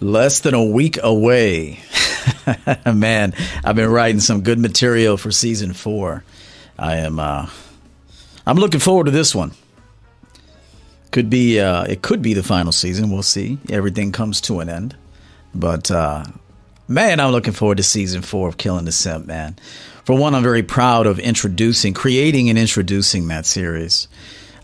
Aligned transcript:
Less 0.00 0.40
than 0.40 0.54
a 0.54 0.64
week 0.64 0.98
away. 1.02 1.80
Man, 2.86 3.34
I've 3.64 3.76
been 3.76 3.90
writing 3.90 4.20
some 4.20 4.42
good 4.42 4.58
material 4.58 5.16
for 5.16 5.32
season 5.32 5.72
four. 5.72 6.22
I 6.78 6.96
am 6.96 7.18
uh 7.18 7.48
I'm 8.46 8.56
looking 8.56 8.80
forward 8.80 9.06
to 9.06 9.10
this 9.10 9.34
one. 9.34 9.52
Could 11.10 11.28
be 11.28 11.58
uh 11.58 11.84
it 11.84 12.02
could 12.02 12.22
be 12.22 12.34
the 12.34 12.42
final 12.42 12.70
season, 12.70 13.10
we'll 13.10 13.22
see. 13.22 13.58
Everything 13.70 14.12
comes 14.12 14.40
to 14.42 14.60
an 14.60 14.68
end. 14.68 14.96
But 15.54 15.90
uh 15.90 16.24
man, 16.86 17.18
I'm 17.18 17.32
looking 17.32 17.52
forward 17.52 17.78
to 17.78 17.82
season 17.82 18.22
four 18.22 18.48
of 18.48 18.56
Killing 18.56 18.84
the 18.84 18.92
Simp, 18.92 19.26
man. 19.26 19.56
For 20.04 20.16
one, 20.16 20.34
I'm 20.34 20.44
very 20.44 20.62
proud 20.62 21.06
of 21.06 21.18
introducing, 21.18 21.92
creating 21.92 22.48
and 22.48 22.58
introducing 22.58 23.28
that 23.28 23.46
series. 23.46 24.06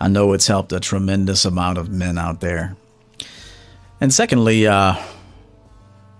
I 0.00 0.08
know 0.08 0.32
it's 0.32 0.46
helped 0.46 0.72
a 0.72 0.80
tremendous 0.80 1.44
amount 1.44 1.78
of 1.78 1.90
men 1.90 2.18
out 2.18 2.40
there. 2.40 2.76
And 4.00 4.12
secondly, 4.12 4.66
uh, 4.66 4.96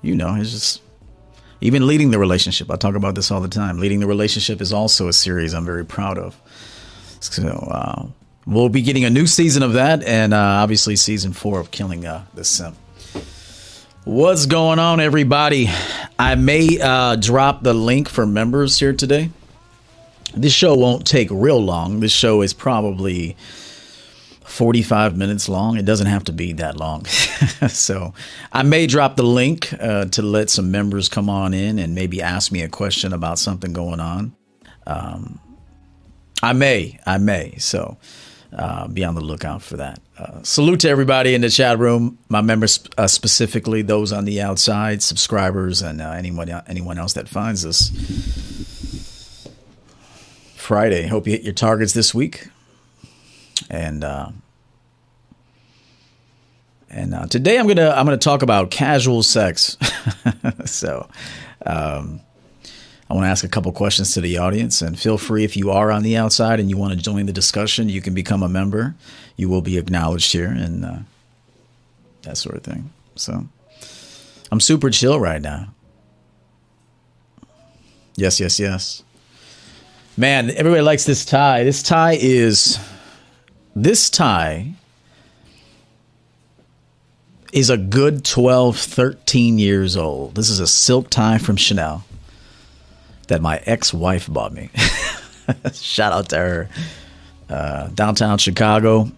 you 0.05 0.14
know, 0.14 0.34
it's 0.34 0.50
just 0.50 0.82
even 1.61 1.86
leading 1.86 2.11
the 2.11 2.18
relationship. 2.18 2.71
I 2.71 2.76
talk 2.76 2.95
about 2.95 3.14
this 3.14 3.31
all 3.31 3.40
the 3.40 3.49
time. 3.49 3.79
Leading 3.79 4.00
the 4.00 4.07
relationship 4.07 4.61
is 4.61 4.72
also 4.72 5.08
a 5.08 5.12
series 5.12 5.54
I'm 5.54 5.64
very 5.64 5.85
proud 5.85 6.18
of. 6.18 6.39
So 7.21 7.49
uh, 7.49 8.07
we'll 8.46 8.68
be 8.68 8.82
getting 8.82 9.04
a 9.04 9.11
new 9.11 9.26
season 9.26 9.62
of 9.62 9.72
that, 9.72 10.03
and 10.04 10.35
uh, 10.35 10.39
obviously 10.39 10.96
season 10.96 11.32
four 11.32 11.59
of 11.59 11.71
Killing 11.71 12.04
uh, 12.04 12.26
the 12.35 12.45
Simp. 12.45 12.76
What's 14.04 14.45
going 14.45 14.79
on, 14.79 15.00
everybody? 15.00 15.71
I 16.18 16.34
may 16.34 16.79
uh, 16.79 17.17
drop 17.17 17.62
the 17.62 17.73
link 17.73 18.11
for 18.11 18.26
members 18.26 18.79
here 18.79 18.93
today. 18.93 19.31
This 20.34 20.53
show 20.53 20.75
won't 20.75 21.07
take 21.07 21.29
real 21.31 21.59
long. 21.59 22.00
This 22.00 22.12
show 22.12 22.43
is 22.43 22.53
probably 22.53 23.36
45 24.54 25.17
minutes 25.17 25.49
long. 25.49 25.76
It 25.76 25.85
doesn't 25.85 26.07
have 26.07 26.25
to 26.25 26.32
be 26.32 26.53
that 26.54 26.76
long. 26.76 27.04
so 27.68 28.14
I 28.53 28.62
may 28.62 28.86
drop 28.86 29.17
the 29.17 29.25
link 29.25 29.75
uh, 29.81 30.04
to 30.07 30.22
let 30.22 30.49
some 30.49 30.71
members 30.71 31.08
come 31.08 31.29
on 31.29 31.53
in 31.53 31.81
and 31.81 31.95
maybe 31.95 32.22
ask 32.22 32.53
me 32.53 32.62
a 32.62 32.69
question 32.69 33.12
about 33.12 33.41
something 33.41 33.73
going 33.73 33.98
on. 33.98 34.33
Um, 34.87 35.41
I 36.41 36.53
may, 36.53 37.01
I 37.05 37.19
may. 37.19 37.56
So 37.59 37.98
uh, 38.53 38.87
be 38.87 39.05
on 39.05 39.17
the 39.17 39.20
lookout 39.20 39.61
for 39.61 39.77
that. 39.78 40.01
Uh, 40.17 40.41
salute 40.45 40.78
to 40.81 40.89
everybody 40.89 41.34
in 41.34 41.41
the 41.41 41.50
chat 41.50 41.81
room, 41.81 42.19
my 42.28 42.41
members 42.41 42.78
uh, 42.97 43.09
specifically, 43.09 43.83
those 43.83 44.12
on 44.12 44.25
the 44.25 44.41
outside, 44.41 45.03
subscribers, 45.03 45.83
and 45.83 46.00
uh, 46.00 46.12
anyone 46.12 46.48
anyone 46.69 46.97
else 46.97 47.15
that 47.15 47.28
finds 47.28 47.67
us. 47.67 47.91
Friday. 50.55 51.09
Hope 51.09 51.27
you 51.27 51.33
hit 51.33 51.43
your 51.43 51.53
targets 51.53 51.93
this 51.93 52.15
week. 52.15 52.48
And 53.69 54.05
uh, 54.05 54.31
and 56.95 57.12
uh, 57.12 57.27
today 57.27 57.59
I'm 57.59 57.67
gonna 57.67 57.91
I'm 57.91 58.06
gonna 58.06 58.17
talk 58.17 58.42
about 58.42 58.70
casual 58.70 59.23
sex. 59.23 59.77
so. 60.64 61.09
Um, 61.67 62.20
I 63.09 63.12
want 63.12 63.25
to 63.25 63.28
ask 63.28 63.45
a 63.45 63.48
couple 63.48 63.70
questions 63.73 64.14
to 64.14 64.23
the 64.23 64.39
audience, 64.39 64.81
and 64.81 64.98
feel 64.98 65.19
free 65.19 65.45
if 65.45 65.59
you 65.59 65.70
are 65.70 65.92
on 65.92 66.03
the 66.03 66.17
outside 66.17 66.59
and 66.59 66.70
you 66.70 66.78
want 66.78 66.95
to 66.95 66.98
join 66.98 67.27
the 67.27 67.34
discussion, 67.34 67.91
you 67.91 68.00
can 68.00 68.15
become 68.15 68.42
a 68.42 68.48
member. 68.48 68.95
You 69.37 69.50
will 69.50 69.61
be 69.61 69.77
acknowledged 69.77 70.33
here 70.33 70.48
and 70.48 70.84
uh, 70.84 70.98
that 72.22 72.39
sort 72.39 72.56
of 72.56 72.62
thing. 72.62 72.91
So 73.15 73.47
I'm 74.50 74.59
super 74.59 74.89
chill 74.89 75.20
right 75.20 75.41
now. 75.42 75.69
Yes, 78.17 78.41
yes, 78.41 78.59
yes. 78.59 79.03
Man, 80.17 80.50
everybody 80.50 80.83
likes 80.83 81.05
this 81.05 81.27
tie. 81.27 81.62
This 81.62 81.83
tie 81.83 82.17
is 82.19 82.78
this 83.77 84.09
tie 84.09 84.75
is 87.55 87.70
a 87.70 87.77
good 87.77 88.24
12, 88.24 88.77
13 88.77 89.60
years 89.60 89.97
old. 89.97 90.34
This 90.34 90.50
is 90.50 90.58
a 90.58 90.66
silk 90.66 91.08
tie 91.08 91.38
from 91.38 91.55
Chanel 91.55 92.05
that 93.28 93.41
my 93.41 93.58
ex-wife 93.64 94.27
bought 94.28 94.52
me. 94.52 94.70
Shout 95.72 96.12
out 96.12 96.28
to 96.30 96.36
her. 96.36 96.69
Uh, 97.48 97.88
downtown 97.91 98.38
Chicago, 98.38 99.09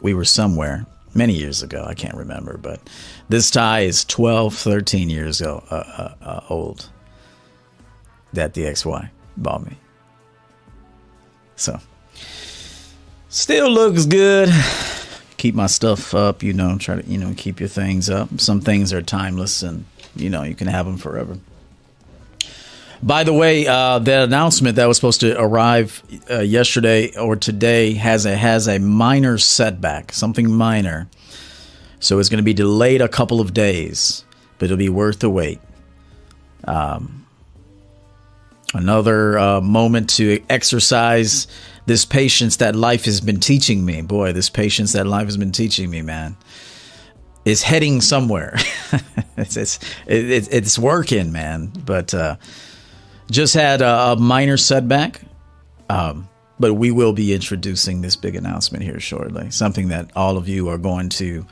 we 0.00 0.14
were 0.14 0.24
somewhere 0.24 0.86
many 1.14 1.34
years 1.34 1.62
ago. 1.62 1.84
I 1.86 1.92
can't 1.92 2.16
remember, 2.16 2.56
but 2.56 2.80
this 3.28 3.50
tie 3.50 3.80
is 3.80 4.02
12, 4.06 4.54
13 4.54 5.10
years 5.10 5.42
uh, 5.42 5.56
uh, 5.70 6.14
uh 6.22 6.40
old 6.48 6.88
that 8.32 8.54
the 8.54 8.66
ex-wife 8.66 9.10
bought 9.36 9.66
me. 9.66 9.76
So, 11.56 11.78
still 13.28 13.70
looks 13.70 14.06
good. 14.06 14.48
Keep 15.44 15.56
my 15.56 15.66
stuff 15.66 16.14
up, 16.14 16.42
you 16.42 16.54
know, 16.54 16.78
try 16.78 17.02
to, 17.02 17.06
you 17.06 17.18
know, 17.18 17.34
keep 17.36 17.60
your 17.60 17.68
things 17.68 18.08
up. 18.08 18.40
Some 18.40 18.62
things 18.62 18.94
are 18.94 19.02
timeless 19.02 19.62
and, 19.62 19.84
you 20.16 20.30
know, 20.30 20.42
you 20.42 20.54
can 20.54 20.68
have 20.68 20.86
them 20.86 20.96
forever. 20.96 21.38
By 23.02 23.24
the 23.24 23.34
way, 23.34 23.66
uh, 23.66 23.98
the 23.98 24.22
announcement 24.22 24.76
that 24.76 24.86
was 24.86 24.96
supposed 24.96 25.20
to 25.20 25.38
arrive 25.38 26.02
uh, 26.30 26.38
yesterday 26.38 27.14
or 27.14 27.36
today 27.36 27.92
has 27.92 28.24
a 28.24 28.34
has 28.34 28.68
a 28.68 28.78
minor 28.78 29.36
setback, 29.36 30.12
something 30.12 30.50
minor. 30.50 31.10
So 32.00 32.20
it's 32.20 32.30
going 32.30 32.38
to 32.38 32.42
be 32.42 32.54
delayed 32.54 33.02
a 33.02 33.08
couple 33.08 33.42
of 33.42 33.52
days, 33.52 34.24
but 34.56 34.64
it'll 34.64 34.78
be 34.78 34.88
worth 34.88 35.18
the 35.18 35.28
wait. 35.28 35.60
Um, 36.66 37.26
another 38.72 39.38
uh, 39.38 39.60
moment 39.60 40.08
to 40.16 40.42
exercise 40.48 41.48
this 41.86 42.04
patience 42.04 42.56
that 42.56 42.74
life 42.74 43.04
has 43.04 43.20
been 43.20 43.40
teaching 43.40 43.84
me. 43.84 44.02
Boy, 44.02 44.32
this 44.32 44.50
patience 44.50 44.92
that 44.92 45.06
life 45.06 45.26
has 45.26 45.36
been 45.36 45.52
teaching 45.52 45.90
me, 45.90 46.02
man, 46.02 46.36
is 47.44 47.62
heading 47.62 48.00
somewhere. 48.00 48.56
it's 49.36 49.56
it's 49.56 49.78
it, 50.06 50.48
it's 50.52 50.78
working, 50.78 51.32
man. 51.32 51.72
But 51.84 52.14
uh, 52.14 52.36
just 53.30 53.54
had 53.54 53.82
a, 53.82 54.12
a 54.12 54.16
minor 54.16 54.56
setback, 54.56 55.20
um, 55.90 56.28
but 56.58 56.74
we 56.74 56.90
will 56.90 57.12
be 57.12 57.34
introducing 57.34 58.00
this 58.00 58.16
big 58.16 58.36
announcement 58.36 58.84
here 58.84 59.00
shortly. 59.00 59.50
Something 59.50 59.88
that 59.88 60.10
all 60.16 60.36
of 60.36 60.48
you 60.48 60.68
are 60.68 60.78
going 60.78 61.10
to 61.10 61.46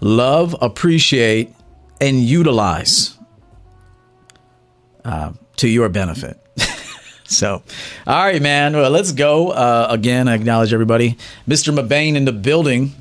love, 0.00 0.54
appreciate, 0.60 1.54
and 2.00 2.20
utilize 2.20 3.16
uh, 5.04 5.32
to 5.56 5.68
your 5.68 5.88
benefit. 5.88 6.39
So, 7.30 7.62
all 8.08 8.24
right, 8.24 8.42
man. 8.42 8.74
Well, 8.74 8.90
let's 8.90 9.12
go. 9.12 9.50
Uh, 9.50 9.86
again, 9.88 10.26
I 10.26 10.34
acknowledge 10.34 10.72
everybody. 10.72 11.16
Mr. 11.46 11.72
Mabane 11.72 12.16
in 12.16 12.24
the 12.24 12.32
building, 12.32 12.92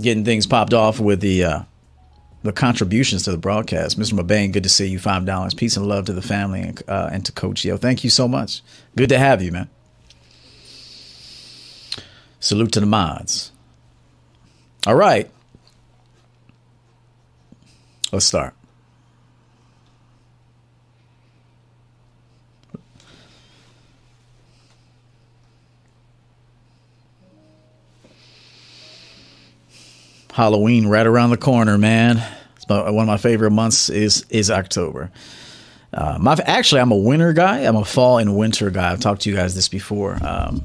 getting 0.00 0.24
things 0.24 0.46
popped 0.46 0.74
off 0.74 1.00
with 1.00 1.20
the. 1.20 1.44
Uh, 1.44 1.62
the 2.42 2.52
contributions 2.52 3.24
to 3.24 3.32
the 3.32 3.36
broadcast. 3.38 3.98
Mr. 3.98 4.12
Mabane, 4.12 4.52
good 4.52 4.62
to 4.62 4.68
see 4.68 4.86
you. 4.86 5.00
Five 5.00 5.24
dollars. 5.24 5.52
Peace 5.52 5.76
and 5.76 5.88
love 5.88 6.04
to 6.04 6.12
the 6.12 6.22
family 6.22 6.60
and, 6.60 6.80
uh, 6.86 7.10
and 7.10 7.26
to 7.26 7.32
Coach 7.32 7.66
EO. 7.66 7.76
Thank 7.76 8.04
you 8.04 8.10
so 8.10 8.28
much. 8.28 8.62
Good 8.94 9.08
to 9.08 9.18
have 9.18 9.42
you, 9.42 9.50
man. 9.50 9.68
Salute 12.38 12.70
to 12.72 12.80
the 12.80 12.86
mods. 12.86 13.50
All 14.86 14.94
right. 14.94 15.28
Let's 18.12 18.26
start. 18.26 18.54
Halloween 30.36 30.86
right 30.86 31.06
around 31.06 31.30
the 31.30 31.38
corner, 31.38 31.78
man. 31.78 32.22
It's 32.56 32.68
one 32.68 32.86
of 32.86 33.06
my 33.06 33.16
favorite 33.16 33.52
months 33.52 33.88
is 33.88 34.26
is 34.28 34.50
October. 34.50 35.10
Uh, 35.94 36.18
my 36.20 36.36
actually, 36.44 36.82
I'm 36.82 36.92
a 36.92 36.96
winter 36.96 37.32
guy. 37.32 37.60
I'm 37.60 37.74
a 37.74 37.86
fall 37.86 38.18
and 38.18 38.36
winter 38.36 38.68
guy. 38.68 38.92
I've 38.92 39.00
talked 39.00 39.22
to 39.22 39.30
you 39.30 39.34
guys 39.34 39.54
this 39.54 39.70
before. 39.70 40.18
Um, 40.22 40.62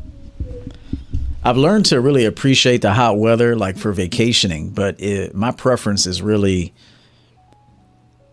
I've 1.42 1.56
learned 1.56 1.86
to 1.86 2.02
really 2.02 2.26
appreciate 2.26 2.82
the 2.82 2.94
hot 2.94 3.18
weather, 3.18 3.56
like 3.56 3.78
for 3.78 3.94
vacationing. 3.94 4.72
But 4.72 5.00
it, 5.00 5.34
my 5.34 5.52
preference 5.52 6.06
is 6.06 6.22
really 6.22 6.74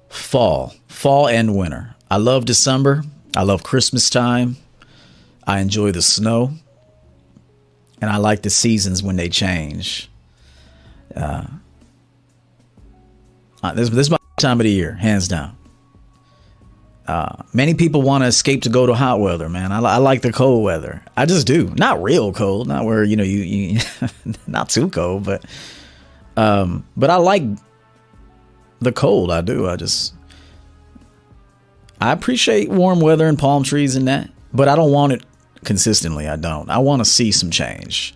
fall, 0.09 0.75
fall 0.89 1.29
and 1.29 1.57
winter. 1.57 1.95
I 2.11 2.17
love 2.17 2.47
December. 2.47 3.05
I 3.37 3.45
love 3.45 3.63
Christmas 3.63 4.11
time. 4.11 4.57
I 5.47 5.61
enjoy 5.61 5.93
the 5.93 6.03
snow, 6.03 6.51
and 8.01 8.11
I 8.11 8.17
like 8.17 8.43
the 8.43 8.51
seasons 8.51 9.05
when 9.05 9.15
they 9.15 9.29
change. 9.29 10.11
Uh, 11.19 11.45
uh, 13.63 13.73
this, 13.75 13.89
this 13.91 14.07
is 14.07 14.11
my 14.11 14.19
time 14.39 14.61
of 14.61 14.65
the 14.65 14.71
year, 14.71 14.95
hands 14.95 15.29
down. 15.29 15.57
Uh, 17.07 17.43
many 17.55 17.73
people 17.73 18.03
want 18.03 18.23
to 18.23 18.29
escape 18.29 18.63
to 18.63 18.69
go 18.69 18.87
to 18.87 18.95
hot 18.95 19.19
weather, 19.19 19.49
man. 19.49 19.73
I, 19.73 19.81
I, 19.81 19.97
like 19.97 20.21
the 20.21 20.31
cold 20.31 20.63
weather. 20.63 21.03
I 21.17 21.25
just 21.25 21.47
do. 21.47 21.73
Not 21.77 22.03
real 22.03 22.35
cold, 22.35 22.69
not 22.69 22.85
where 22.85 23.03
you 23.03 23.17
know 23.17 23.25
you, 23.25 23.39
you 23.39 23.81
not 24.47 24.69
too 24.69 24.91
cold, 24.91 25.25
but 25.25 25.45
um, 26.37 26.87
but 26.99 27.09
I 27.09 27.17
like 27.17 27.43
the 28.81 28.93
cold. 28.93 29.33
I 29.33 29.41
do. 29.41 29.67
I 29.67 29.77
just 29.77 30.13
I 31.99 32.13
appreciate 32.13 32.69
warm 32.69 33.01
weather 33.01 33.27
and 33.27 33.39
palm 33.39 33.63
trees 33.65 33.97
and 33.97 34.07
that, 34.07 34.31
but 34.53 34.69
I 34.69 34.77
don't 34.77 34.93
want 34.93 35.15
it 35.15 35.25
consistently. 35.65 36.29
I 36.29 36.37
don't. 36.37 36.69
I 36.69 36.79
want 36.79 37.01
to 37.01 37.05
see 37.07 37.33
some 37.33 37.51
change. 37.51 38.15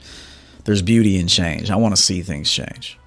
There's 0.64 0.82
beauty 0.82 1.18
in 1.18 1.26
change. 1.26 1.70
I 1.70 1.76
want 1.76 1.96
to 1.96 2.00
see 2.00 2.22
things 2.22 2.50
change. 2.50 2.98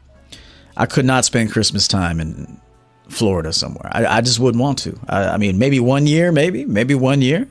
I 0.78 0.86
could 0.86 1.06
not 1.06 1.26
spend 1.26 1.52
Christmas 1.52 1.88
time 1.88 2.20
in 2.20 2.60
Florida 3.08 3.54
somewhere. 3.54 3.90
I, 3.94 4.06
I 4.18 4.22
just 4.22 4.40
wouldn't 4.40 4.62
want 4.62 4.80
to. 4.80 5.00
I, 5.08 5.30
I, 5.30 5.38
mean, 5.38 5.58
maybe 5.58 5.80
one 5.80 6.08
year, 6.08 6.32
maybe, 6.32 6.66
maybe 6.66 6.96
one 6.96 7.22
year. 7.22 7.48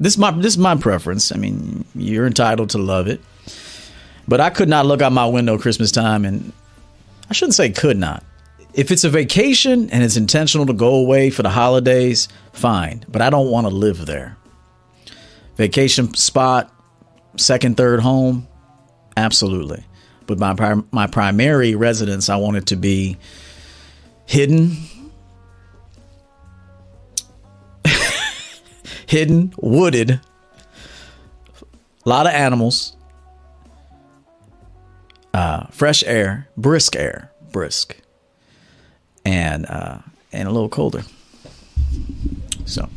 This 0.00 0.12
is 0.12 0.18
my 0.18 0.30
this 0.30 0.52
is 0.52 0.58
my 0.58 0.76
preference. 0.76 1.32
I 1.32 1.36
mean, 1.38 1.84
you're 1.94 2.26
entitled 2.26 2.70
to 2.70 2.78
love 2.78 3.08
it, 3.08 3.20
but 4.28 4.40
I 4.40 4.48
could 4.48 4.68
not 4.68 4.86
look 4.86 5.02
out 5.02 5.10
my 5.10 5.26
window 5.26 5.58
Christmas 5.58 5.90
time, 5.90 6.24
and 6.24 6.52
I 7.28 7.32
shouldn't 7.32 7.54
say 7.54 7.70
could 7.70 7.96
not. 7.96 8.22
If 8.74 8.92
it's 8.92 9.02
a 9.02 9.10
vacation 9.10 9.90
and 9.90 10.04
it's 10.04 10.16
intentional 10.16 10.66
to 10.66 10.72
go 10.72 10.94
away 10.94 11.30
for 11.30 11.42
the 11.42 11.50
holidays, 11.50 12.28
fine. 12.52 13.04
But 13.08 13.22
I 13.22 13.30
don't 13.30 13.50
want 13.50 13.66
to 13.66 13.74
live 13.74 14.06
there. 14.06 14.36
Vacation 15.56 16.14
spot, 16.14 16.72
second, 17.36 17.76
third 17.76 17.98
home, 17.98 18.46
absolutely. 19.24 19.84
But 20.26 20.38
my 20.38 20.82
my 20.92 21.06
primary 21.06 21.74
residence, 21.74 22.28
I 22.28 22.36
want 22.36 22.56
it 22.56 22.66
to 22.66 22.76
be 22.76 23.16
hidden 24.26 24.76
hidden, 29.06 29.54
wooded, 29.58 30.20
a 32.04 32.08
lot 32.08 32.26
of 32.26 32.32
animals, 32.32 32.96
uh, 35.34 35.66
fresh 35.68 36.04
air, 36.04 36.48
brisk 36.56 36.94
air, 36.96 37.32
brisk, 37.52 37.96
and 39.24 39.66
uh, 39.66 39.98
and 40.32 40.48
a 40.48 40.52
little 40.52 40.68
colder. 40.68 41.02
So. 42.66 42.88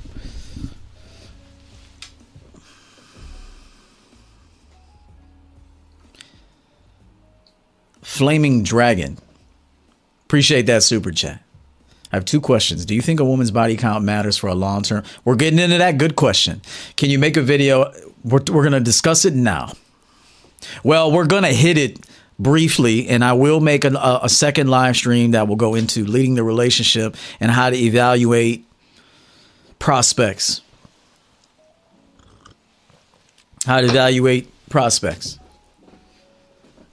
Flaming 8.11 8.61
Dragon. 8.61 9.17
Appreciate 10.25 10.63
that 10.63 10.83
super 10.83 11.11
chat. 11.11 11.41
I 12.11 12.17
have 12.17 12.25
two 12.25 12.41
questions. 12.41 12.83
Do 12.83 12.93
you 12.93 13.01
think 13.01 13.21
a 13.21 13.25
woman's 13.25 13.51
body 13.51 13.77
count 13.77 14.03
matters 14.03 14.35
for 14.35 14.47
a 14.47 14.53
long 14.53 14.81
term? 14.81 15.05
We're 15.23 15.37
getting 15.37 15.59
into 15.59 15.77
that. 15.77 15.97
Good 15.97 16.17
question. 16.17 16.61
Can 16.97 17.09
you 17.09 17.17
make 17.17 17.37
a 17.37 17.41
video? 17.41 17.89
We're, 18.25 18.41
we're 18.51 18.63
going 18.63 18.73
to 18.73 18.81
discuss 18.81 19.23
it 19.23 19.33
now. 19.33 19.71
Well, 20.83 21.09
we're 21.09 21.25
going 21.25 21.43
to 21.43 21.53
hit 21.53 21.77
it 21.77 22.05
briefly, 22.37 23.07
and 23.07 23.23
I 23.23 23.31
will 23.31 23.61
make 23.61 23.85
a, 23.85 24.19
a 24.21 24.27
second 24.27 24.67
live 24.67 24.97
stream 24.97 25.31
that 25.31 25.47
will 25.47 25.55
go 25.55 25.73
into 25.73 26.03
leading 26.03 26.35
the 26.35 26.43
relationship 26.43 27.15
and 27.39 27.49
how 27.49 27.69
to 27.69 27.77
evaluate 27.77 28.65
prospects. 29.79 30.59
How 33.65 33.79
to 33.79 33.87
evaluate 33.87 34.51
prospects. 34.69 35.39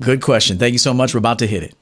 Good 0.00 0.22
question. 0.22 0.58
Thank 0.58 0.72
you 0.72 0.78
so 0.78 0.94
much. 0.94 1.14
We're 1.14 1.18
about 1.18 1.40
to 1.40 1.46
hit 1.46 1.62
it. 1.62 1.74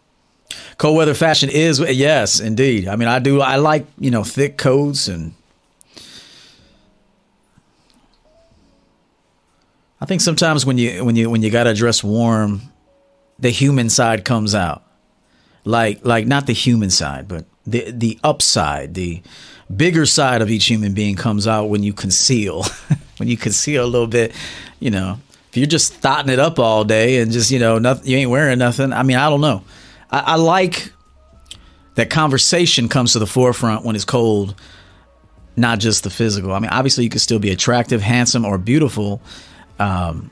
Cold 0.78 0.96
weather 0.96 1.14
fashion 1.14 1.48
is 1.48 1.80
yes, 1.80 2.40
indeed. 2.40 2.88
I 2.88 2.96
mean, 2.96 3.08
I 3.08 3.18
do. 3.18 3.40
I 3.40 3.56
like 3.56 3.86
you 3.98 4.10
know 4.10 4.24
thick 4.24 4.56
coats 4.56 5.08
and. 5.08 5.34
I 9.98 10.04
think 10.04 10.20
sometimes 10.20 10.66
when 10.66 10.76
you 10.76 11.04
when 11.04 11.16
you 11.16 11.30
when 11.30 11.42
you 11.42 11.50
gotta 11.50 11.74
dress 11.74 12.04
warm, 12.04 12.62
the 13.38 13.50
human 13.50 13.88
side 13.88 14.24
comes 14.24 14.54
out, 14.54 14.82
like 15.64 16.04
like 16.04 16.26
not 16.26 16.46
the 16.46 16.52
human 16.52 16.90
side, 16.90 17.26
but 17.26 17.46
the 17.66 17.90
the 17.90 18.18
upside, 18.22 18.94
the 18.94 19.22
bigger 19.74 20.06
side 20.06 20.42
of 20.42 20.50
each 20.50 20.66
human 20.66 20.92
being 20.92 21.16
comes 21.16 21.46
out 21.46 21.66
when 21.66 21.82
you 21.82 21.92
conceal, 21.92 22.64
when 23.16 23.28
you 23.28 23.36
conceal 23.36 23.84
a 23.84 23.88
little 23.88 24.06
bit, 24.06 24.32
you 24.80 24.90
know. 24.90 25.18
You're 25.56 25.66
just 25.66 25.94
thotting 25.94 26.32
it 26.32 26.38
up 26.38 26.58
all 26.58 26.84
day 26.84 27.20
and 27.20 27.32
just 27.32 27.50
you 27.50 27.58
know 27.58 27.78
nothing, 27.78 28.10
you 28.10 28.18
ain't 28.18 28.30
wearing 28.30 28.58
nothing. 28.58 28.92
I 28.92 29.02
mean, 29.02 29.16
I 29.16 29.28
don't 29.28 29.40
know. 29.40 29.62
I, 30.10 30.18
I 30.20 30.36
like 30.36 30.92
that 31.96 32.10
conversation 32.10 32.88
comes 32.88 33.14
to 33.14 33.18
the 33.18 33.26
forefront 33.26 33.84
when 33.84 33.96
it's 33.96 34.04
cold, 34.04 34.54
not 35.56 35.78
just 35.78 36.04
the 36.04 36.10
physical. 36.10 36.52
I 36.52 36.58
mean, 36.58 36.70
obviously, 36.70 37.04
you 37.04 37.10
can 37.10 37.20
still 37.20 37.38
be 37.38 37.50
attractive, 37.50 38.02
handsome, 38.02 38.44
or 38.44 38.58
beautiful 38.58 39.20
um, 39.78 40.30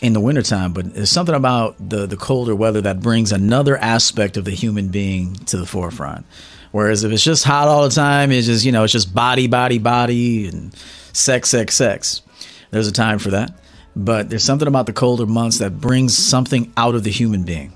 in 0.00 0.14
the 0.14 0.20
wintertime, 0.20 0.72
but 0.72 0.94
there's 0.94 1.10
something 1.10 1.34
about 1.34 1.76
the, 1.78 2.06
the 2.06 2.16
colder 2.16 2.56
weather 2.56 2.80
that 2.80 3.00
brings 3.00 3.30
another 3.30 3.76
aspect 3.76 4.36
of 4.36 4.44
the 4.44 4.50
human 4.50 4.88
being 4.88 5.34
to 5.34 5.56
the 5.56 5.66
forefront. 5.66 6.26
Whereas 6.72 7.04
if 7.04 7.12
it's 7.12 7.22
just 7.22 7.44
hot 7.44 7.68
all 7.68 7.84
the 7.84 7.94
time, 7.94 8.32
it's 8.32 8.46
just, 8.46 8.64
you 8.64 8.72
know, 8.72 8.82
it's 8.82 8.92
just 8.92 9.14
body, 9.14 9.46
body, 9.46 9.78
body, 9.78 10.48
and 10.48 10.74
sex, 11.12 11.50
sex, 11.50 11.74
sex. 11.74 12.22
There's 12.70 12.88
a 12.88 12.92
time 12.92 13.18
for 13.18 13.30
that. 13.30 13.52
But 13.94 14.30
there's 14.30 14.44
something 14.44 14.68
about 14.68 14.86
the 14.86 14.92
colder 14.92 15.26
months 15.26 15.58
that 15.58 15.80
brings 15.80 16.16
something 16.16 16.72
out 16.76 16.94
of 16.94 17.04
the 17.04 17.10
human 17.10 17.44
being. 17.44 17.72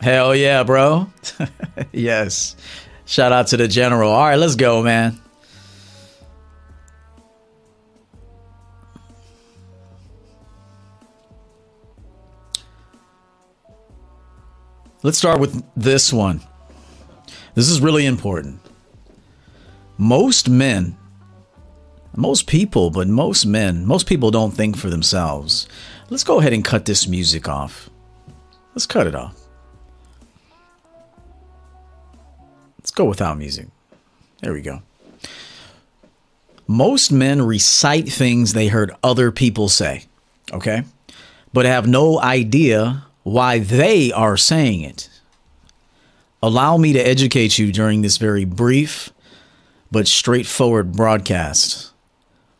Hell 0.00 0.34
yeah, 0.34 0.62
bro. 0.62 1.08
yes. 1.92 2.56
Shout 3.06 3.32
out 3.32 3.48
to 3.48 3.56
the 3.56 3.68
general. 3.68 4.10
All 4.10 4.24
right, 4.24 4.36
let's 4.36 4.54
go, 4.54 4.82
man. 4.82 5.20
Let's 15.02 15.18
start 15.18 15.38
with 15.38 15.62
this 15.76 16.14
one. 16.14 16.40
This 17.54 17.68
is 17.68 17.82
really 17.82 18.06
important. 18.06 18.58
Most 19.96 20.48
men, 20.48 20.96
most 22.16 22.46
people, 22.46 22.90
but 22.90 23.06
most 23.06 23.46
men, 23.46 23.86
most 23.86 24.06
people 24.06 24.30
don't 24.30 24.52
think 24.52 24.76
for 24.76 24.90
themselves. 24.90 25.68
Let's 26.10 26.24
go 26.24 26.40
ahead 26.40 26.52
and 26.52 26.64
cut 26.64 26.84
this 26.84 27.06
music 27.06 27.48
off. 27.48 27.90
Let's 28.74 28.86
cut 28.86 29.06
it 29.06 29.14
off. 29.14 29.36
Let's 32.78 32.90
go 32.90 33.04
without 33.04 33.38
music. 33.38 33.68
There 34.42 34.52
we 34.52 34.60
go. 34.62 34.82
Most 36.66 37.12
men 37.12 37.40
recite 37.42 38.08
things 38.08 38.52
they 38.52 38.68
heard 38.68 38.90
other 39.02 39.30
people 39.30 39.68
say, 39.68 40.04
okay, 40.52 40.82
but 41.52 41.66
have 41.66 41.86
no 41.86 42.20
idea 42.20 43.06
why 43.22 43.58
they 43.60 44.12
are 44.12 44.36
saying 44.36 44.82
it. 44.82 45.08
Allow 46.42 46.76
me 46.76 46.92
to 46.92 46.98
educate 46.98 47.58
you 47.58 47.72
during 47.72 48.02
this 48.02 48.18
very 48.18 48.44
brief 48.44 49.13
but 49.94 50.08
straightforward 50.08 50.90
broadcast. 50.90 51.92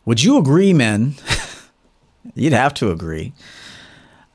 Would 0.04 0.22
you 0.22 0.38
agree, 0.38 0.72
men? 0.72 1.16
You'd 2.36 2.52
have 2.52 2.72
to 2.74 2.92
agree 2.92 3.32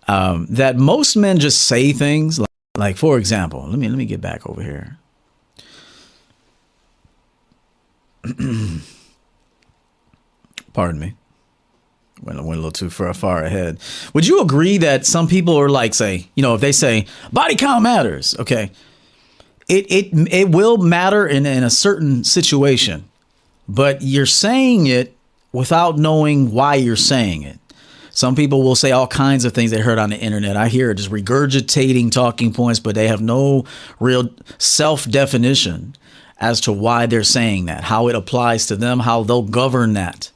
um, 0.09 0.47
that 0.49 0.75
most 0.75 1.15
men 1.15 1.39
just 1.39 1.63
say 1.63 1.93
things 1.93 2.39
like, 2.39 2.49
like, 2.77 2.97
for 2.97 3.17
example, 3.17 3.65
let 3.69 3.79
me 3.79 3.87
let 3.87 3.97
me 3.97 4.05
get 4.05 4.19
back 4.19 4.45
over 4.49 4.61
here. 4.61 4.97
Pardon 10.73 10.99
me. 10.99 11.15
Went, 12.21 12.43
went 12.43 12.57
a 12.57 12.61
little 12.61 12.71
too 12.71 12.89
far, 12.89 13.13
far 13.13 13.45
ahead. 13.45 13.79
Would 14.13 14.27
you 14.27 14.41
agree 14.41 14.77
that 14.79 15.05
some 15.05 15.29
people 15.29 15.57
are 15.57 15.69
like, 15.69 15.93
say, 15.93 16.27
you 16.35 16.43
know, 16.43 16.53
if 16.53 16.59
they 16.59 16.73
say 16.73 17.05
body 17.31 17.55
count 17.55 17.81
matters, 17.81 18.35
okay, 18.39 18.71
it 19.69 19.91
it 19.91 20.33
it 20.33 20.49
will 20.49 20.77
matter 20.77 21.25
in, 21.25 21.45
in 21.45 21.63
a 21.63 21.69
certain 21.69 22.23
situation, 22.23 23.07
but 23.67 24.01
you're 24.01 24.25
saying 24.25 24.87
it 24.87 25.15
without 25.53 25.97
knowing 25.97 26.51
why 26.51 26.75
you're 26.75 26.95
saying 26.95 27.43
it. 27.43 27.59
Some 28.11 28.35
people 28.35 28.63
will 28.63 28.75
say 28.75 28.91
all 28.91 29.07
kinds 29.07 29.45
of 29.45 29.53
things 29.53 29.71
they 29.71 29.79
heard 29.79 29.99
on 29.99 30.09
the 30.09 30.17
internet. 30.17 30.57
I 30.57 30.67
hear 30.67 30.91
it 30.91 30.95
just 30.95 31.11
regurgitating 31.11 32.11
talking 32.11 32.51
points, 32.51 32.79
but 32.79 32.95
they 32.95 33.07
have 33.07 33.21
no 33.21 33.63
real 33.99 34.29
self 34.57 35.09
definition 35.09 35.95
as 36.39 36.59
to 36.61 36.73
why 36.73 37.05
they're 37.05 37.23
saying 37.23 37.65
that, 37.65 37.83
how 37.85 38.07
it 38.07 38.15
applies 38.15 38.65
to 38.67 38.75
them, 38.75 38.99
how 38.99 39.23
they'll 39.23 39.43
govern 39.43 39.93
that. 39.93 40.31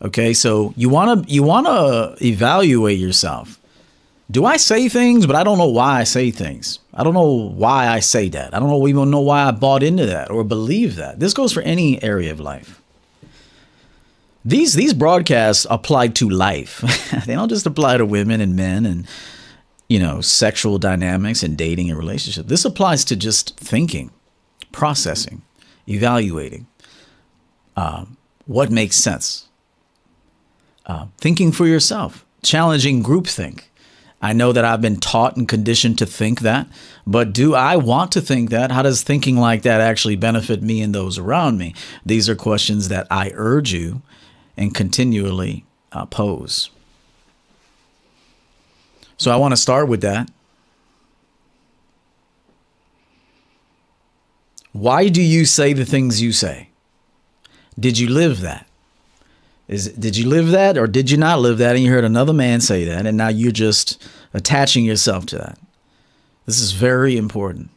Okay, 0.00 0.32
so 0.32 0.74
you 0.76 0.88
want 0.88 1.28
to 1.28 1.32
you 1.32 1.42
want 1.44 1.66
to 1.66 2.16
evaluate 2.26 2.98
yourself. 2.98 3.60
Do 4.32 4.46
I 4.46 4.56
say 4.56 4.88
things, 4.88 5.26
but 5.26 5.36
I 5.36 5.44
don't 5.44 5.58
know 5.58 5.68
why 5.68 6.00
I 6.00 6.04
say 6.04 6.30
things. 6.30 6.78
I 6.94 7.04
don't 7.04 7.12
know 7.12 7.50
why 7.50 7.88
I 7.88 8.00
say 8.00 8.30
that. 8.30 8.54
I 8.54 8.58
don't 8.58 8.70
know 8.70 8.88
even 8.88 9.10
know 9.10 9.20
why 9.20 9.44
I 9.44 9.50
bought 9.50 9.82
into 9.82 10.06
that 10.06 10.30
or 10.30 10.42
believe 10.42 10.96
that. 10.96 11.20
This 11.20 11.34
goes 11.34 11.52
for 11.52 11.60
any 11.60 12.02
area 12.02 12.32
of 12.32 12.40
life. 12.40 12.80
These 14.42 14.72
these 14.72 14.94
broadcasts 14.94 15.66
apply 15.68 16.08
to 16.08 16.30
life. 16.30 16.80
they 17.26 17.34
don't 17.34 17.50
just 17.50 17.66
apply 17.66 17.98
to 17.98 18.06
women 18.06 18.40
and 18.40 18.56
men 18.56 18.86
and 18.86 19.06
you 19.86 19.98
know 19.98 20.22
sexual 20.22 20.78
dynamics 20.78 21.42
and 21.42 21.56
dating 21.56 21.90
and 21.90 21.98
relationship. 21.98 22.46
This 22.46 22.64
applies 22.64 23.04
to 23.06 23.16
just 23.16 23.58
thinking 23.60 24.12
processing, 24.72 25.42
evaluating 25.86 26.66
um, 27.76 28.16
what 28.46 28.70
makes 28.70 28.96
sense, 28.96 29.48
uh, 30.86 31.06
thinking 31.18 31.52
for 31.52 31.66
yourself, 31.66 32.24
challenging 32.42 33.02
groupthink. 33.02 33.64
I 34.22 34.32
know 34.32 34.52
that 34.52 34.64
I've 34.64 34.80
been 34.80 35.00
taught 35.00 35.36
and 35.36 35.48
conditioned 35.48 35.98
to 35.98 36.06
think 36.06 36.40
that, 36.40 36.68
but 37.04 37.32
do 37.32 37.54
I 37.56 37.74
want 37.76 38.12
to 38.12 38.20
think 38.20 38.50
that? 38.50 38.70
How 38.70 38.82
does 38.82 39.02
thinking 39.02 39.36
like 39.36 39.62
that 39.62 39.80
actually 39.80 40.14
benefit 40.14 40.62
me 40.62 40.80
and 40.80 40.94
those 40.94 41.18
around 41.18 41.58
me? 41.58 41.74
These 42.06 42.28
are 42.28 42.36
questions 42.36 42.88
that 42.88 43.08
I 43.10 43.32
urge 43.34 43.72
you 43.72 44.00
and 44.56 44.72
continually 44.72 45.64
uh, 45.90 46.06
pose. 46.06 46.70
So 49.16 49.32
I 49.32 49.36
want 49.36 49.52
to 49.52 49.56
start 49.56 49.88
with 49.88 50.02
that. 50.02 50.30
Why 54.72 55.08
do 55.08 55.20
you 55.20 55.44
say 55.44 55.72
the 55.72 55.84
things 55.84 56.22
you 56.22 56.32
say? 56.32 56.68
Did 57.78 57.98
you 57.98 58.08
live 58.08 58.40
that? 58.40 58.66
Is 59.72 59.88
did 59.88 60.18
you 60.18 60.28
live 60.28 60.50
that 60.50 60.76
or 60.76 60.86
did 60.86 61.10
you 61.10 61.16
not 61.16 61.40
live 61.40 61.56
that 61.56 61.76
and 61.76 61.82
you 61.82 61.90
heard 61.90 62.04
another 62.04 62.34
man 62.34 62.60
say 62.60 62.84
that 62.84 63.06
and 63.06 63.16
now 63.16 63.28
you're 63.28 63.50
just 63.50 64.06
attaching 64.34 64.84
yourself 64.84 65.24
to 65.26 65.38
that? 65.38 65.58
This 66.44 66.60
is 66.60 66.72
very 66.72 67.16
important. 67.16 67.70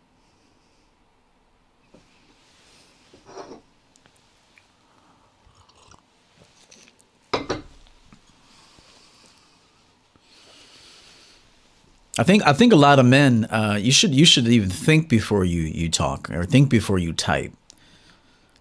I 12.18 12.24
think 12.24 12.44
I 12.46 12.52
think 12.52 12.74
a 12.74 12.76
lot 12.76 13.00
of 13.00 13.06
men 13.06 13.46
uh, 13.46 13.78
you 13.80 13.94
should 13.94 14.14
you 14.14 14.26
should 14.26 14.50
even 14.50 14.70
think 14.70 15.08
before 15.08 15.46
you 15.46 15.62
you 15.62 15.90
talk 15.90 16.30
or 16.30 16.44
think 16.44 16.70
before 16.70 17.00
you 17.00 17.14
type. 17.14 17.54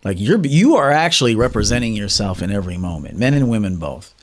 Like 0.05 0.21
you're 0.21 0.45
you 0.45 0.77
are 0.77 0.91
actually 0.91 1.35
representing 1.35 1.95
yourself 1.95 2.43
in 2.43 2.51
every 2.51 2.77
moment, 2.77 3.19
men 3.19 3.35
and 3.35 3.49
women 3.49 3.79
both. 3.79 4.15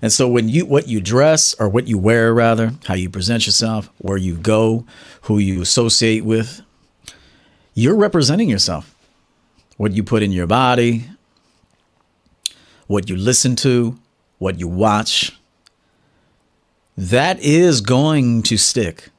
And 0.00 0.12
so 0.12 0.28
when 0.28 0.48
you 0.48 0.64
what 0.64 0.86
you 0.86 1.00
dress 1.00 1.54
or 1.58 1.68
what 1.68 1.88
you 1.88 1.98
wear 1.98 2.32
rather, 2.32 2.72
how 2.84 2.94
you 2.94 3.10
present 3.10 3.46
yourself, 3.46 3.90
where 3.98 4.16
you 4.16 4.36
go, 4.36 4.86
who 5.22 5.38
you 5.38 5.60
associate 5.60 6.24
with, 6.24 6.62
you're 7.74 7.96
representing 7.96 8.48
yourself. 8.48 8.94
What 9.76 9.92
you 9.92 10.04
put 10.04 10.22
in 10.22 10.30
your 10.30 10.46
body, 10.46 11.08
what 12.86 13.10
you 13.10 13.16
listen 13.16 13.56
to, 13.56 13.98
what 14.38 14.60
you 14.60 14.68
watch, 14.68 15.36
that 16.96 17.40
is 17.40 17.80
going 17.80 18.44
to 18.44 18.56
stick. 18.56 19.10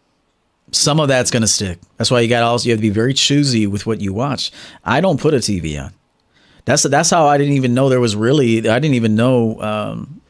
Some 0.71 0.99
of 0.99 1.09
that's 1.09 1.29
going 1.29 1.41
to 1.41 1.47
stick. 1.47 1.79
That's 1.97 2.09
why 2.09 2.21
you 2.21 2.29
got 2.29 2.43
also 2.43 2.67
you 2.67 2.71
have 2.71 2.79
to 2.79 2.81
be 2.81 2.89
very 2.89 3.13
choosy 3.13 3.67
with 3.67 3.85
what 3.85 3.99
you 3.99 4.13
watch. 4.13 4.51
I 4.83 5.01
don't 5.01 5.19
put 5.19 5.33
a 5.33 5.37
TV 5.37 5.83
on. 5.83 5.93
That's 6.65 6.83
that's 6.83 7.09
how 7.11 7.27
I 7.27 7.37
didn't 7.37 7.53
even 7.53 7.73
know 7.73 7.89
there 7.89 7.99
was 7.99 8.15
really. 8.15 8.67
I 8.67 8.79
didn't 8.79 8.95
even 8.95 9.15
know 9.15 9.61
um, 9.61 10.21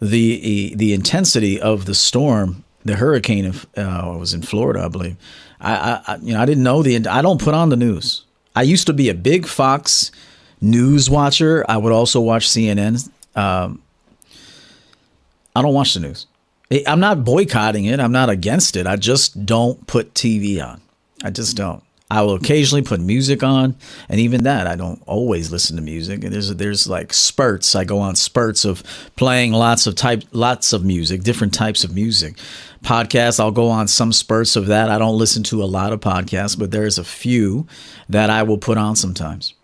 the 0.00 0.74
the 0.74 0.92
intensity 0.92 1.60
of 1.60 1.86
the 1.86 1.94
storm, 1.94 2.64
the 2.84 2.96
hurricane. 2.96 3.46
Of 3.46 3.66
uh, 3.76 4.16
was 4.18 4.34
in 4.34 4.42
Florida, 4.42 4.84
I 4.84 4.88
believe. 4.88 5.16
I, 5.60 6.00
I 6.06 6.16
you 6.16 6.34
know 6.34 6.40
I 6.40 6.46
didn't 6.46 6.64
know 6.64 6.82
the. 6.82 7.06
I 7.06 7.22
don't 7.22 7.40
put 7.40 7.54
on 7.54 7.68
the 7.68 7.76
news. 7.76 8.24
I 8.54 8.62
used 8.62 8.86
to 8.88 8.92
be 8.92 9.08
a 9.08 9.14
big 9.14 9.46
Fox 9.46 10.10
news 10.60 11.08
watcher. 11.08 11.64
I 11.68 11.76
would 11.76 11.92
also 11.92 12.20
watch 12.20 12.48
CNN. 12.48 13.08
Um, 13.36 13.80
I 15.54 15.62
don't 15.62 15.74
watch 15.74 15.94
the 15.94 16.00
news. 16.00 16.26
I'm 16.86 17.00
not 17.00 17.24
boycotting 17.24 17.84
it. 17.84 18.00
I'm 18.00 18.12
not 18.12 18.30
against 18.30 18.76
it. 18.76 18.86
I 18.86 18.96
just 18.96 19.44
don't 19.44 19.86
put 19.86 20.14
TV 20.14 20.64
on. 20.64 20.80
I 21.22 21.30
just 21.30 21.56
don't. 21.56 21.82
I 22.12 22.20
will 22.20 22.34
occasionally 22.34 22.82
put 22.82 23.00
music 23.00 23.42
on, 23.42 23.74
and 24.10 24.20
even 24.20 24.42
that, 24.42 24.66
I 24.66 24.76
don't 24.76 25.02
always 25.06 25.50
listen 25.50 25.76
to 25.76 25.82
music. 25.82 26.22
And 26.22 26.30
there's 26.30 26.54
there's 26.54 26.86
like 26.86 27.14
spurts. 27.14 27.74
I 27.74 27.84
go 27.84 28.00
on 28.00 28.16
spurts 28.16 28.66
of 28.66 28.82
playing 29.16 29.52
lots 29.52 29.86
of 29.86 29.94
type, 29.94 30.22
lots 30.30 30.74
of 30.74 30.84
music, 30.84 31.22
different 31.22 31.54
types 31.54 31.84
of 31.84 31.94
music. 31.94 32.36
Podcasts, 32.84 33.40
I'll 33.40 33.50
go 33.50 33.68
on 33.68 33.88
some 33.88 34.12
spurts 34.12 34.56
of 34.56 34.66
that. 34.66 34.90
I 34.90 34.98
don't 34.98 35.16
listen 35.16 35.42
to 35.44 35.62
a 35.62 35.64
lot 35.64 35.94
of 35.94 36.00
podcasts, 36.00 36.58
but 36.58 36.70
there's 36.70 36.98
a 36.98 37.04
few 37.04 37.66
that 38.10 38.28
I 38.28 38.42
will 38.42 38.58
put 38.58 38.76
on 38.76 38.94
sometimes. 38.94 39.54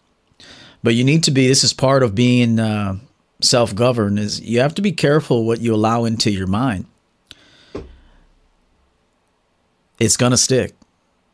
But 0.83 0.95
you 0.95 1.05
need 1.05 1.25
to 1.25 1.31
be. 1.31 1.49
This 1.49 1.65
is 1.65 1.75
part 1.75 2.03
of 2.03 2.15
being 2.15 2.59
uh, 2.59 2.97
self-governed. 3.43 4.19
Is 4.19 4.41
you 4.41 4.61
have 4.61 4.75
to 4.77 4.83
be 4.83 4.93
careful 4.93 5.45
what 5.45 5.61
you 5.61 5.75
allow 5.75 6.07
into 6.07 6.31
your 6.31 6.47
mind 6.47 6.87
it's 9.99 10.17
going 10.17 10.31
to 10.31 10.39
stick. 10.39 10.75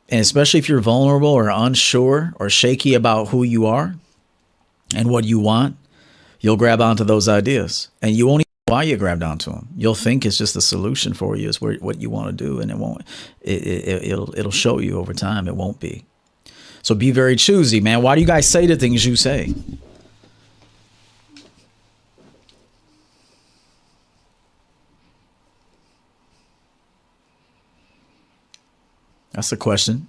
And 0.09 0.21
especially 0.21 0.59
if 0.59 0.69
you're 0.69 0.81
vulnerable 0.81 1.29
or 1.29 1.49
unsure 1.49 2.35
or 2.37 2.51
shaky 2.51 2.95
about 2.95 3.29
who 3.29 3.43
you 3.43 3.67
are 3.67 3.95
and 4.95 5.09
what 5.09 5.25
you 5.25 5.39
want, 5.39 5.77
you'll 6.41 6.57
grab 6.57 6.81
onto 6.81 7.05
those 7.05 7.29
ideas 7.29 7.89
and 8.03 8.15
you 8.15 8.27
won't 8.27 8.43
even 8.43 8.51
know 8.69 8.75
why 8.75 8.83
you 8.83 8.97
grabbed 8.97 9.23
onto 9.23 9.51
them. 9.51 9.69
You'll 9.77 9.95
think 9.95 10.27
it's 10.27 10.37
just 10.37 10.55
the 10.55 10.61
solution 10.61 11.15
for 11.15 11.37
you 11.37 11.49
is 11.49 11.61
what 11.61 12.01
you 12.01 12.11
want 12.11 12.27
to 12.37 12.45
do. 12.45 12.61
And 12.61 12.71
it 12.71 12.77
won't, 12.77 13.03
it, 13.41 13.67
it, 13.67 14.05
it'll, 14.05 14.39
it'll 14.39 14.53
show 14.53 14.79
you 14.79 14.99
over 14.99 15.15
time. 15.15 15.49
It 15.49 15.57
won't 15.57 15.81
be. 15.81 16.05
So 16.83 16.95
be 16.95 17.11
very 17.11 17.37
choosy, 17.37 17.81
man. 17.81 18.03
Why 18.03 18.15
do 18.15 18.21
you 18.21 18.27
guys 18.27 18.47
say 18.47 18.67
the 18.67 18.77
things 18.77 19.07
you 19.07 19.17
say? 19.17 19.55
That's 29.35 29.51
the 29.51 29.57
question. 29.57 30.07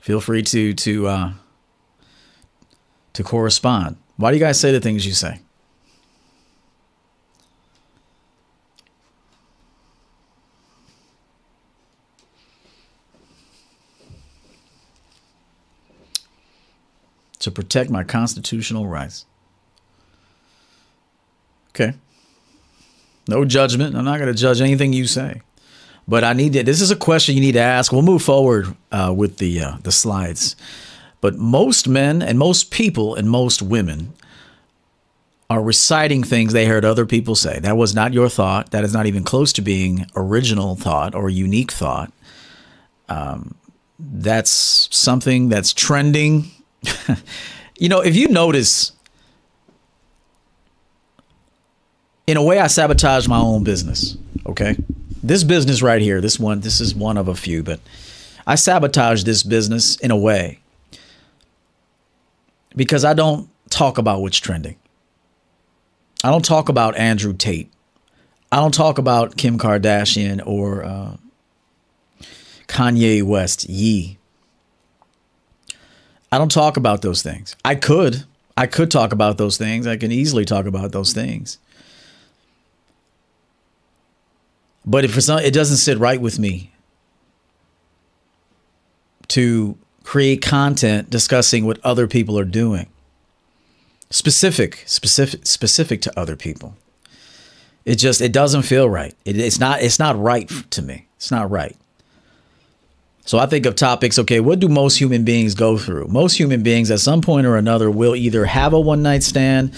Feel 0.00 0.20
free 0.20 0.42
to 0.42 0.72
to 0.74 1.06
uh, 1.06 1.32
to 3.12 3.22
correspond. 3.22 3.96
Why 4.16 4.30
do 4.30 4.36
you 4.36 4.42
guys 4.42 4.58
say 4.58 4.72
the 4.72 4.80
things 4.80 5.06
you 5.06 5.12
say? 5.12 5.40
To 17.40 17.50
protect 17.50 17.90
my 17.90 18.04
constitutional 18.04 18.86
rights. 18.86 19.26
Okay. 21.70 21.94
No 23.28 23.44
judgment. 23.44 23.96
I'm 23.96 24.04
not 24.04 24.18
going 24.18 24.32
to 24.32 24.38
judge 24.38 24.60
anything 24.60 24.92
you 24.92 25.06
say. 25.06 25.42
But 26.06 26.24
I 26.24 26.32
need 26.32 26.52
to. 26.54 26.62
This 26.62 26.80
is 26.80 26.90
a 26.90 26.96
question 26.96 27.34
you 27.34 27.40
need 27.40 27.52
to 27.52 27.60
ask. 27.60 27.92
We'll 27.92 28.02
move 28.02 28.22
forward 28.22 28.74
uh, 28.90 29.14
with 29.16 29.38
the 29.38 29.60
uh, 29.60 29.76
the 29.82 29.92
slides. 29.92 30.56
But 31.20 31.36
most 31.36 31.86
men 31.86 32.20
and 32.20 32.38
most 32.38 32.72
people 32.72 33.14
and 33.14 33.30
most 33.30 33.62
women 33.62 34.12
are 35.48 35.62
reciting 35.62 36.24
things 36.24 36.52
they 36.52 36.66
heard 36.66 36.84
other 36.84 37.06
people 37.06 37.36
say. 37.36 37.60
That 37.60 37.76
was 37.76 37.94
not 37.94 38.12
your 38.12 38.28
thought. 38.28 38.72
That 38.72 38.82
is 38.84 38.92
not 38.92 39.06
even 39.06 39.22
close 39.22 39.52
to 39.54 39.62
being 39.62 40.06
original 40.16 40.74
thought 40.74 41.14
or 41.14 41.30
unique 41.30 41.70
thought. 41.70 42.12
Um, 43.08 43.54
that's 43.98 44.88
something 44.90 45.48
that's 45.48 45.72
trending. 45.72 46.50
you 47.78 47.88
know, 47.88 48.00
if 48.00 48.16
you 48.16 48.28
notice, 48.28 48.92
in 52.26 52.36
a 52.36 52.42
way, 52.42 52.58
I 52.58 52.66
sabotage 52.66 53.28
my 53.28 53.38
own 53.38 53.62
business. 53.62 54.16
Okay 54.46 54.76
this 55.22 55.44
business 55.44 55.82
right 55.82 56.02
here, 56.02 56.20
this 56.20 56.38
one, 56.38 56.60
this 56.60 56.80
is 56.80 56.94
one 56.94 57.16
of 57.16 57.28
a 57.28 57.34
few, 57.34 57.62
but 57.62 57.80
I 58.46 58.56
sabotage 58.56 59.24
this 59.24 59.42
business 59.42 59.96
in 59.96 60.10
a 60.10 60.16
way 60.16 60.58
because 62.74 63.04
I 63.04 63.14
don't 63.14 63.48
talk 63.70 63.98
about 63.98 64.20
what's 64.20 64.38
trending. 64.38 64.76
I 66.24 66.30
don't 66.30 66.44
talk 66.44 66.68
about 66.68 66.96
Andrew 66.96 67.32
Tate. 67.32 67.70
I 68.50 68.56
don't 68.56 68.74
talk 68.74 68.98
about 68.98 69.36
Kim 69.36 69.58
Kardashian 69.58 70.44
or 70.46 70.84
uh, 70.84 71.16
Kanye 72.68 73.22
West, 73.22 73.68
Ye. 73.68 74.18
I 76.30 76.38
don't 76.38 76.50
talk 76.50 76.76
about 76.76 77.02
those 77.02 77.22
things. 77.22 77.56
I 77.64 77.74
could. 77.74 78.24
I 78.56 78.66
could 78.66 78.90
talk 78.90 79.12
about 79.12 79.38
those 79.38 79.56
things. 79.56 79.86
I 79.86 79.96
can 79.96 80.12
easily 80.12 80.44
talk 80.44 80.66
about 80.66 80.92
those 80.92 81.12
things. 81.12 81.58
But 84.84 85.04
if 85.04 85.16
it 85.16 85.54
doesn't 85.54 85.76
sit 85.76 85.98
right 85.98 86.20
with 86.20 86.38
me 86.38 86.72
to 89.28 89.78
create 90.02 90.42
content 90.42 91.08
discussing 91.08 91.64
what 91.64 91.78
other 91.84 92.06
people 92.06 92.38
are 92.38 92.44
doing, 92.44 92.88
specific, 94.10 94.82
specific, 94.86 95.46
specific 95.46 96.02
to 96.02 96.18
other 96.18 96.36
people. 96.36 96.76
It 97.84 97.96
just 97.96 98.20
it 98.20 98.32
doesn't 98.32 98.62
feel 98.62 98.88
right. 98.88 99.14
It, 99.24 99.36
it's 99.38 99.58
not 99.58 99.82
it's 99.82 99.98
not 99.98 100.20
right 100.20 100.48
to 100.70 100.82
me. 100.82 101.06
It's 101.16 101.30
not 101.30 101.50
right. 101.50 101.76
So 103.24 103.38
I 103.38 103.46
think 103.46 103.66
of 103.66 103.76
topics. 103.76 104.18
Okay, 104.18 104.40
what 104.40 104.58
do 104.58 104.68
most 104.68 104.98
human 104.98 105.24
beings 105.24 105.54
go 105.54 105.78
through? 105.78 106.08
Most 106.08 106.36
human 106.36 106.62
beings, 106.62 106.90
at 106.90 107.00
some 107.00 107.20
point 107.20 107.46
or 107.46 107.56
another, 107.56 107.90
will 107.90 108.16
either 108.16 108.44
have 108.44 108.72
a 108.72 108.80
one 108.80 109.02
night 109.02 109.22
stand, 109.22 109.72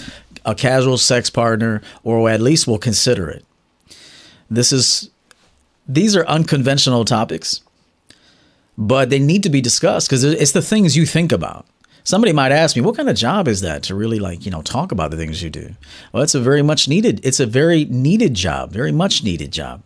a 0.45 0.55
casual 0.55 0.97
sex 0.97 1.29
partner, 1.29 1.81
or 2.03 2.29
at 2.29 2.41
least 2.41 2.67
will 2.67 2.79
consider 2.79 3.29
it. 3.29 3.45
This 4.49 4.71
is 4.71 5.09
these 5.87 6.15
are 6.15 6.25
unconventional 6.27 7.05
topics, 7.05 7.61
but 8.77 9.09
they 9.09 9.19
need 9.19 9.43
to 9.43 9.49
be 9.49 9.61
discussed 9.61 10.09
because 10.09 10.23
it's 10.23 10.51
the 10.51 10.61
things 10.61 10.97
you 10.97 11.05
think 11.05 11.31
about. 11.31 11.65
Somebody 12.03 12.33
might 12.33 12.51
ask 12.51 12.75
me, 12.75 12.83
what 12.83 12.95
kind 12.95 13.09
of 13.09 13.15
job 13.15 13.47
is 13.47 13.61
that 13.61 13.81
to 13.83 13.95
really 13.95 14.19
like, 14.19 14.45
you 14.45 14.51
know, 14.51 14.61
talk 14.61 14.91
about 14.91 15.09
the 15.09 15.17
things 15.17 15.41
you 15.41 15.49
do? 15.49 15.75
Well, 16.11 16.21
it's 16.21 16.35
a 16.35 16.39
very 16.39 16.61
much 16.61 16.87
needed, 16.87 17.19
it's 17.25 17.39
a 17.39 17.47
very 17.47 17.85
needed 17.85 18.35
job, 18.35 18.71
very 18.71 18.91
much 18.91 19.23
needed 19.23 19.51
job. 19.51 19.81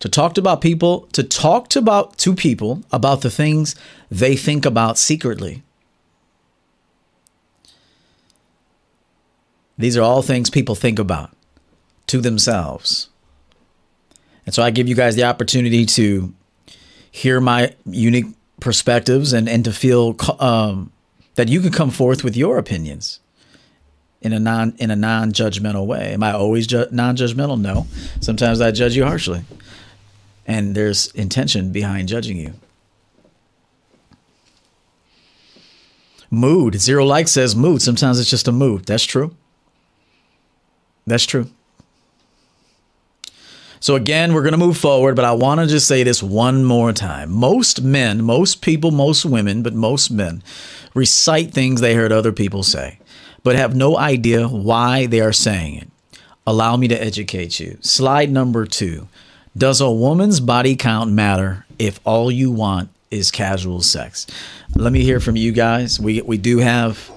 To 0.00 0.08
talk 0.08 0.34
to 0.34 0.40
about 0.40 0.60
people, 0.60 1.02
to 1.12 1.22
talk 1.22 1.68
to 1.68 1.78
about 1.78 2.18
to 2.18 2.34
people 2.34 2.82
about 2.90 3.20
the 3.20 3.30
things 3.30 3.76
they 4.10 4.34
think 4.34 4.66
about 4.66 4.98
secretly. 4.98 5.62
These 9.78 9.96
are 9.96 10.02
all 10.02 10.22
things 10.22 10.50
people 10.50 10.74
think 10.74 10.98
about 10.98 11.30
to 12.08 12.20
themselves. 12.20 13.10
And 14.46 14.54
so 14.54 14.62
I 14.62 14.70
give 14.70 14.88
you 14.88 14.94
guys 14.94 15.16
the 15.16 15.24
opportunity 15.24 15.86
to 15.86 16.32
hear 17.10 17.40
my 17.40 17.74
unique 17.84 18.26
perspectives 18.60 19.32
and, 19.32 19.48
and 19.48 19.64
to 19.64 19.72
feel 19.72 20.16
um, 20.40 20.90
that 21.34 21.48
you 21.48 21.60
can 21.60 21.70
come 21.70 21.90
forth 21.90 22.24
with 22.24 22.36
your 22.36 22.58
opinions 22.58 23.20
in 24.20 24.32
a 24.32 24.38
non 24.38 24.74
in 24.78 24.90
a 24.90 24.96
non 24.96 25.32
judgmental 25.32 25.86
way. 25.86 26.12
Am 26.12 26.22
I 26.22 26.32
always 26.32 26.66
ju- 26.66 26.86
non 26.90 27.16
judgmental? 27.16 27.60
No. 27.60 27.86
Sometimes 28.20 28.60
I 28.60 28.70
judge 28.70 28.96
you 28.96 29.04
harshly, 29.04 29.42
and 30.46 30.74
there's 30.74 31.08
intention 31.12 31.72
behind 31.72 32.08
judging 32.08 32.36
you. 32.36 32.54
Mood 36.30 36.80
zero 36.80 37.04
like 37.04 37.28
says 37.28 37.54
mood. 37.54 37.82
Sometimes 37.82 38.18
it's 38.18 38.30
just 38.30 38.48
a 38.48 38.52
mood. 38.52 38.86
That's 38.86 39.04
true. 39.04 39.36
That's 41.06 41.26
true. 41.26 41.50
So 43.82 43.94
again, 43.96 44.32
we're 44.32 44.42
going 44.42 44.52
to 44.52 44.58
move 44.58 44.78
forward, 44.78 45.16
but 45.16 45.26
I 45.26 45.32
want 45.32 45.60
to 45.60 45.66
just 45.66 45.86
say 45.86 46.02
this 46.02 46.22
one 46.22 46.64
more 46.64 46.92
time. 46.92 47.30
Most 47.30 47.82
men, 47.82 48.22
most 48.24 48.62
people, 48.62 48.90
most 48.90 49.26
women, 49.26 49.62
but 49.62 49.74
most 49.74 50.10
men 50.10 50.42
recite 50.94 51.52
things 51.52 51.80
they 51.80 51.94
heard 51.94 52.12
other 52.12 52.32
people 52.32 52.62
say 52.62 52.98
but 53.42 53.56
have 53.56 53.74
no 53.74 53.96
idea 53.98 54.48
why 54.48 55.06
they 55.06 55.20
are 55.20 55.32
saying 55.32 55.76
it. 55.76 55.88
Allow 56.46 56.76
me 56.76 56.88
to 56.88 57.02
educate 57.02 57.60
you. 57.60 57.78
Slide 57.80 58.30
number 58.30 58.66
two 58.66 59.08
Does 59.56 59.80
a 59.80 59.90
woman's 59.90 60.40
body 60.40 60.76
count 60.76 61.10
matter 61.10 61.66
if 61.78 62.00
all 62.04 62.30
you 62.30 62.50
want 62.50 62.90
is 63.10 63.30
casual 63.30 63.82
sex? 63.82 64.26
Let 64.74 64.92
me 64.92 65.02
hear 65.02 65.20
from 65.20 65.36
you 65.36 65.52
guys. 65.52 66.00
We, 66.00 66.22
we 66.22 66.38
do 66.38 66.58
have 66.58 67.10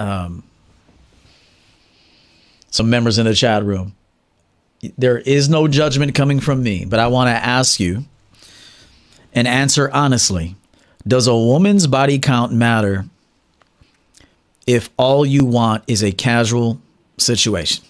um, 0.00 0.42
some 2.70 2.90
members 2.90 3.18
in 3.18 3.26
the 3.26 3.34
chat 3.34 3.64
room. 3.64 3.94
There 4.98 5.18
is 5.18 5.48
no 5.48 5.68
judgment 5.68 6.14
coming 6.14 6.40
from 6.40 6.62
me, 6.62 6.84
but 6.84 6.98
I 7.00 7.06
want 7.08 7.28
to 7.28 7.32
ask 7.32 7.80
you 7.80 8.04
and 9.32 9.46
answer 9.46 9.90
honestly 9.92 10.56
Does 11.06 11.26
a 11.26 11.36
woman's 11.36 11.86
body 11.86 12.18
count 12.18 12.52
matter 12.52 13.06
if 14.66 14.90
all 14.96 15.24
you 15.24 15.44
want 15.44 15.84
is 15.86 16.02
a 16.02 16.12
casual 16.12 16.80
situation. 17.18 17.84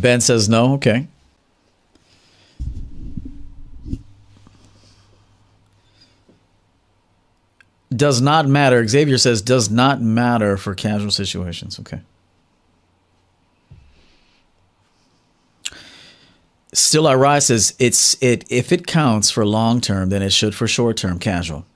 Ben 0.00 0.20
says 0.20 0.48
no. 0.48 0.74
Okay. 0.74 1.06
Does 7.94 8.20
not 8.20 8.46
matter. 8.46 8.86
Xavier 8.86 9.18
says 9.18 9.42
does 9.42 9.68
not 9.68 10.00
matter 10.00 10.56
for 10.56 10.74
casual 10.74 11.10
situations. 11.10 11.78
Okay. 11.80 12.00
Still 16.72 17.08
I 17.08 17.14
rise 17.16 17.46
says 17.46 17.74
it's 17.80 18.16
it 18.22 18.44
if 18.48 18.70
it 18.70 18.86
counts 18.86 19.30
for 19.30 19.44
long 19.44 19.80
term, 19.80 20.08
then 20.10 20.22
it 20.22 20.32
should 20.32 20.54
for 20.54 20.68
short 20.68 20.96
term 20.96 21.18
casual. 21.18 21.66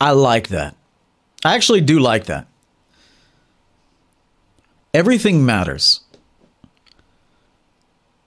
I 0.00 0.12
like 0.12 0.48
that. 0.48 0.76
I 1.44 1.56
actually 1.56 1.80
do 1.80 1.98
like 1.98 2.26
that. 2.26 2.46
Everything 4.92 5.44
matters. 5.44 6.03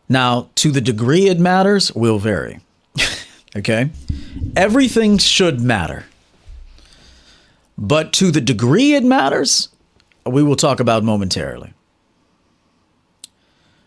Now, 0.09 0.49
to 0.55 0.71
the 0.71 0.81
degree 0.81 1.27
it 1.27 1.39
matters 1.39 1.91
will 1.93 2.19
vary. 2.19 2.59
okay? 3.55 3.89
Everything 4.55 5.17
should 5.17 5.59
matter. 5.61 6.05
But 7.77 8.13
to 8.13 8.31
the 8.31 8.41
degree 8.41 8.93
it 8.93 9.03
matters, 9.03 9.69
we 10.25 10.43
will 10.43 10.55
talk 10.55 10.79
about 10.79 11.03
momentarily. 11.03 11.73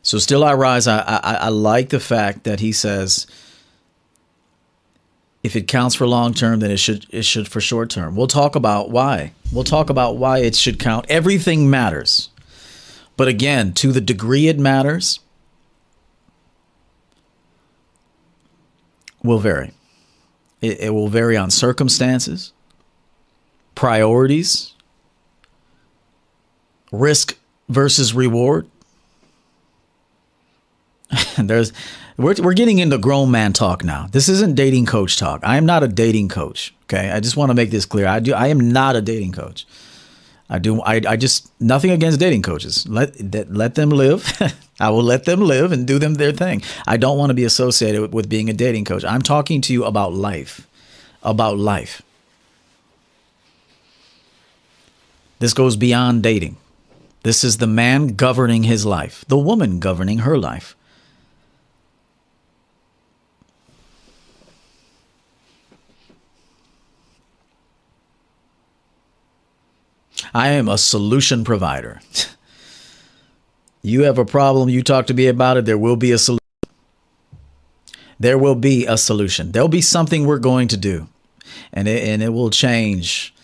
So, 0.02 0.18
still 0.18 0.44
I 0.44 0.54
rise. 0.54 0.86
I, 0.86 1.00
I, 1.00 1.34
I 1.34 1.48
like 1.48 1.90
the 1.90 2.00
fact 2.00 2.44
that 2.44 2.60
he 2.60 2.72
says, 2.72 3.26
if 5.42 5.56
it 5.56 5.68
counts 5.68 5.94
for 5.94 6.06
long 6.06 6.34
term, 6.34 6.60
then 6.60 6.70
it 6.70 6.78
should 6.78 7.06
it 7.10 7.24
should 7.24 7.48
for 7.48 7.60
short 7.60 7.90
term. 7.90 8.16
We'll 8.16 8.26
talk 8.26 8.54
about 8.54 8.90
why. 8.90 9.32
We'll 9.52 9.64
talk 9.64 9.90
about 9.90 10.16
why 10.16 10.38
it 10.38 10.54
should 10.54 10.78
count. 10.78 11.06
Everything 11.08 11.68
matters, 11.68 12.30
but 13.16 13.28
again, 13.28 13.72
to 13.74 13.92
the 13.92 14.00
degree 14.00 14.48
it 14.48 14.58
matters, 14.58 15.20
will 19.22 19.38
vary. 19.38 19.72
It, 20.60 20.80
it 20.80 20.90
will 20.90 21.08
vary 21.08 21.36
on 21.36 21.50
circumstances, 21.50 22.52
priorities, 23.74 24.74
risk 26.92 27.38
versus 27.68 28.14
reward. 28.14 28.68
There's 31.38 31.72
we're, 32.16 32.34
we're 32.42 32.54
getting 32.54 32.78
into 32.78 32.98
grown 32.98 33.30
man 33.30 33.52
talk 33.52 33.82
now. 33.82 34.06
This 34.10 34.28
isn't 34.28 34.54
dating 34.54 34.86
coach 34.86 35.16
talk. 35.16 35.40
I 35.42 35.56
am 35.56 35.64
not 35.64 35.82
a 35.82 35.88
dating 35.88 36.28
coach. 36.28 36.74
Okay. 36.84 37.10
I 37.10 37.20
just 37.20 37.36
want 37.36 37.50
to 37.50 37.54
make 37.54 37.70
this 37.70 37.86
clear. 37.86 38.06
I 38.06 38.20
do 38.20 38.34
I 38.34 38.48
am 38.48 38.72
not 38.72 38.96
a 38.96 39.00
dating 39.00 39.32
coach. 39.32 39.66
I 40.52 40.58
do. 40.58 40.82
I, 40.82 41.00
I 41.08 41.16
just 41.16 41.48
nothing 41.60 41.92
against 41.92 42.18
dating 42.18 42.42
coaches. 42.42 42.86
Let 42.88 43.14
that 43.32 43.54
let 43.54 43.76
them 43.76 43.90
live. 43.90 44.36
I 44.80 44.90
will 44.90 45.04
let 45.04 45.24
them 45.24 45.40
live 45.40 45.70
and 45.70 45.86
do 45.86 45.98
them 45.98 46.14
their 46.14 46.32
thing. 46.32 46.62
I 46.86 46.96
don't 46.96 47.16
want 47.16 47.30
to 47.30 47.34
be 47.34 47.44
associated 47.44 48.00
with, 48.00 48.12
with 48.12 48.28
being 48.28 48.50
a 48.50 48.52
dating 48.52 48.84
coach. 48.84 49.04
I'm 49.04 49.22
talking 49.22 49.60
to 49.62 49.72
you 49.72 49.84
about 49.84 50.12
life, 50.12 50.66
about 51.22 51.56
life. 51.56 52.02
This 55.38 55.54
goes 55.54 55.76
beyond 55.76 56.22
dating. 56.22 56.56
This 57.22 57.44
is 57.44 57.58
the 57.58 57.66
man 57.66 58.08
governing 58.08 58.64
his 58.64 58.84
life, 58.84 59.24
the 59.28 59.38
woman 59.38 59.78
governing 59.78 60.18
her 60.20 60.36
life. 60.36 60.74
I 70.32 70.48
am 70.50 70.68
a 70.68 70.78
solution 70.78 71.44
provider. 71.44 72.00
you 73.82 74.02
have 74.02 74.18
a 74.18 74.24
problem, 74.24 74.68
you 74.68 74.82
talk 74.82 75.06
to 75.08 75.14
me 75.14 75.26
about 75.26 75.56
it, 75.56 75.64
there 75.64 75.78
will 75.78 75.96
be 75.96 76.12
a 76.12 76.18
solution. 76.18 76.40
There 78.18 78.36
will 78.36 78.54
be 78.54 78.86
a 78.86 78.98
solution. 78.98 79.52
There'll 79.52 79.68
be 79.68 79.80
something 79.80 80.26
we're 80.26 80.38
going 80.38 80.68
to 80.68 80.76
do, 80.76 81.08
and 81.72 81.88
it, 81.88 82.04
and 82.04 82.22
it 82.22 82.28
will 82.30 82.50
change 82.50 83.34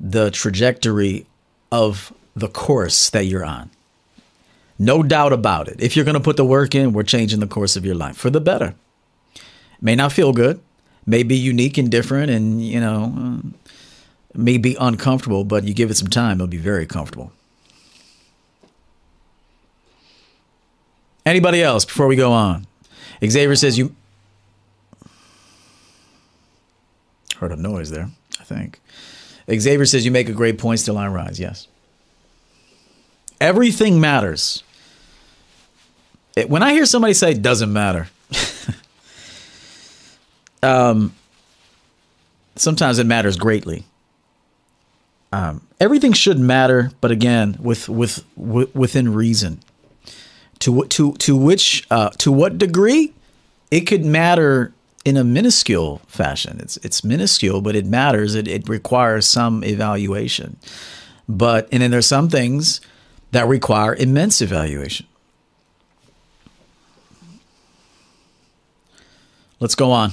the 0.00 0.30
trajectory 0.30 1.26
of 1.70 2.12
the 2.34 2.48
course 2.48 3.10
that 3.10 3.26
you're 3.26 3.44
on. 3.44 3.70
No 4.78 5.02
doubt 5.02 5.32
about 5.32 5.68
it. 5.68 5.80
If 5.80 5.94
you're 5.94 6.04
going 6.04 6.16
to 6.16 6.20
put 6.20 6.36
the 6.36 6.44
work 6.44 6.74
in, 6.74 6.92
we're 6.92 7.04
changing 7.04 7.40
the 7.40 7.46
course 7.46 7.76
of 7.76 7.84
your 7.84 7.94
life 7.94 8.16
for 8.16 8.30
the 8.30 8.40
better. 8.40 8.74
May 9.80 9.94
not 9.94 10.12
feel 10.12 10.32
good, 10.32 10.60
may 11.06 11.22
be 11.22 11.36
unique 11.36 11.78
and 11.78 11.90
different, 11.90 12.30
and 12.30 12.64
you 12.64 12.80
know, 12.80 13.42
may 14.34 14.58
be 14.58 14.76
uncomfortable, 14.80 15.44
but 15.44 15.64
you 15.64 15.74
give 15.74 15.90
it 15.90 15.96
some 15.96 16.08
time, 16.08 16.36
it'll 16.36 16.46
be 16.46 16.56
very 16.56 16.86
comfortable. 16.86 17.32
Anybody 21.26 21.62
else 21.62 21.84
before 21.84 22.06
we 22.06 22.16
go 22.16 22.32
on? 22.32 22.66
Xavier 23.24 23.56
says 23.56 23.78
you 23.78 23.94
heard 27.36 27.52
a 27.52 27.56
noise 27.56 27.90
there, 27.90 28.10
I 28.40 28.44
think. 28.44 28.80
Xavier 29.50 29.86
says 29.86 30.04
you 30.04 30.10
make 30.10 30.28
a 30.28 30.32
great 30.32 30.58
point, 30.58 30.80
still 30.80 30.98
I 30.98 31.08
rise. 31.08 31.40
Yes. 31.40 31.66
Everything 33.40 34.00
matters. 34.00 34.62
It, 36.36 36.50
when 36.50 36.62
I 36.62 36.72
hear 36.72 36.86
somebody 36.86 37.14
say 37.14 37.34
doesn't 37.34 37.72
matter, 37.72 38.08
um, 40.62 41.14
sometimes 42.56 42.98
it 42.98 43.06
matters 43.06 43.36
greatly. 43.36 43.84
Um, 45.34 45.66
everything 45.80 46.12
should 46.12 46.38
matter, 46.38 46.92
but 47.00 47.10
again, 47.10 47.56
with 47.58 47.88
with 47.88 48.24
w- 48.36 48.70
within 48.72 49.12
reason. 49.12 49.58
To 50.60 50.84
to 50.84 51.14
to 51.14 51.36
which 51.36 51.84
uh, 51.90 52.10
to 52.18 52.30
what 52.30 52.56
degree 52.56 53.12
it 53.72 53.80
could 53.80 54.04
matter 54.04 54.72
in 55.04 55.16
a 55.16 55.24
minuscule 55.24 56.00
fashion. 56.06 56.60
It's 56.60 56.76
it's 56.78 57.02
minuscule, 57.02 57.60
but 57.60 57.74
it 57.74 57.84
matters. 57.84 58.36
It 58.36 58.46
it 58.46 58.68
requires 58.68 59.26
some 59.26 59.64
evaluation. 59.64 60.56
But 61.28 61.68
and 61.72 61.82
then 61.82 61.90
there's 61.90 62.06
some 62.06 62.28
things 62.28 62.80
that 63.32 63.48
require 63.48 63.92
immense 63.96 64.40
evaluation. 64.40 65.06
Let's 69.58 69.74
go 69.74 69.90
on. 69.90 70.12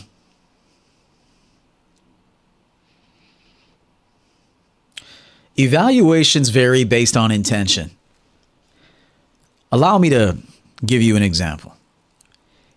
Evaluations 5.61 6.49
vary 6.49 6.83
based 6.83 7.15
on 7.15 7.29
intention. 7.29 7.91
Allow 9.71 9.99
me 9.99 10.09
to 10.09 10.37
give 10.83 11.03
you 11.03 11.15
an 11.15 11.21
example. 11.21 11.75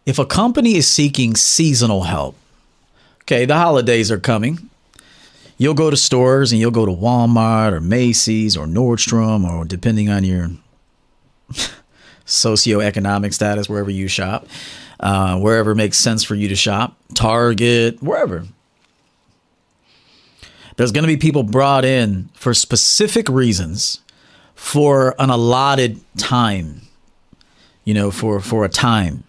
If 0.05 0.18
a 0.18 0.27
company 0.27 0.77
is 0.77 0.87
seeking 0.87 1.35
seasonal 1.35 2.03
help, 2.03 2.37
okay, 3.23 3.47
the 3.47 3.55
holidays 3.55 4.11
are 4.11 4.20
coming. 4.20 4.68
You'll 5.57 5.73
go 5.73 5.88
to 5.88 5.97
stores 5.97 6.53
and 6.53 6.61
you'll 6.61 6.73
go 6.73 6.85
to 6.85 6.92
Walmart 6.92 7.73
or 7.73 7.81
Macy's 7.81 8.55
or 8.55 8.66
Nordstrom 8.66 9.49
or 9.49 9.64
depending 9.64 10.11
on 10.11 10.23
your 10.25 10.51
socioeconomic 12.27 13.33
status, 13.33 13.66
wherever 13.66 13.90
you 13.90 14.09
shop, 14.09 14.47
uh, 15.01 15.38
wherever 15.38 15.75
makes 15.75 15.97
sense 15.97 16.23
for 16.23 16.35
you 16.35 16.49
to 16.49 16.57
shop, 16.57 16.99
Target, 17.14 18.03
wherever. 18.03 18.44
There's 20.77 20.93
going 20.93 21.03
to 21.03 21.09
be 21.09 21.17
people 21.17 21.43
brought 21.43 21.85
in 21.85 22.31
for 22.35 22.53
specific 22.53 23.29
reasons 23.29 24.01
for 24.55 25.15
an 25.19 25.31
allotted 25.31 26.01
time, 26.17 26.83
you 27.85 27.95
know, 27.95 28.11
for, 28.11 28.41
for 28.41 28.65
a 28.65 28.69
time. 28.69 29.25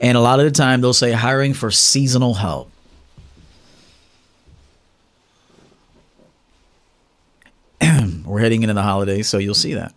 And 0.00 0.16
a 0.16 0.20
lot 0.20 0.38
of 0.38 0.44
the 0.44 0.50
time 0.50 0.80
they'll 0.80 0.92
say 0.92 1.12
hiring 1.12 1.54
for 1.54 1.70
seasonal 1.70 2.34
help. 2.34 2.70
We're 8.24 8.40
heading 8.40 8.62
into 8.62 8.74
the 8.74 8.82
holidays, 8.82 9.28
so 9.28 9.38
you'll 9.38 9.54
see 9.54 9.74
that. 9.74 9.94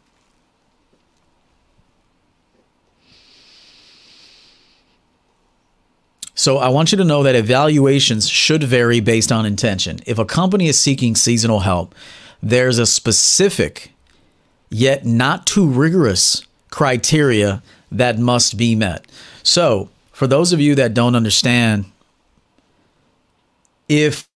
So 6.42 6.58
I 6.58 6.70
want 6.70 6.92
you 6.92 6.98
to 6.98 7.04
know 7.04 7.22
that 7.22 7.36
evaluations 7.36 8.28
should 8.28 8.64
vary 8.64 9.00
based 9.00 9.32
on 9.32 9.46
intention. 9.46 10.00
If 10.08 10.18
a 10.18 10.26
company 10.26 10.70
is 10.70 10.80
seeking 10.80 11.16
seasonal 11.16 11.60
help, 11.60 11.94
there's 12.42 12.80
a 12.80 12.88
specific 12.88 13.92
yet 14.72 15.06
not 15.06 15.46
too 15.46 15.68
rigorous 15.68 16.44
criteria 16.72 17.62
that 17.92 18.18
must 18.18 18.58
be 18.58 18.74
met. 18.74 19.06
So, 19.44 19.92
for 20.14 20.26
those 20.26 20.52
of 20.52 20.60
you 20.60 20.74
that 20.74 20.96
don't 20.96 21.14
understand 21.14 21.86
if 23.88 24.28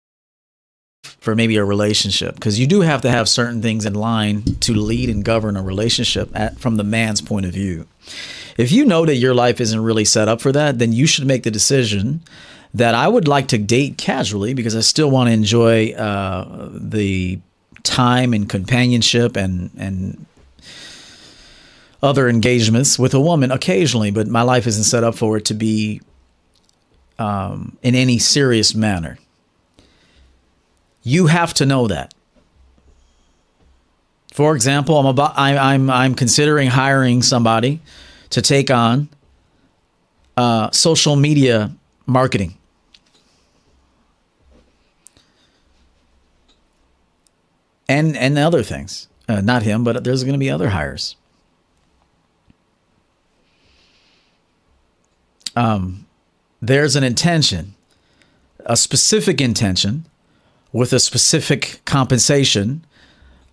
for 1.03 1.35
maybe 1.35 1.55
a 1.55 1.65
relationship 1.65 2.35
because 2.35 2.59
you 2.59 2.67
do 2.67 2.81
have 2.81 3.01
to 3.01 3.09
have 3.09 3.27
certain 3.27 3.63
things 3.63 3.83
in 3.83 3.95
line 3.95 4.43
to 4.59 4.75
lead 4.75 5.09
and 5.09 5.25
govern 5.25 5.57
a 5.57 5.63
relationship 5.63 6.29
at, 6.35 6.59
from 6.59 6.77
the 6.77 6.83
man's 6.83 7.21
point 7.21 7.47
of 7.47 7.53
view 7.53 7.87
if 8.57 8.71
you 8.71 8.85
know 8.85 9.05
that 9.05 9.15
your 9.15 9.33
life 9.33 9.59
isn't 9.59 9.81
really 9.81 10.05
set 10.05 10.27
up 10.27 10.41
for 10.41 10.51
that, 10.51 10.79
then 10.79 10.93
you 10.93 11.07
should 11.07 11.25
make 11.25 11.43
the 11.43 11.51
decision 11.51 12.21
that 12.73 12.93
I 12.93 13.07
would 13.07 13.27
like 13.27 13.47
to 13.49 13.57
date 13.57 13.97
casually 13.97 14.53
because 14.53 14.75
I 14.75 14.81
still 14.81 15.09
want 15.09 15.27
to 15.27 15.33
enjoy 15.33 15.93
uh, 15.93 16.69
the 16.73 17.39
time 17.83 18.33
and 18.33 18.49
companionship 18.49 19.37
and 19.37 19.69
and 19.77 20.25
other 22.03 22.29
engagements 22.29 22.99
with 22.99 23.13
a 23.13 23.19
woman 23.19 23.51
occasionally, 23.51 24.11
but 24.11 24.27
my 24.27 24.43
life 24.43 24.67
isn't 24.67 24.83
set 24.83 25.03
up 25.03 25.15
for 25.15 25.37
it 25.37 25.45
to 25.45 25.53
be 25.53 26.01
um, 27.17 27.77
in 27.81 27.95
any 27.95 28.19
serious 28.19 28.75
manner. 28.75 29.17
You 31.01 31.27
have 31.27 31.53
to 31.55 31.65
know 31.65 31.87
that. 31.87 32.13
For 34.33 34.55
example, 34.55 34.97
I'm 34.97 35.05
about 35.05 35.33
I'm 35.37 35.57
I'm, 35.57 35.89
I'm 35.89 36.15
considering 36.15 36.67
hiring 36.67 37.21
somebody 37.21 37.81
to 38.35 38.41
take 38.41 38.69
on 38.69 39.07
uh, 40.35 40.69
social 40.71 41.15
media 41.15 41.71
marketing. 42.05 42.57
And, 47.87 48.17
and 48.17 48.37
other 48.37 48.61
things. 48.61 49.07
Uh, 49.29 49.39
not 49.39 49.63
him, 49.63 49.85
but 49.85 50.03
there's 50.03 50.25
going 50.25 50.33
to 50.33 50.39
be 50.39 50.49
other 50.49 50.67
hires. 50.67 51.15
Um, 55.55 56.05
there's 56.61 56.97
an 56.97 57.05
intention, 57.05 57.73
a 58.65 58.75
specific 58.75 59.39
intention 59.39 60.07
with 60.73 60.91
a 60.91 60.99
specific 60.99 61.79
compensation 61.85 62.85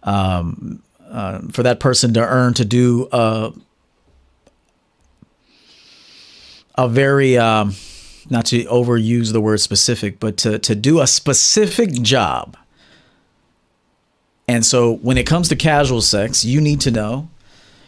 um, 0.02 0.82
uh, 1.08 1.42
for 1.52 1.62
that 1.62 1.78
person 1.78 2.12
to 2.14 2.20
earn 2.20 2.52
to 2.54 2.64
do 2.64 3.08
a 3.12 3.52
a 6.76 6.88
very 6.88 7.36
um, 7.36 7.74
not 8.30 8.46
to 8.46 8.64
overuse 8.64 9.32
the 9.32 9.40
word 9.40 9.60
specific, 9.60 10.20
but 10.20 10.36
to 10.38 10.58
to 10.58 10.74
do 10.74 11.00
a 11.00 11.06
specific 11.06 11.92
job. 12.02 12.56
And 14.48 14.66
so 14.66 14.96
when 14.96 15.18
it 15.18 15.26
comes 15.26 15.48
to 15.48 15.56
casual 15.56 16.02
sex, 16.02 16.44
you 16.44 16.60
need 16.60 16.80
to 16.82 16.90
know 16.90 17.28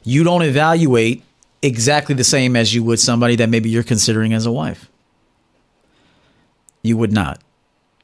you 0.05 0.23
don't 0.23 0.43
evaluate 0.43 1.23
exactly 1.63 2.15
the 2.15 2.25
same 2.25 2.57
as 2.57 2.75
you 2.75 2.85
would 2.85 3.01
somebody 3.01 3.37
that 3.37 3.49
maybe 3.49 3.71
you're 3.71 3.83
considering 3.83 4.33
as 4.33 4.47
a 4.47 4.53
wife. 4.53 4.91
You 6.83 6.97
would 6.99 7.13
not. 7.13 7.41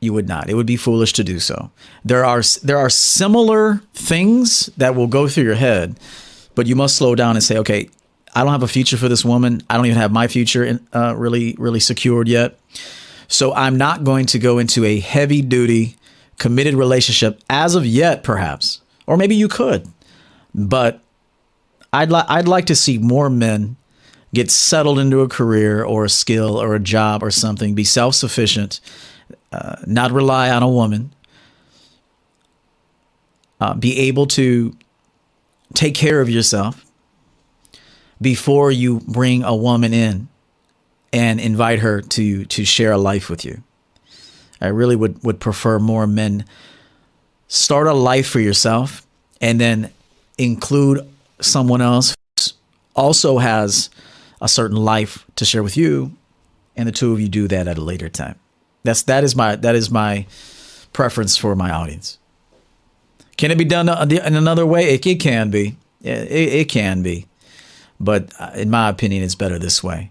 You 0.01 0.15
would 0.15 0.27
not. 0.27 0.49
It 0.49 0.55
would 0.55 0.67
be 0.67 0.77
foolish 0.77 1.13
to 1.15 1.25
do 1.25 1.39
so. 1.39 1.71
There 2.05 2.25
are 2.25 2.43
there 2.63 2.79
are 2.79 2.89
similar 2.89 3.83
things 3.93 4.67
that 4.79 4.95
will 4.95 5.07
go 5.07 5.29
through 5.29 5.45
your 5.45 5.55
head, 5.57 6.01
but 6.55 6.67
you 6.67 6.75
must 6.75 6.97
slow 6.97 7.15
down 7.15 7.37
and 7.37 7.45
say, 7.45 7.59
okay, 7.59 7.91
I 8.35 8.43
don't 8.43 8.53
have 8.53 8.63
a 8.63 8.69
future 8.69 8.97
for 8.97 9.09
this 9.09 9.25
woman. 9.25 9.63
I 9.69 9.77
don't 9.77 9.87
even 9.87 9.99
have 9.99 10.13
my 10.13 10.29
future 10.29 10.65
in, 10.65 10.87
uh, 10.93 11.15
really, 11.17 11.57
really 11.59 11.81
secured 11.81 12.29
yet. 12.29 12.59
So 13.29 13.53
I'm 13.55 13.77
not 13.77 14.05
going 14.05 14.27
to 14.27 14.39
go 14.39 14.59
into 14.59 14.85
a 14.85 15.01
heavy 15.01 15.43
duty, 15.43 15.97
committed 16.39 16.75
relationship 16.75 17.43
as 17.51 17.75
of 17.75 17.85
yet, 17.87 18.23
perhaps. 18.23 18.81
Or 19.07 19.17
maybe 19.17 19.35
you 19.35 19.49
could. 19.49 19.89
But 20.55 21.01
I'd, 21.93 22.11
li- 22.11 22.23
I'd 22.29 22.49
like 22.49 22.67
to 22.67 22.77
see 22.77 22.99
more 22.99 23.31
men 23.31 23.77
get 24.33 24.51
settled 24.51 24.99
into 24.99 25.21
a 25.21 25.29
career 25.29 25.83
or 25.83 26.05
a 26.05 26.09
skill 26.09 26.61
or 26.61 26.75
a 26.75 26.81
job 26.81 27.23
or 27.23 27.31
something, 27.31 27.75
be 27.75 27.85
self 27.85 28.15
sufficient, 28.15 28.81
uh, 29.53 29.77
not 29.87 30.13
rely 30.13 30.51
on 30.51 30.63
a 30.63 30.69
woman, 30.69 31.13
uh, 33.61 33.75
be 33.75 33.99
able 33.99 34.27
to 34.27 34.77
take 35.75 35.95
care 35.95 36.21
of 36.21 36.31
yourself 36.31 36.85
before 38.21 38.71
you 38.71 39.01
bring 39.01 39.43
a 39.43 39.55
woman 39.55 39.93
in 39.93 40.29
and 41.13 41.41
invite 41.41 41.81
her 41.81 42.01
to 42.01 42.45
to 42.45 42.65
share 42.65 42.93
a 42.93 42.99
life 42.99 43.29
with 43.29 43.45
you. 43.45 43.63
I 44.61 44.69
really 44.69 44.97
would 44.97 45.23
would 45.25 45.41
prefer 45.41 45.79
more 45.79 46.07
men 46.07 46.45
start 47.49 47.89
a 47.89 47.93
life 47.93 48.29
for 48.29 48.39
yourself 48.39 49.05
and 49.41 49.61
then 49.61 49.93
include 50.39 51.07
someone 51.41 51.81
else 51.81 52.15
who 52.37 52.53
also 52.95 53.39
has 53.39 53.91
a 54.41 54.49
certain 54.49 54.77
life 54.77 55.27
to 55.37 55.45
share 55.45 55.63
with 55.63 55.77
you 55.77 56.13
and 56.77 56.87
the 56.87 56.93
two 56.93 57.13
of 57.13 57.21
you 57.21 57.29
do 57.29 57.49
that 57.49 57.67
at 57.67 57.77
a 57.77 57.81
later 57.81 58.09
time. 58.09 58.37
That's 58.85 59.03
that 59.03 59.25
is 59.25 59.35
my 59.35 59.57
that 59.57 59.75
is 59.75 59.91
my 59.91 60.27
preference 60.93 61.37
for 61.37 61.55
my 61.57 61.71
audience. 61.71 62.19
Can 63.37 63.51
it 63.51 63.59
be 63.59 63.65
done 63.65 63.89
in 63.89 64.37
another 64.37 64.67
way? 64.67 64.95
It, 64.95 65.05
it 65.07 65.21
can 65.21 65.51
be. 65.51 65.77
It, 66.03 66.31
it 66.31 66.69
can 66.69 67.03
be. 67.03 67.27
But 68.01 68.33
uh, 68.41 68.53
in 68.55 68.71
my 68.71 68.89
opinion, 68.89 69.23
it's 69.23 69.35
better 69.35 69.59
this 69.59 69.85
way. 69.85 70.11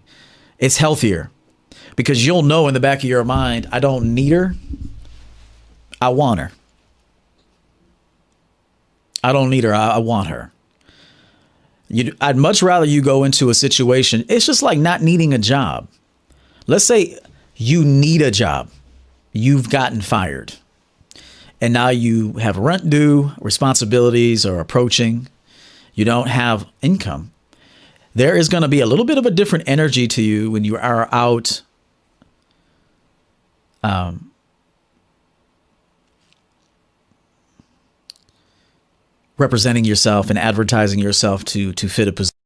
It's 0.58 0.76
healthier 0.76 1.30
because 1.96 2.24
you'll 2.24 2.42
know 2.42 2.68
in 2.68 2.74
the 2.74 2.80
back 2.80 2.98
of 2.98 3.04
your 3.04 3.24
mind, 3.24 3.68
I 3.72 3.80
don't 3.80 4.14
need 4.14 4.30
her. 4.30 4.54
I 6.00 6.10
want 6.10 6.40
her. 6.40 6.52
I 9.22 9.32
don't 9.32 9.50
need 9.50 9.64
her. 9.64 9.74
I, 9.74 9.96
I 9.96 9.98
want 9.98 10.28
her. 10.28 10.52
You, 11.88 12.16
I'd 12.20 12.36
much 12.36 12.62
rather 12.62 12.86
you 12.86 13.02
go 13.02 13.24
into 13.24 13.50
a 13.50 13.54
situation. 13.54 14.24
It's 14.28 14.46
just 14.46 14.62
like 14.62 14.78
not 14.78 15.02
needing 15.02 15.34
a 15.34 15.38
job. 15.38 15.88
Let's 16.68 16.84
say 16.84 17.18
you 17.56 17.84
need 17.84 18.22
a 18.22 18.30
job, 18.30 18.70
you've 19.32 19.68
gotten 19.68 20.00
fired, 20.00 20.54
and 21.60 21.74
now 21.74 21.88
you 21.88 22.34
have 22.34 22.56
rent 22.56 22.88
due, 22.88 23.32
responsibilities 23.40 24.46
are 24.46 24.60
approaching, 24.60 25.26
you 25.94 26.04
don't 26.04 26.28
have 26.28 26.64
income 26.80 27.32
there 28.14 28.36
is 28.36 28.48
going 28.48 28.62
to 28.62 28.68
be 28.68 28.80
a 28.80 28.86
little 28.86 29.04
bit 29.04 29.18
of 29.18 29.26
a 29.26 29.30
different 29.30 29.68
energy 29.68 30.08
to 30.08 30.22
you 30.22 30.50
when 30.50 30.64
you 30.64 30.76
are 30.76 31.08
out 31.12 31.62
um, 33.82 34.30
representing 39.38 39.84
yourself 39.84 40.28
and 40.28 40.38
advertising 40.38 40.98
yourself 40.98 41.44
to 41.44 41.72
to 41.72 41.88
fit 41.88 42.06
a 42.08 42.12
position 42.12 42.36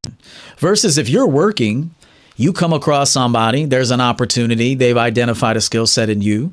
versus 0.59 0.97
if 0.97 1.09
you're 1.09 1.27
working 1.27 1.93
you 2.37 2.53
come 2.53 2.73
across 2.73 3.11
somebody 3.11 3.65
there's 3.65 3.91
an 3.91 4.01
opportunity 4.01 4.75
they've 4.75 4.97
identified 4.97 5.57
a 5.57 5.61
skill 5.61 5.87
set 5.87 6.09
in 6.09 6.21
you 6.23 6.53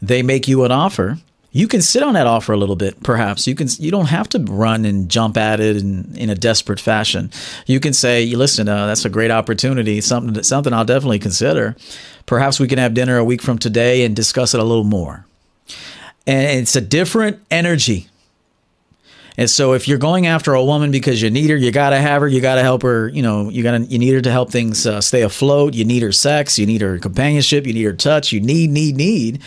they 0.00 0.22
make 0.22 0.48
you 0.48 0.64
an 0.64 0.72
offer 0.72 1.18
you 1.52 1.68
can 1.68 1.82
sit 1.82 2.02
on 2.02 2.14
that 2.14 2.26
offer 2.26 2.52
a 2.52 2.56
little 2.56 2.76
bit 2.76 3.02
perhaps. 3.02 3.46
You 3.46 3.54
can 3.54 3.68
you 3.78 3.90
don't 3.90 4.06
have 4.06 4.28
to 4.30 4.38
run 4.38 4.84
and 4.84 5.08
jump 5.08 5.36
at 5.36 5.60
it 5.60 5.76
in, 5.76 6.16
in 6.16 6.30
a 6.30 6.34
desperate 6.34 6.80
fashion. 6.80 7.30
You 7.66 7.78
can 7.78 7.92
say 7.92 8.24
listen 8.34 8.68
uh, 8.68 8.86
that's 8.86 9.04
a 9.04 9.10
great 9.10 9.30
opportunity 9.30 10.00
something 10.00 10.42
something 10.42 10.72
i'll 10.72 10.84
definitely 10.84 11.18
consider. 11.18 11.76
Perhaps 12.24 12.58
we 12.58 12.68
can 12.68 12.78
have 12.78 12.94
dinner 12.94 13.18
a 13.18 13.24
week 13.24 13.42
from 13.42 13.58
today 13.58 14.04
and 14.04 14.16
discuss 14.16 14.54
it 14.54 14.60
a 14.60 14.64
little 14.64 14.84
more. 14.84 15.26
And 16.26 16.60
it's 16.60 16.76
a 16.76 16.80
different 16.80 17.40
energy. 17.50 18.08
And 19.36 19.48
so 19.48 19.72
if 19.72 19.88
you're 19.88 19.98
going 19.98 20.26
after 20.26 20.54
a 20.54 20.64
woman 20.64 20.90
because 20.90 21.22
you 21.22 21.30
need 21.30 21.50
her, 21.50 21.56
you 21.56 21.72
got 21.72 21.90
to 21.90 21.98
have 21.98 22.20
her, 22.20 22.28
you 22.28 22.40
got 22.40 22.56
to 22.56 22.62
help 22.62 22.82
her, 22.82 23.08
you 23.08 23.22
know, 23.22 23.48
you 23.48 23.62
got 23.62 23.78
to 23.78 23.84
you 23.84 23.98
need 23.98 24.12
her 24.14 24.20
to 24.20 24.30
help 24.30 24.50
things 24.50 24.86
uh, 24.86 25.00
stay 25.00 25.22
afloat, 25.22 25.74
you 25.74 25.84
need 25.84 26.02
her 26.02 26.12
sex, 26.12 26.58
you 26.58 26.66
need 26.66 26.80
her 26.80 26.98
companionship, 26.98 27.66
you 27.66 27.72
need 27.74 27.84
her 27.84 27.92
touch, 27.92 28.32
you 28.32 28.40
need 28.40 28.70
need 28.70 28.96
need 28.96 29.42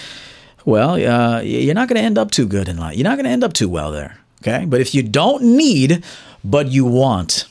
well, 0.66 0.94
uh, 0.94 1.42
you're 1.42 1.76
not 1.76 1.88
going 1.88 2.00
to 2.00 2.06
end 2.06 2.18
up 2.18 2.32
too 2.32 2.48
good 2.48 2.68
in 2.68 2.78
life. 2.78 2.98
You're 2.98 3.04
not 3.04 3.16
going 3.16 3.26
to 3.26 3.32
end 3.32 3.44
up 3.44 3.54
too 3.54 3.70
well 3.70 3.92
there. 3.92 4.18
Okay. 4.42 4.66
But 4.66 4.82
if 4.82 4.94
you 4.94 5.04
don't 5.04 5.44
need, 5.44 6.04
but 6.44 6.68
you 6.68 6.86
want, 6.86 7.48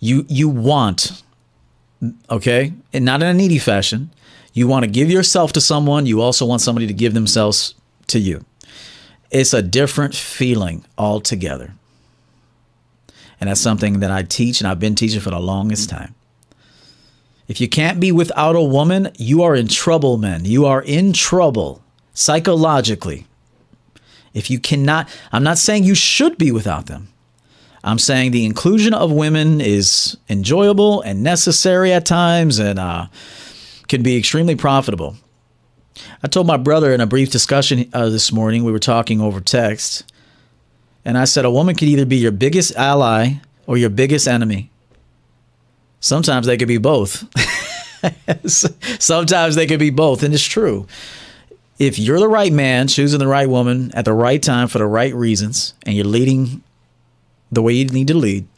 you, 0.00 0.24
you 0.28 0.48
want, 0.48 1.22
okay, 2.30 2.72
and 2.92 3.04
not 3.04 3.22
in 3.22 3.28
a 3.28 3.34
needy 3.34 3.58
fashion, 3.58 4.10
you 4.52 4.66
want 4.66 4.84
to 4.84 4.90
give 4.90 5.10
yourself 5.10 5.52
to 5.52 5.60
someone. 5.60 6.06
You 6.06 6.20
also 6.20 6.46
want 6.46 6.60
somebody 6.60 6.86
to 6.86 6.92
give 6.92 7.14
themselves 7.14 7.74
to 8.08 8.18
you. 8.18 8.44
It's 9.30 9.54
a 9.54 9.62
different 9.62 10.14
feeling 10.14 10.84
altogether. 10.98 11.72
And 13.40 13.48
that's 13.48 13.60
something 13.60 14.00
that 14.00 14.10
I 14.10 14.22
teach 14.22 14.60
and 14.60 14.68
I've 14.68 14.78
been 14.78 14.94
teaching 14.94 15.20
for 15.20 15.30
the 15.30 15.40
longest 15.40 15.88
time. 15.88 16.14
If 17.52 17.60
you 17.60 17.68
can't 17.68 18.00
be 18.00 18.12
without 18.12 18.56
a 18.56 18.62
woman, 18.62 19.10
you 19.18 19.42
are 19.42 19.54
in 19.54 19.68
trouble, 19.68 20.16
men. 20.16 20.46
You 20.46 20.64
are 20.64 20.80
in 20.80 21.12
trouble 21.12 21.82
psychologically. 22.14 23.26
If 24.32 24.50
you 24.50 24.58
cannot, 24.58 25.06
I'm 25.32 25.42
not 25.42 25.58
saying 25.58 25.84
you 25.84 25.94
should 25.94 26.38
be 26.38 26.50
without 26.50 26.86
them. 26.86 27.08
I'm 27.84 27.98
saying 27.98 28.30
the 28.30 28.46
inclusion 28.46 28.94
of 28.94 29.12
women 29.12 29.60
is 29.60 30.16
enjoyable 30.30 31.02
and 31.02 31.22
necessary 31.22 31.92
at 31.92 32.06
times 32.06 32.58
and 32.58 32.78
uh, 32.78 33.08
can 33.86 34.02
be 34.02 34.16
extremely 34.16 34.56
profitable. 34.56 35.16
I 36.22 36.28
told 36.28 36.46
my 36.46 36.56
brother 36.56 36.94
in 36.94 37.02
a 37.02 37.06
brief 37.06 37.30
discussion 37.30 37.86
uh, 37.92 38.08
this 38.08 38.32
morning, 38.32 38.64
we 38.64 38.72
were 38.72 38.78
talking 38.78 39.20
over 39.20 39.42
text, 39.42 40.10
and 41.04 41.18
I 41.18 41.26
said 41.26 41.44
a 41.44 41.50
woman 41.50 41.74
could 41.74 41.88
either 41.88 42.06
be 42.06 42.16
your 42.16 42.32
biggest 42.32 42.74
ally 42.76 43.34
or 43.66 43.76
your 43.76 43.90
biggest 43.90 44.26
enemy. 44.26 44.71
Sometimes 46.02 46.48
they 46.48 46.56
could 46.56 46.68
be 46.68 46.78
both. 46.78 47.24
Sometimes 48.98 49.54
they 49.54 49.68
could 49.68 49.78
be 49.78 49.90
both, 49.90 50.24
and 50.24 50.34
it's 50.34 50.42
true. 50.42 50.88
If 51.78 51.96
you're 51.96 52.18
the 52.18 52.28
right 52.28 52.52
man, 52.52 52.88
choosing 52.88 53.20
the 53.20 53.28
right 53.28 53.48
woman 53.48 53.92
at 53.94 54.04
the 54.04 54.12
right 54.12 54.42
time 54.42 54.66
for 54.66 54.78
the 54.78 54.86
right 54.86 55.14
reasons, 55.14 55.74
and 55.86 55.94
you're 55.94 56.04
leading 56.04 56.62
the 57.52 57.62
way 57.62 57.74
you 57.74 57.84
need 57.86 58.08
to 58.08 58.14
lead, 58.14 58.48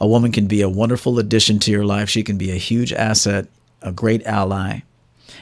a 0.00 0.06
woman 0.06 0.30
can 0.30 0.46
be 0.46 0.62
a 0.62 0.68
wonderful 0.68 1.18
addition 1.18 1.58
to 1.58 1.72
your 1.72 1.84
life. 1.84 2.08
She 2.08 2.22
can 2.22 2.38
be 2.38 2.52
a 2.52 2.56
huge 2.56 2.92
asset, 2.92 3.48
a 3.82 3.90
great 3.90 4.24
ally. 4.24 4.82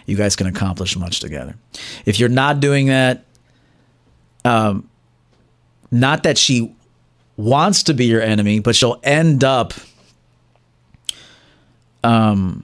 You 0.07 0.17
guys 0.17 0.37
can 0.37 0.47
accomplish 0.47 0.97
much 0.97 1.21
together. 1.21 1.57
If 2.07 2.19
you're 2.19 2.31
not 2.31 2.61
doing 2.61 2.87
that, 2.87 3.25
um, 4.47 4.89
not 5.91 6.23
that 6.23 6.39
she 6.39 6.75
wants 7.37 7.83
to 7.85 7.93
be 7.93 8.07
your 8.07 8.23
enemy, 8.23 8.61
but 8.61 8.75
she'll 8.75 8.99
end 9.03 9.45
up 9.45 9.75
um, 12.05 12.63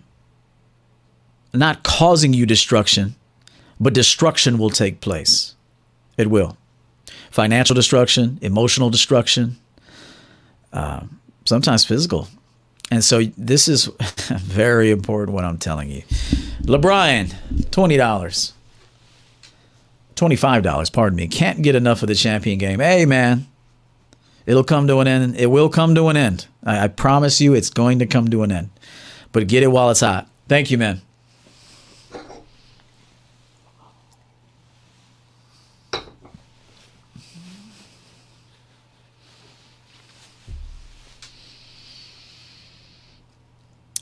not 1.52 1.82
causing 1.82 2.32
you 2.32 2.46
destruction, 2.46 3.16
but 3.80 3.94
destruction 3.94 4.58
will 4.58 4.70
take 4.70 5.00
place. 5.00 5.54
It 6.16 6.30
will. 6.30 6.56
Financial 7.30 7.74
destruction, 7.74 8.38
emotional 8.42 8.90
destruction, 8.90 9.56
uh, 10.72 11.00
sometimes 11.44 11.84
physical. 11.84 12.28
And 12.90 13.02
so 13.02 13.22
this 13.36 13.68
is 13.68 13.86
very 14.30 14.90
important 14.90 15.34
what 15.34 15.44
I'm 15.44 15.58
telling 15.58 15.90
you. 15.90 16.02
LeBron, 16.62 17.34
$20. 17.70 18.52
$25, 20.16 20.92
pardon 20.92 21.16
me. 21.16 21.28
Can't 21.28 21.62
get 21.62 21.74
enough 21.74 22.02
of 22.02 22.08
the 22.08 22.14
champion 22.14 22.58
game. 22.58 22.80
Hey, 22.80 23.06
man, 23.06 23.46
it'll 24.44 24.64
come 24.64 24.86
to 24.88 24.98
an 24.98 25.08
end. 25.08 25.36
It 25.36 25.46
will 25.46 25.70
come 25.70 25.94
to 25.94 26.08
an 26.08 26.16
end. 26.16 26.46
I, 26.62 26.84
I 26.84 26.88
promise 26.88 27.40
you 27.40 27.54
it's 27.54 27.70
going 27.70 28.00
to 28.00 28.06
come 28.06 28.28
to 28.28 28.42
an 28.42 28.52
end 28.52 28.70
but 29.32 29.46
get 29.46 29.62
it 29.62 29.68
while 29.68 29.90
it's 29.90 30.00
hot. 30.00 30.28
Thank 30.48 30.70
you, 30.70 30.78
man. 30.78 31.02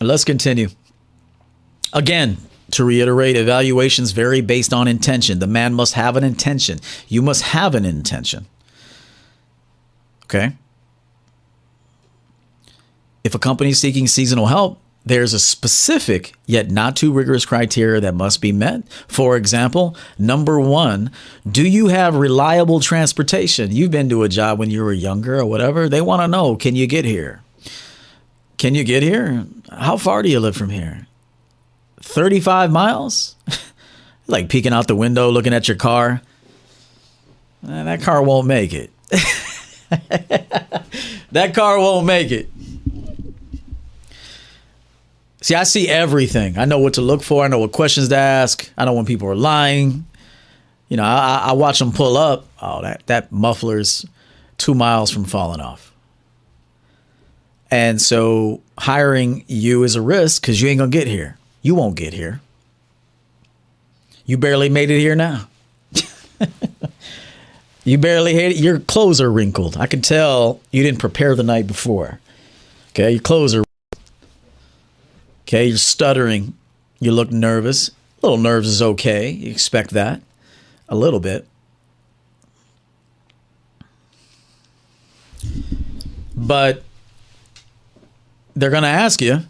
Let's 0.01 0.25
continue. 0.25 0.69
Again, 1.93 2.39
to 2.73 2.85
reiterate, 2.85 3.37
evaluations 3.37 4.13
vary 4.13 4.41
based 4.41 4.73
on 4.73 4.87
intention. 4.87 5.39
The 5.39 5.47
man 5.47 5.75
must 5.75 5.95
have 5.95 6.17
an 6.17 6.25
intention. 6.25 6.79
You 7.09 7.21
must 7.21 7.43
have 7.43 7.75
an 7.75 7.85
intention. 7.85 8.47
Okay? 10.25 10.53
If 13.25 13.35
a 13.35 13.39
company 13.39 13.71
is 13.71 13.81
seeking 13.81 14.07
seasonal 14.07 14.47
help, 14.47 14.79
there's 15.09 15.33
a 15.33 15.39
specific 15.39 16.35
yet 16.47 16.71
not 16.71 16.97
too 16.97 17.13
rigorous 17.13 17.47
criteria 17.47 18.01
that 18.01 18.15
must 18.15 18.41
be 18.41 18.53
met. 18.53 18.87
For 19.09 19.37
example, 19.37 19.97
number 20.19 20.61
one, 20.61 21.11
do 21.51 21.67
you 21.67 21.89
have 21.89 22.15
reliable 22.15 22.81
transportation? 22.81 23.73
You've 23.73 23.91
been 23.91 24.09
to 24.11 24.23
a 24.23 24.29
job 24.29 24.59
when 24.59 24.71
you 24.71 24.85
were 24.85 24.93
younger 24.93 25.39
or 25.39 25.47
whatever. 25.47 25.89
They 25.89 26.01
want 26.01 26.23
to 26.23 26.29
know 26.29 26.57
can 26.57 26.77
you 26.77 26.87
get 26.87 27.05
here? 27.05 27.43
Can 28.59 28.75
you 28.75 28.85
get 28.85 29.03
here? 29.03 29.47
How 29.71 29.97
far 29.97 30.23
do 30.23 30.29
you 30.29 30.41
live 30.41 30.57
from 30.57 30.71
here? 30.71 31.07
35 32.01 32.71
miles? 32.71 33.37
like 34.27 34.49
peeking 34.49 34.73
out 34.73 34.89
the 34.89 34.97
window, 34.97 35.31
looking 35.31 35.55
at 35.55 35.69
your 35.69 35.77
car. 35.77 36.21
Eh, 37.67 37.83
that 37.83 38.03
car 38.03 38.23
won't 38.23 38.47
make 38.47 38.73
it. 38.73 38.91
that 41.33 41.55
car 41.55 41.79
won't 41.79 42.07
make 42.07 42.31
it. 42.31 42.51
See, 45.41 45.55
I 45.55 45.63
see 45.63 45.89
everything. 45.89 46.59
I 46.59 46.65
know 46.65 46.79
what 46.79 46.95
to 46.95 47.01
look 47.01 47.23
for. 47.23 47.45
I 47.45 47.49
know 47.49 47.61
what 47.61 47.73
questions 47.73 48.09
to 48.09 48.17
ask. 48.17 48.71
I 48.77 48.85
know 48.85 48.95
when 48.95 49.07
people 49.07 49.29
are 49.29 49.37
lying. 49.37 50.05
You 50.89 50.97
know, 50.97 51.05
I, 51.05 51.49
I 51.49 51.53
watch 51.53 51.79
them 51.79 51.93
pull 51.93 52.17
up. 52.17 52.47
Oh, 52.61 52.83
that 52.83 53.07
that 53.07 53.31
muffler's 53.31 54.05
two 54.57 54.75
miles 54.75 55.11
from 55.11 55.25
falling 55.25 55.61
off. 55.61 55.93
And 57.71 58.01
so 58.01 58.63
hiring 58.79 59.45
you 59.47 59.85
is 59.85 59.95
a 59.95 60.03
risk 60.03 60.43
because 60.43 60.61
you 60.61 60.69
ain't 60.69 60.79
gonna 60.79 60.91
get 60.91 61.07
here. 61.07 61.37
You 61.63 61.75
won't 61.75 61.95
get 61.97 62.15
here. 62.15 62.41
You 64.25 64.39
barely 64.39 64.69
made 64.69 64.91
it 64.91 64.99
here 64.99 65.15
now. 65.15 65.49
you 67.85 67.99
barely 67.99 68.35
hit 68.35 68.53
it. 68.53 68.57
Your 68.57 68.81
clothes 68.81 69.21
are 69.21 69.31
wrinkled. 69.31 69.77
I 69.77 69.87
can 69.87 70.01
tell 70.01 70.61
you 70.71 70.83
didn't 70.83 71.01
prepare 71.01 71.35
the 71.35 71.43
night 71.43 71.67
before. 71.67 72.21
Okay, 72.91 73.13
your 73.13 73.21
clothes 73.21 73.55
are 73.55 73.65
Okay, 75.49 75.65
you're 75.65 75.79
stuttering. 75.79 76.53
You 77.01 77.11
look 77.11 77.31
nervous. 77.31 77.89
A 77.89 77.95
little 78.27 78.37
nerves 78.37 78.69
is 78.69 78.83
okay. 78.83 79.31
You 79.31 79.51
expect 79.51 79.93
that 79.93 80.21
a 80.91 80.95
little 80.95 81.21
bit. 81.21 81.49
But 86.37 86.85
they're 88.55 88.69
going 88.69 88.83
to 88.83 88.89
ask 88.89 89.23
you 89.23 89.41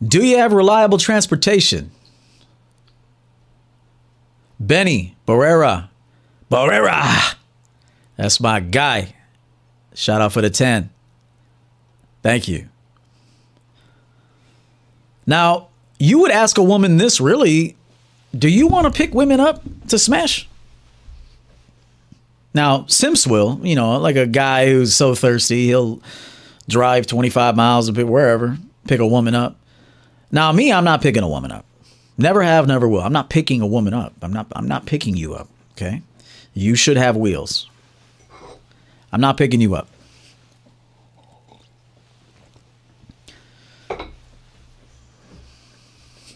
Do 0.00 0.24
you 0.24 0.38
have 0.38 0.52
reliable 0.52 0.98
transportation? 0.98 1.90
Benny 4.60 5.16
Barrera. 5.26 5.88
Barrera. 6.48 7.34
That's 8.16 8.38
my 8.38 8.60
guy. 8.60 9.16
Shout 9.92 10.20
out 10.20 10.32
for 10.32 10.40
the 10.40 10.50
10. 10.50 10.88
Thank 12.22 12.46
you. 12.46 12.69
Now, 15.30 15.68
you 16.00 16.18
would 16.18 16.32
ask 16.32 16.58
a 16.58 16.62
woman 16.62 16.96
this 16.96 17.20
really 17.20 17.76
do 18.36 18.48
you 18.48 18.66
want 18.66 18.86
to 18.86 18.96
pick 18.96 19.14
women 19.14 19.38
up 19.38 19.62
to 19.88 19.98
smash? 19.98 20.48
Now, 22.52 22.84
Simps 22.86 23.28
will, 23.28 23.60
you 23.62 23.76
know, 23.76 23.96
like 23.98 24.16
a 24.16 24.26
guy 24.26 24.66
who's 24.66 24.92
so 24.92 25.14
thirsty, 25.14 25.66
he'll 25.66 26.00
drive 26.68 27.06
25 27.06 27.54
miles 27.54 27.88
a 27.88 27.92
bit 27.92 28.08
wherever, 28.08 28.58
pick 28.88 28.98
a 28.98 29.06
woman 29.06 29.36
up. 29.36 29.56
Now, 30.32 30.50
me, 30.50 30.72
I'm 30.72 30.84
not 30.84 31.00
picking 31.00 31.22
a 31.22 31.28
woman 31.28 31.52
up. 31.52 31.64
Never 32.18 32.42
have, 32.42 32.66
never 32.66 32.88
will. 32.88 33.00
I'm 33.00 33.12
not 33.12 33.30
picking 33.30 33.60
a 33.60 33.66
woman 33.68 33.94
up. 33.94 34.12
I'm 34.22 34.32
not 34.32 34.48
I'm 34.56 34.66
not 34.66 34.84
picking 34.84 35.16
you 35.16 35.34
up, 35.34 35.48
okay? 35.72 36.02
You 36.54 36.74
should 36.74 36.96
have 36.96 37.16
wheels. 37.16 37.68
I'm 39.12 39.20
not 39.20 39.36
picking 39.36 39.60
you 39.60 39.76
up. 39.76 39.88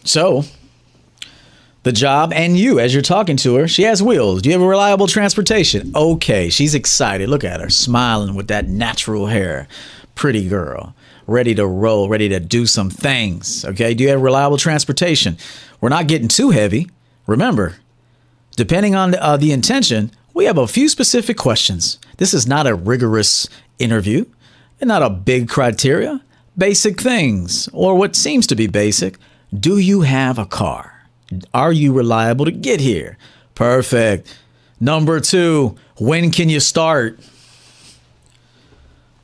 So, 0.05 0.45
the 1.85 1.91
job 1.91 2.33
and 2.33 2.57
you 2.57 2.79
as 2.79 2.93
you're 2.93 3.03
talking 3.03 3.37
to 3.37 3.55
her. 3.55 3.67
She 3.67 3.83
has 3.83 4.01
wheels. 4.01 4.41
Do 4.41 4.49
you 4.49 4.53
have 4.53 4.61
a 4.61 4.67
reliable 4.67 5.05
transportation? 5.05 5.91
Okay, 5.95 6.49
she's 6.49 6.73
excited. 6.73 7.29
Look 7.29 7.43
at 7.43 7.61
her 7.61 7.69
smiling 7.69 8.33
with 8.33 8.47
that 8.47 8.67
natural 8.67 9.27
hair. 9.27 9.67
Pretty 10.15 10.47
girl, 10.47 10.95
ready 11.27 11.53
to 11.53 11.67
roll, 11.67 12.09
ready 12.09 12.27
to 12.29 12.39
do 12.39 12.65
some 12.65 12.89
things. 12.89 13.63
Okay, 13.65 13.93
do 13.93 14.03
you 14.03 14.09
have 14.09 14.21
reliable 14.21 14.57
transportation? 14.57 15.37
We're 15.79 15.89
not 15.89 16.07
getting 16.07 16.27
too 16.27 16.49
heavy. 16.49 16.89
Remember, 17.27 17.75
depending 18.55 18.95
on 18.95 19.13
uh, 19.13 19.37
the 19.37 19.51
intention, 19.51 20.09
we 20.33 20.45
have 20.45 20.57
a 20.57 20.67
few 20.67 20.89
specific 20.89 21.37
questions. 21.37 21.99
This 22.17 22.33
is 22.33 22.47
not 22.47 22.65
a 22.65 22.73
rigorous 22.73 23.47
interview 23.77 24.25
and 24.81 24.87
not 24.87 25.03
a 25.03 25.09
big 25.11 25.49
criteria. 25.49 26.21
Basic 26.57 26.99
things, 26.99 27.69
or 27.73 27.95
what 27.95 28.15
seems 28.15 28.47
to 28.47 28.55
be 28.55 28.65
basic. 28.65 29.17
Do 29.53 29.77
you 29.77 30.01
have 30.01 30.37
a 30.37 30.45
car? 30.45 31.07
Are 31.53 31.71
you 31.71 31.93
reliable 31.93 32.45
to 32.45 32.51
get 32.51 32.79
here? 32.79 33.17
Perfect. 33.55 34.37
Number 34.79 35.19
two, 35.19 35.75
when 35.97 36.31
can 36.31 36.49
you 36.49 36.59
start? 36.59 37.19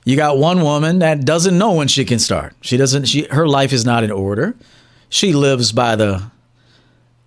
You 0.06 0.16
got 0.16 0.38
one 0.38 0.62
woman 0.62 1.00
that 1.00 1.26
doesn't 1.26 1.58
know 1.58 1.74
when 1.74 1.88
she 1.88 2.06
can 2.06 2.20
start. 2.20 2.56
She 2.62 2.78
doesn't 2.78 3.06
she 3.06 3.28
her 3.30 3.48
life 3.48 3.72
is 3.74 3.86
not 3.86 4.04
in 4.04 4.12
order. 4.12 4.56
She 5.10 5.34
lives 5.34 5.72
by 5.72 5.96
the 5.96 6.24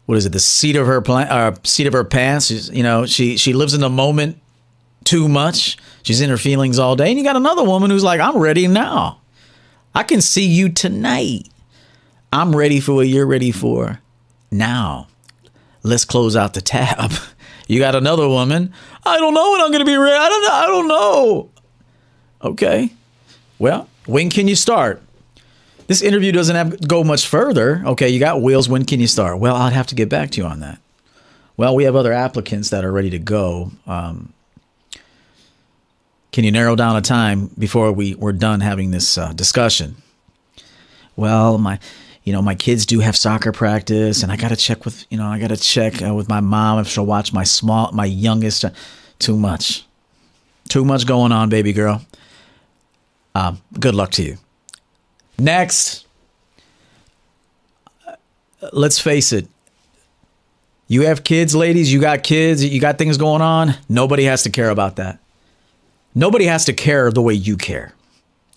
what 0.06 0.18
is 0.18 0.26
it, 0.26 0.32
the 0.32 0.40
seat 0.40 0.76
of 0.76 0.86
her 0.86 1.00
plan 1.00 1.28
uh, 1.28 1.54
seat 1.62 1.86
of 1.86 1.92
her 1.92 2.04
pants. 2.04 2.46
She's, 2.46 2.70
you 2.70 2.82
know, 2.82 3.06
she 3.06 3.36
she 3.36 3.52
lives 3.52 3.74
in 3.74 3.80
the 3.80 3.90
moment 3.90 4.38
too 5.04 5.28
much. 5.28 5.76
She's 6.02 6.20
in 6.20 6.30
her 6.30 6.36
feelings 6.36 6.78
all 6.78 6.96
day. 6.96 7.08
And 7.08 7.18
you 7.18 7.24
got 7.24 7.36
another 7.36 7.64
woman 7.64 7.90
who's 7.90 8.04
like, 8.04 8.20
I'm 8.20 8.38
ready 8.38 8.66
now. 8.66 9.20
I 9.94 10.02
can 10.02 10.20
see 10.20 10.44
you 10.44 10.70
tonight. 10.70 11.48
I'm 12.34 12.54
ready 12.54 12.80
for 12.80 12.94
what 12.94 13.06
you're 13.06 13.26
ready 13.26 13.52
for 13.52 14.00
now, 14.54 15.08
let's 15.82 16.04
close 16.04 16.36
out 16.36 16.54
the 16.54 16.60
tab. 16.60 17.12
You 17.66 17.78
got 17.78 17.94
another 17.94 18.28
woman. 18.28 18.74
I 19.06 19.16
don't 19.16 19.32
know 19.32 19.52
when 19.52 19.62
I'm 19.62 19.70
going 19.70 19.80
to 19.80 19.86
be 19.86 19.96
ready. 19.96 20.14
I 20.14 20.28
don't 20.28 20.42
know. 20.42 20.52
I 20.52 20.66
don't 20.66 20.88
know. 20.88 21.50
Okay. 22.42 22.92
Well, 23.58 23.88
when 24.04 24.28
can 24.28 24.48
you 24.48 24.54
start? 24.54 25.00
This 25.86 26.02
interview 26.02 26.30
doesn't 26.30 26.54
have 26.54 26.86
go 26.86 27.02
much 27.02 27.26
further. 27.26 27.82
Okay, 27.86 28.10
you 28.10 28.20
got 28.20 28.42
wheels. 28.42 28.68
When 28.68 28.84
can 28.84 29.00
you 29.00 29.06
start? 29.06 29.38
Well, 29.38 29.56
I'd 29.56 29.72
have 29.72 29.86
to 29.86 29.94
get 29.94 30.10
back 30.10 30.30
to 30.32 30.42
you 30.42 30.46
on 30.46 30.60
that. 30.60 30.78
Well, 31.56 31.74
we 31.74 31.84
have 31.84 31.96
other 31.96 32.12
applicants 32.12 32.68
that 32.68 32.84
are 32.84 32.92
ready 32.92 33.08
to 33.08 33.18
go. 33.18 33.70
Um, 33.86 34.34
can 36.32 36.44
you 36.44 36.52
narrow 36.52 36.76
down 36.76 36.96
a 36.96 37.00
time 37.00 37.46
before 37.58 37.92
we 37.92 38.14
we're 38.14 38.32
done 38.32 38.60
having 38.60 38.90
this 38.90 39.16
uh, 39.16 39.32
discussion? 39.32 39.96
Well, 41.16 41.56
my 41.56 41.78
you 42.24 42.32
know, 42.32 42.40
my 42.40 42.54
kids 42.54 42.86
do 42.86 43.00
have 43.00 43.16
soccer 43.16 43.52
practice, 43.52 44.22
and 44.22 44.32
I 44.32 44.36
got 44.36 44.48
to 44.48 44.56
check 44.56 44.86
with, 44.86 45.06
you 45.10 45.18
know, 45.18 45.26
I 45.26 45.38
got 45.38 45.48
to 45.48 45.58
check 45.58 46.02
uh, 46.02 46.14
with 46.14 46.28
my 46.28 46.40
mom 46.40 46.78
if 46.78 46.88
she'll 46.88 47.06
watch 47.06 47.32
my 47.32 47.44
small, 47.44 47.92
my 47.92 48.06
youngest. 48.06 48.64
Uh, 48.64 48.70
too 49.18 49.36
much, 49.36 49.86
too 50.68 50.84
much 50.84 51.06
going 51.06 51.32
on, 51.32 51.50
baby 51.50 51.72
girl. 51.72 52.02
Um, 53.34 53.60
good 53.78 53.94
luck 53.94 54.10
to 54.12 54.22
you. 54.22 54.38
Next, 55.38 56.06
let's 58.72 58.98
face 58.98 59.32
it. 59.32 59.46
You 60.88 61.02
have 61.02 61.24
kids, 61.24 61.54
ladies. 61.54 61.92
You 61.92 62.00
got 62.00 62.22
kids. 62.22 62.64
You 62.64 62.80
got 62.80 62.98
things 62.98 63.18
going 63.18 63.42
on. 63.42 63.74
Nobody 63.88 64.24
has 64.24 64.42
to 64.44 64.50
care 64.50 64.70
about 64.70 64.96
that. 64.96 65.18
Nobody 66.14 66.44
has 66.46 66.64
to 66.66 66.72
care 66.72 67.10
the 67.10 67.22
way 67.22 67.34
you 67.34 67.56
care. 67.56 67.92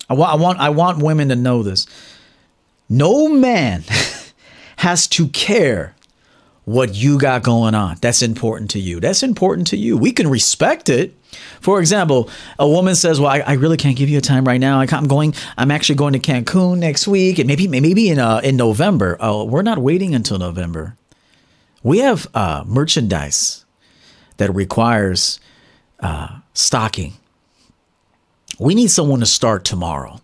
I 0.08 0.14
want, 0.14 0.32
I 0.32 0.36
want, 0.36 0.58
I 0.58 0.68
want 0.70 1.02
women 1.02 1.28
to 1.28 1.36
know 1.36 1.62
this 1.62 1.86
no 2.88 3.28
man 3.28 3.84
has 4.76 5.06
to 5.08 5.28
care 5.28 5.94
what 6.64 6.94
you 6.94 7.18
got 7.18 7.42
going 7.42 7.74
on. 7.74 7.96
That's 8.02 8.20
important 8.20 8.70
to 8.72 8.78
you. 8.78 9.00
That's 9.00 9.22
important 9.22 9.68
to 9.68 9.76
you. 9.76 9.96
We 9.96 10.12
can 10.12 10.28
respect 10.28 10.90
it. 10.90 11.14
For 11.60 11.80
example, 11.80 12.28
a 12.58 12.68
woman 12.68 12.94
says, 12.94 13.18
"Well, 13.20 13.30
I, 13.30 13.38
I 13.40 13.52
really 13.54 13.78
can't 13.78 13.96
give 13.96 14.08
you 14.08 14.18
a 14.18 14.22
time 14.22 14.44
right 14.44 14.60
now. 14.60 14.80
I 14.80 14.86
am 14.90 15.06
going. 15.08 15.34
I'm 15.56 15.70
actually 15.70 15.94
going 15.94 16.12
to 16.12 16.18
Cancun 16.18 16.78
next 16.78 17.08
week, 17.08 17.38
and 17.38 17.46
maybe 17.46 17.68
maybe 17.68 18.10
in 18.10 18.18
uh, 18.18 18.40
in 18.44 18.56
November. 18.56 19.16
Oh, 19.18 19.44
we're 19.44 19.62
not 19.62 19.78
waiting 19.78 20.14
until 20.14 20.38
November. 20.38 20.94
We 21.82 21.98
have 21.98 22.26
uh, 22.34 22.64
merchandise 22.66 23.64
that 24.36 24.54
requires 24.54 25.40
uh, 26.00 26.40
stocking. 26.52 27.14
We 28.58 28.74
need 28.74 28.90
someone 28.90 29.20
to 29.20 29.26
start 29.26 29.64
tomorrow. 29.64 30.20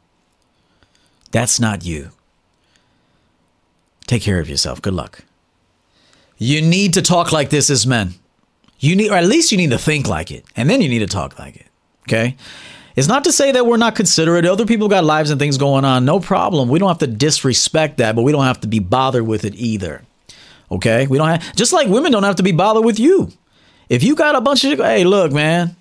That's 1.30 1.58
not 1.58 1.84
you. 1.84 2.10
Take 4.06 4.22
care 4.22 4.40
of 4.40 4.48
yourself. 4.48 4.82
Good 4.82 4.94
luck. 4.94 5.24
You 6.36 6.60
need 6.60 6.94
to 6.94 7.02
talk 7.02 7.32
like 7.32 7.50
this 7.50 7.70
as 7.70 7.86
men. 7.86 8.14
You 8.78 8.96
need, 8.96 9.10
or 9.10 9.14
at 9.14 9.24
least 9.24 9.52
you 9.52 9.58
need 9.58 9.70
to 9.70 9.78
think 9.78 10.08
like 10.08 10.30
it, 10.30 10.44
and 10.56 10.68
then 10.68 10.82
you 10.82 10.88
need 10.88 10.98
to 10.98 11.06
talk 11.06 11.38
like 11.38 11.56
it. 11.56 11.66
Okay. 12.02 12.36
It's 12.96 13.08
not 13.08 13.24
to 13.24 13.32
say 13.32 13.50
that 13.52 13.66
we're 13.66 13.76
not 13.76 13.96
considerate. 13.96 14.44
Other 14.44 14.66
people 14.66 14.88
got 14.88 15.04
lives 15.04 15.30
and 15.30 15.40
things 15.40 15.58
going 15.58 15.84
on. 15.84 16.04
No 16.04 16.20
problem. 16.20 16.68
We 16.68 16.78
don't 16.78 16.88
have 16.88 16.98
to 16.98 17.06
disrespect 17.06 17.96
that, 17.96 18.14
but 18.14 18.22
we 18.22 18.30
don't 18.30 18.44
have 18.44 18.60
to 18.60 18.68
be 18.68 18.78
bothered 18.78 19.26
with 19.26 19.44
it 19.44 19.54
either. 19.54 20.02
Okay. 20.70 21.06
We 21.06 21.18
don't 21.18 21.28
have, 21.28 21.56
just 21.56 21.72
like 21.72 21.88
women 21.88 22.12
don't 22.12 22.22
have 22.24 22.36
to 22.36 22.42
be 22.42 22.52
bothered 22.52 22.84
with 22.84 23.00
you. 23.00 23.30
If 23.88 24.02
you 24.02 24.14
got 24.14 24.36
a 24.36 24.40
bunch 24.40 24.64
of, 24.64 24.78
hey, 24.78 25.04
look, 25.04 25.32
man, 25.32 25.76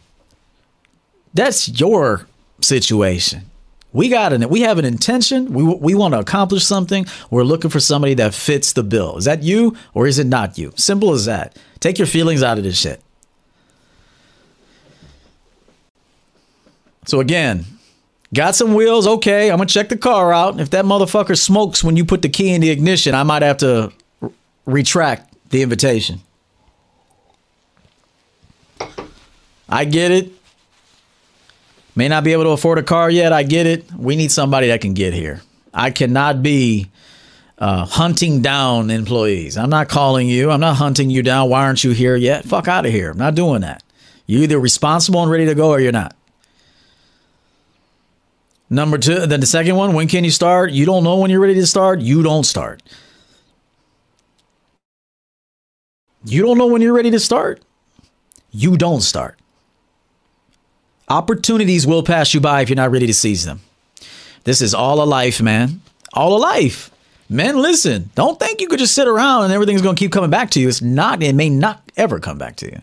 that's 1.34 1.70
your 1.80 2.28
situation. 2.62 3.50
We 3.94 4.10
got 4.10 4.34
an 4.34 4.50
we 4.50 4.62
have 4.62 4.80
an 4.80 4.86
intention. 4.86 5.54
We 5.54 5.64
we 5.64 5.94
want 5.94 6.16
to 6.16 6.20
accomplish 6.20 6.66
something. 6.66 7.06
We're 7.30 7.44
looking 7.44 7.70
for 7.70 7.80
somebody 7.80 8.16
that 8.16 8.34
fits 8.34 8.74
the 8.74 8.84
bill. 8.84 9.18
Is 9.18 9.26
that 9.26 9.44
you 9.44 9.78
or 9.94 10.08
is 10.08 10.18
it 10.18 10.26
not 10.28 10.58
you? 10.58 10.74
Simple 10.76 11.12
as 11.12 11.26
that. 11.26 11.58
Take 11.80 12.00
your 12.00 12.08
feelings 12.08 12.42
out 12.42 12.58
of 12.58 12.64
this 12.64 12.78
shit. 12.78 13.02
So 17.06 17.20
again, 17.20 17.66
got 18.34 18.56
some 18.56 18.74
wheels. 18.74 19.06
Okay, 19.06 19.52
I'm 19.52 19.58
gonna 19.58 19.68
check 19.68 19.90
the 19.90 19.98
car 19.98 20.34
out. 20.34 20.60
If 20.60 20.72
that 20.72 20.86
motherfucker 20.86 21.38
smokes 21.38 21.84
when 21.84 21.96
you 21.96 22.04
put 22.04 22.24
the 22.24 22.30
key 22.30 22.54
in 22.54 22.62
the 22.62 22.72
ignition, 22.72 23.14
I 23.14 23.24
might 23.24 23.44
have 23.44 23.58
to 23.58 23.92
r- 24.22 24.32
retract 24.66 25.34
the 25.50 25.62
invitation. 25.62 26.22
I 29.70 29.86
get 29.86 30.12
it. 30.12 30.32
May 31.96 32.08
not 32.08 32.24
be 32.24 32.32
able 32.32 32.44
to 32.44 32.50
afford 32.50 32.80
a 32.80 32.84
car 32.84 33.10
yet. 33.10 33.32
I 33.34 33.44
get 33.44 33.68
it. 33.68 33.92
We 33.92 34.16
need 34.16 34.32
somebody 34.32 34.68
that 34.68 34.82
can 34.82 34.94
get 34.94 35.14
here. 35.14 35.42
I 35.74 35.92
cannot 35.92 36.42
be 36.42 36.90
uh, 37.58 37.86
hunting 37.86 38.42
down 38.42 38.90
employees. 38.90 39.58
I'm 39.58 39.70
not 39.70 39.90
calling 39.90 40.28
you. 40.28 40.50
I'm 40.52 40.60
not 40.60 40.78
hunting 40.78 41.10
you 41.10 41.22
down. 41.22 41.50
Why 41.50 41.64
aren't 41.64 41.84
you 41.84 41.92
here 41.92 42.16
yet? 42.16 42.46
Fuck 42.46 42.68
out 42.68 42.86
of 42.86 42.92
here. 42.92 43.12
I'm 43.12 43.18
not 43.18 43.36
doing 43.36 43.62
that. 43.62 43.84
You're 44.26 44.44
either 44.44 44.60
responsible 44.60 45.22
and 45.22 45.32
ready 45.32 45.46
to 45.46 45.56
go 45.56 45.70
or 45.70 45.80
you're 45.80 45.92
not. 45.92 46.16
Number 48.70 48.98
two, 48.98 49.28
then 49.28 49.40
the 49.40 49.46
second 49.46 49.76
one, 49.76 49.94
when 49.94 50.08
can 50.08 50.24
you 50.24 50.32
start? 50.32 50.72
You 50.72 50.86
don't 50.86 51.04
know 51.04 51.18
when 51.18 51.30
you're 51.30 51.40
ready 51.40 51.54
to 51.56 51.68
start. 51.68 52.02
You 52.02 52.24
don't 52.24 52.44
start. 52.44 52.82
You 56.26 56.42
don't 56.42 56.58
know 56.58 56.68
when 56.68 56.82
you're 56.82 56.94
ready 56.94 57.12
to 57.12 57.20
start. 57.20 57.62
You 58.52 58.78
don't 58.78 59.02
start. 59.02 59.38
Opportunities 61.10 61.86
will 61.86 62.04
pass 62.04 62.34
you 62.34 62.40
by 62.40 62.62
if 62.62 62.70
you're 62.70 62.76
not 62.76 62.92
ready 62.92 63.08
to 63.08 63.14
seize 63.14 63.46
them. 63.46 63.62
This 64.44 64.62
is 64.62 64.74
all 64.74 65.02
a 65.02 65.06
life, 65.06 65.42
man. 65.42 65.82
All 66.14 66.36
a 66.36 66.40
life. 66.40 66.92
Men, 67.30 67.58
listen, 67.58 68.12
don't 68.16 68.40
think 68.40 68.62
you 68.62 68.68
could 68.68 68.80
just 68.80 68.94
sit 68.94 69.08
around 69.08 69.46
and 69.46 69.54
everything's 69.54 69.82
going 69.82 69.96
to 69.96 70.00
keep 70.00 70.12
coming 70.12 70.30
back 70.30 70.52
to 70.52 70.60
you. 70.60 70.68
It's 70.68 70.82
not, 70.82 71.24
it 71.24 71.36
may 71.36 71.50
not 71.50 71.82
ever 71.98 72.20
come 72.20 72.38
back 72.38 72.58
to 72.58 72.68
you. 72.68 72.82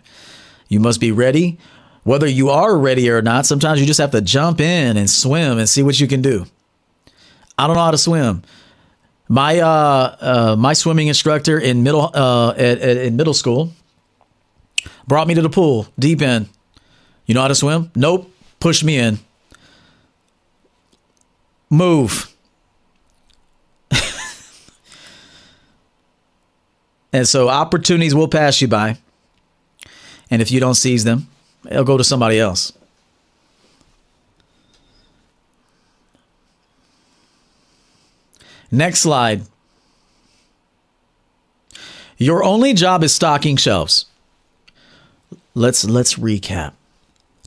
You 0.69 0.81
must 0.81 1.01
be 1.01 1.13
ready. 1.13 1.59
Whether 2.03 2.27
you 2.27 2.49
are 2.49 2.77
ready 2.77 3.11
or 3.11 3.21
not, 3.21 3.47
sometimes 3.47 3.81
you 3.81 3.87
just 3.87 4.01
have 4.01 4.11
to 4.13 4.21
jump 4.21 4.61
in 4.61 4.97
and 4.97 5.09
swim 5.09 5.59
and 5.59 5.69
see 5.69 5.83
what 5.83 6.01
you 6.01 6.07
can 6.07 6.23
do. 6.23 6.47
I 7.59 7.67
don't 7.67 7.77
know 7.77 7.83
how 7.83 7.91
to 7.91 7.99
swim. 7.99 8.43
My 9.29 9.61
uh, 9.61 10.17
uh 10.21 10.57
my 10.59 10.73
swimming 10.73 11.07
instructor 11.07 11.59
in 11.59 11.85
middle 11.85 12.11
uh 12.13 12.51
at, 12.51 12.79
at, 12.79 12.97
in 12.97 13.17
middle 13.17 13.35
school 13.35 13.73
brought 15.07 15.29
me 15.29 15.35
to 15.35 15.43
the 15.43 15.51
pool 15.51 15.87
deep 15.99 16.21
end 16.21 16.49
you 17.31 17.35
know 17.35 17.43
how 17.43 17.49
to 17.49 17.55
swim? 17.55 17.93
Nope. 17.95 18.29
Push 18.59 18.83
me 18.83 18.99
in. 18.99 19.21
Move. 21.71 22.35
and 27.13 27.29
so 27.29 27.49
opportunities 27.49 28.17
will 28.17 28.27
pass 28.27 28.61
you 28.61 28.67
by. 28.67 28.99
And 30.29 30.43
if 30.43 30.51
you 30.51 30.59
don't 30.59 30.75
seize 30.75 31.05
them, 31.05 31.29
they'll 31.63 31.85
go 31.85 31.97
to 31.97 32.03
somebody 32.03 32.41
else. 32.41 32.73
Next 38.73 39.03
slide. 39.03 39.43
Your 42.19 42.43
only 42.43 42.75
job 42.75 43.05
is 43.05 43.15
stocking 43.15 43.57
shelves. 43.57 44.07
Let's 45.55 45.85
let's 45.85 46.15
recap. 46.17 46.73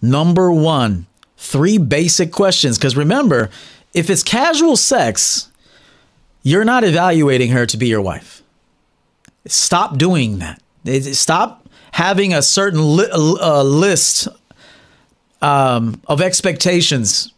Number 0.04 0.51
one, 0.51 1.08
three 1.38 1.78
basic 1.78 2.34
questions. 2.34 2.78
Because 2.78 2.97
remember, 2.97 3.49
if 3.93 4.10
it's 4.10 4.22
casual 4.22 4.76
sex, 4.76 5.49
you're 6.43 6.66
not 6.66 6.84
evaluating 6.84 7.51
her 7.51 7.66
to 7.66 7.78
be 7.78 7.88
your 7.88 8.01
wife. 8.01 8.43
Stop 9.47 9.97
doing 9.97 10.39
that. 10.39 10.62
Stop 11.16 11.70
having 11.93 12.34
a 12.34 12.41
certain 12.41 12.97
li- 12.97 13.10
uh, 13.12 13.64
list 13.64 14.28
um, 15.41 16.01
of 16.08 16.20
expectations 16.20 17.32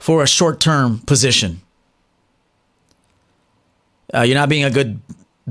for 0.00 0.24
a 0.24 0.26
short 0.26 0.58
term 0.58 0.98
position. 1.06 1.62
Uh, 4.12 4.22
you're 4.22 4.34
not 4.34 4.48
being 4.48 4.64
a 4.64 4.70
good 4.70 5.00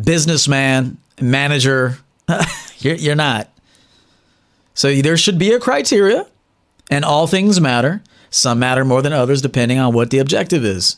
businessman, 0.02 0.97
manager. 1.22 1.97
you're, 2.80 2.95
you're 2.95 3.16
not. 3.16 3.49
So 4.74 4.93
there 5.02 5.16
should 5.16 5.38
be 5.38 5.54
a 5.54 5.60
criteria, 5.60 6.26
and 6.92 7.04
all 7.04 7.26
things 7.26 7.60
matter. 7.60 8.04
Some 8.30 8.60
matter 8.60 8.86
more 8.86 9.02
than 9.02 9.14
others, 9.14 9.42
depending 9.42 9.80
on 9.80 9.94
what 9.94 10.12
the 10.12 10.20
objective 10.20 10.64
is. 10.64 10.98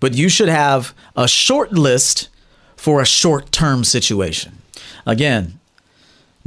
But 0.00 0.14
you 0.14 0.28
should 0.28 0.48
have 0.48 0.94
a 1.14 1.28
short 1.28 1.72
list 1.72 2.28
for 2.76 3.00
a 3.00 3.06
short 3.06 3.52
term 3.52 3.84
situation. 3.84 4.58
Again, 5.06 5.58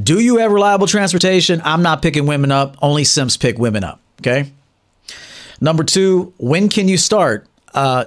do 0.02 0.20
you 0.20 0.38
have 0.38 0.52
reliable 0.52 0.88
transportation? 0.88 1.62
I'm 1.64 1.82
not 1.82 2.02
picking 2.02 2.26
women 2.26 2.52
up. 2.52 2.78
Only 2.82 3.04
Simps 3.04 3.38
pick 3.38 3.58
women 3.58 3.84
up. 3.84 4.00
Okay. 4.22 4.52
Number 5.62 5.84
two, 5.84 6.34
when 6.38 6.70
can 6.70 6.88
you 6.88 6.98
start? 6.98 7.48
Uh, 7.74 8.06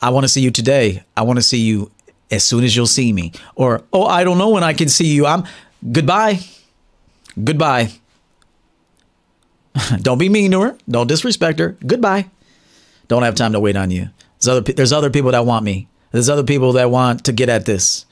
I 0.00 0.10
want 0.10 0.24
to 0.24 0.28
see 0.28 0.40
you 0.40 0.50
today. 0.50 1.02
I 1.16 1.22
want 1.22 1.38
to 1.38 1.42
see 1.42 1.60
you 1.60 1.90
as 2.30 2.44
soon 2.44 2.64
as 2.64 2.76
you'll 2.76 2.86
see 2.86 3.12
me. 3.12 3.32
Or, 3.54 3.82
oh, 3.92 4.04
I 4.04 4.24
don't 4.24 4.38
know 4.38 4.50
when 4.50 4.64
I 4.64 4.72
can 4.72 4.88
see 4.88 5.14
you. 5.14 5.26
I'm 5.26 5.44
goodbye. 5.90 6.40
Goodbye. 7.42 7.92
don't 10.02 10.18
be 10.18 10.28
mean 10.28 10.50
to 10.52 10.60
her. 10.60 10.78
Don't 10.88 11.06
disrespect 11.06 11.58
her. 11.58 11.76
Goodbye. 11.86 12.30
Don't 13.08 13.22
have 13.22 13.34
time 13.34 13.52
to 13.52 13.60
wait 13.60 13.76
on 13.76 13.90
you. 13.90 14.08
There's 14.40 14.48
other, 14.48 14.72
there's 14.72 14.92
other 14.92 15.10
people 15.10 15.32
that 15.32 15.46
want 15.46 15.64
me. 15.64 15.88
There's 16.12 16.28
other 16.28 16.44
people 16.44 16.72
that 16.72 16.90
want 16.90 17.24
to 17.24 17.32
get 17.32 17.48
at 17.48 17.64
this. 17.64 18.06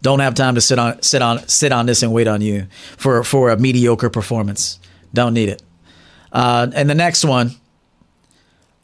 Don't 0.00 0.20
have 0.20 0.34
time 0.34 0.56
to 0.56 0.60
sit 0.60 0.78
on 0.78 1.00
sit 1.00 1.22
on 1.22 1.46
sit 1.46 1.70
on 1.70 1.86
this 1.86 2.02
and 2.02 2.12
wait 2.12 2.26
on 2.26 2.40
you 2.40 2.66
for 2.96 3.22
for 3.22 3.50
a 3.50 3.56
mediocre 3.56 4.10
performance. 4.10 4.80
Don't 5.14 5.32
need 5.32 5.48
it. 5.48 5.62
Uh, 6.32 6.68
and 6.74 6.90
the 6.90 6.94
next 6.94 7.24
one, 7.24 7.52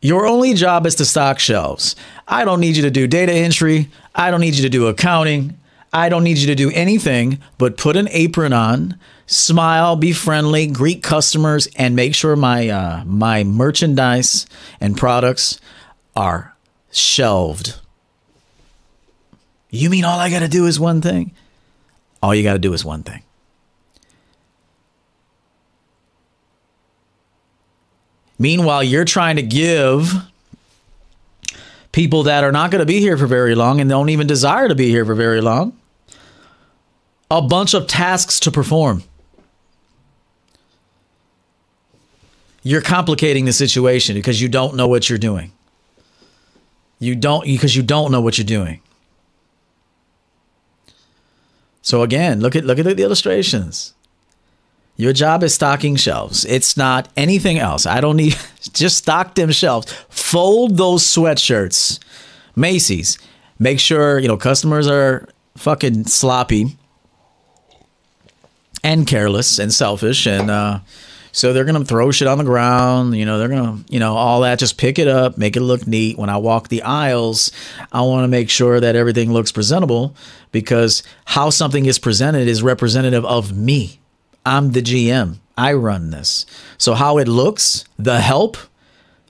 your 0.00 0.26
only 0.26 0.54
job 0.54 0.86
is 0.86 0.94
to 0.96 1.04
stock 1.04 1.38
shelves. 1.40 1.96
I 2.28 2.44
don't 2.44 2.60
need 2.60 2.76
you 2.76 2.82
to 2.82 2.90
do 2.90 3.08
data 3.08 3.32
entry. 3.32 3.90
I 4.14 4.30
don't 4.30 4.40
need 4.40 4.54
you 4.54 4.62
to 4.62 4.68
do 4.68 4.86
accounting. 4.86 5.58
I 5.92 6.08
don't 6.08 6.24
need 6.24 6.38
you 6.38 6.46
to 6.48 6.54
do 6.54 6.70
anything 6.72 7.38
but 7.56 7.76
put 7.76 7.96
an 7.96 8.08
apron 8.10 8.52
on, 8.52 8.98
smile, 9.26 9.96
be 9.96 10.12
friendly, 10.12 10.66
greet 10.66 11.02
customers, 11.02 11.66
and 11.76 11.96
make 11.96 12.14
sure 12.14 12.36
my 12.36 12.68
uh, 12.68 13.04
my 13.04 13.44
merchandise 13.44 14.46
and 14.80 14.96
products 14.96 15.60
are 16.14 16.54
shelved. 16.90 17.80
You 19.70 19.90
mean 19.90 20.04
all 20.04 20.18
I 20.18 20.30
got 20.30 20.40
to 20.40 20.48
do 20.48 20.66
is 20.66 20.78
one 20.78 21.00
thing? 21.00 21.32
All 22.22 22.34
you 22.34 22.42
got 22.42 22.54
to 22.54 22.58
do 22.58 22.72
is 22.72 22.84
one 22.84 23.02
thing. 23.02 23.22
Meanwhile, 28.38 28.84
you're 28.84 29.04
trying 29.04 29.36
to 29.36 29.42
give 29.42 30.12
people 31.92 32.24
that 32.24 32.44
are 32.44 32.52
not 32.52 32.70
going 32.70 32.80
to 32.80 32.86
be 32.86 33.00
here 33.00 33.16
for 33.16 33.26
very 33.26 33.54
long 33.54 33.80
and 33.80 33.90
don't 33.90 34.10
even 34.10 34.26
desire 34.26 34.68
to 34.68 34.74
be 34.74 34.90
here 34.90 35.04
for 35.04 35.14
very 35.14 35.40
long 35.40 35.77
a 37.30 37.42
bunch 37.42 37.74
of 37.74 37.86
tasks 37.86 38.40
to 38.40 38.50
perform. 38.50 39.02
You're 42.62 42.82
complicating 42.82 43.44
the 43.44 43.52
situation 43.52 44.14
because 44.14 44.40
you 44.40 44.48
don't 44.48 44.74
know 44.74 44.88
what 44.88 45.08
you're 45.08 45.18
doing. 45.18 45.52
You 46.98 47.14
don't 47.14 47.44
because 47.44 47.76
you 47.76 47.82
don't 47.82 48.10
know 48.10 48.20
what 48.20 48.38
you're 48.38 48.44
doing. 48.44 48.80
So 51.82 52.02
again, 52.02 52.40
look 52.40 52.56
at 52.56 52.64
look 52.64 52.78
at 52.78 52.84
the 52.84 53.02
illustrations. 53.02 53.94
Your 54.96 55.12
job 55.12 55.44
is 55.44 55.54
stocking 55.54 55.94
shelves. 55.94 56.44
It's 56.44 56.76
not 56.76 57.08
anything 57.16 57.58
else. 57.58 57.86
I 57.86 58.00
don't 58.00 58.16
need 58.16 58.36
just 58.72 58.98
stock 58.98 59.36
them 59.36 59.52
shelves. 59.52 59.92
Fold 60.08 60.76
those 60.76 61.04
sweatshirts. 61.04 62.00
Macy's. 62.56 63.16
Make 63.60 63.78
sure, 63.78 64.18
you 64.18 64.26
know, 64.26 64.36
customers 64.36 64.88
are 64.88 65.28
fucking 65.56 66.06
sloppy 66.06 66.76
and 68.82 69.06
careless 69.06 69.58
and 69.58 69.72
selfish 69.72 70.26
and 70.26 70.50
uh 70.50 70.80
so 71.32 71.52
they're 71.52 71.64
gonna 71.64 71.84
throw 71.84 72.10
shit 72.10 72.26
on 72.26 72.38
the 72.38 72.44
ground, 72.44 73.16
you 73.16 73.24
know, 73.24 73.38
they're 73.38 73.48
gonna, 73.48 73.84
you 73.88 74.00
know, 74.00 74.16
all 74.16 74.40
that, 74.40 74.58
just 74.58 74.78
pick 74.78 74.98
it 74.98 75.06
up, 75.06 75.38
make 75.38 75.56
it 75.56 75.60
look 75.60 75.86
neat. 75.86 76.18
When 76.18 76.30
I 76.30 76.38
walk 76.38 76.68
the 76.68 76.82
aisles, 76.82 77.52
I 77.92 78.00
wanna 78.00 78.28
make 78.28 78.50
sure 78.50 78.80
that 78.80 78.96
everything 78.96 79.32
looks 79.32 79.52
presentable 79.52 80.16
because 80.52 81.02
how 81.26 81.50
something 81.50 81.86
is 81.86 81.98
presented 81.98 82.48
is 82.48 82.62
representative 82.62 83.24
of 83.24 83.56
me. 83.56 84.00
I'm 84.44 84.72
the 84.72 84.82
GM. 84.82 85.36
I 85.56 85.74
run 85.74 86.10
this. 86.10 86.46
So 86.78 86.94
how 86.94 87.18
it 87.18 87.28
looks, 87.28 87.84
the 87.98 88.20
help, 88.20 88.56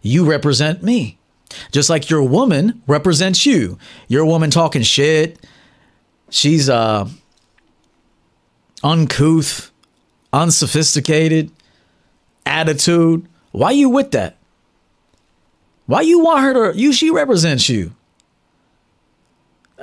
you 0.00 0.24
represent 0.24 0.82
me. 0.82 1.18
Just 1.72 1.90
like 1.90 2.10
your 2.10 2.22
woman 2.22 2.82
represents 2.86 3.44
you. 3.44 3.78
Your 4.06 4.24
woman 4.24 4.50
talking 4.50 4.82
shit. 4.82 5.44
She's 6.30 6.68
uh 6.68 7.08
uncouth, 8.82 9.70
unsophisticated, 10.32 11.50
attitude. 12.46 13.26
Why 13.52 13.72
you 13.72 13.88
with 13.88 14.12
that? 14.12 14.36
Why 15.86 16.02
you 16.02 16.20
want 16.20 16.40
her 16.40 16.72
to 16.72 16.78
you 16.78 16.92
she 16.92 17.10
represents 17.10 17.68
you? 17.68 17.92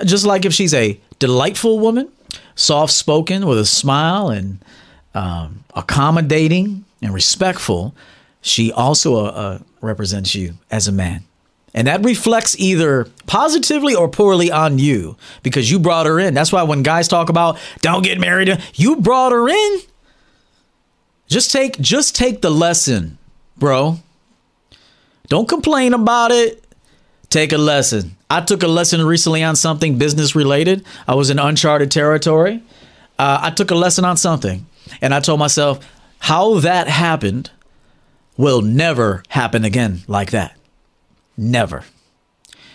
Just 0.04 0.26
like 0.26 0.46
if 0.46 0.54
she's 0.54 0.74
a 0.74 1.00
delightful 1.20 1.80
woman, 1.80 2.12
soft 2.56 2.94
spoken 2.94 3.48
with 3.48 3.58
a 3.58 3.66
smile 3.66 4.30
and 4.30 4.64
um, 5.14 5.64
accommodating 5.74 6.86
and 7.02 7.14
respectful, 7.14 7.96
she 8.42 8.72
also 8.72 9.16
uh, 9.16 9.30
uh, 9.30 9.60
represents 9.82 10.36
you 10.36 10.56
as 10.70 10.88
a 10.88 10.92
man. 10.92 11.24
And 11.76 11.88
that 11.88 12.06
reflects 12.06 12.58
either 12.58 13.06
positively 13.28 13.94
or 13.94 14.08
poorly 14.08 14.50
on 14.50 14.80
you 14.80 15.18
because 15.44 15.70
you 15.70 15.78
brought 15.78 16.06
her 16.06 16.18
in. 16.18 16.34
That's 16.34 16.54
why 16.54 16.64
when 16.64 16.84
guys 16.84 17.10
talk 17.10 17.28
about 17.28 17.60
don't 17.82 18.02
get 18.02 18.18
married, 18.18 18.64
you 18.76 18.96
brought 18.96 19.34
her 19.34 19.50
in. 19.50 19.80
Just 21.28 21.52
take 21.52 21.78
just 21.80 22.16
take 22.16 22.42
the 22.42 22.50
lesson, 22.50 23.18
bro. 23.58 24.00
Don't 25.28 25.50
complain 25.50 25.94
about 25.94 26.32
it. 26.32 26.64
Take 27.30 27.52
a 27.52 27.58
lesson. 27.58 28.16
I 28.30 28.40
took 28.40 28.64
a 28.64 28.68
lesson 28.68 29.06
recently 29.06 29.44
on 29.44 29.58
something 29.58 29.98
business 29.98 30.34
related. 30.34 30.86
I 31.08 31.16
was 31.16 31.30
in 31.30 31.40
uncharted 31.40 31.92
territory. 31.92 32.64
Uh, 33.20 33.40
I 33.42 33.50
took 33.50 33.72
a 33.72 33.76
lesson 33.76 34.06
on 34.06 34.16
something. 34.16 34.66
And 35.02 35.14
I 35.14 35.20
told 35.20 35.40
myself, 35.40 35.86
how 36.20 36.60
that 36.60 36.88
happened 36.88 37.52
will 38.38 38.62
never 38.62 39.24
happen 39.30 39.66
again 39.66 40.04
like 40.08 40.32
that. 40.32 40.56
Never. 41.38 41.84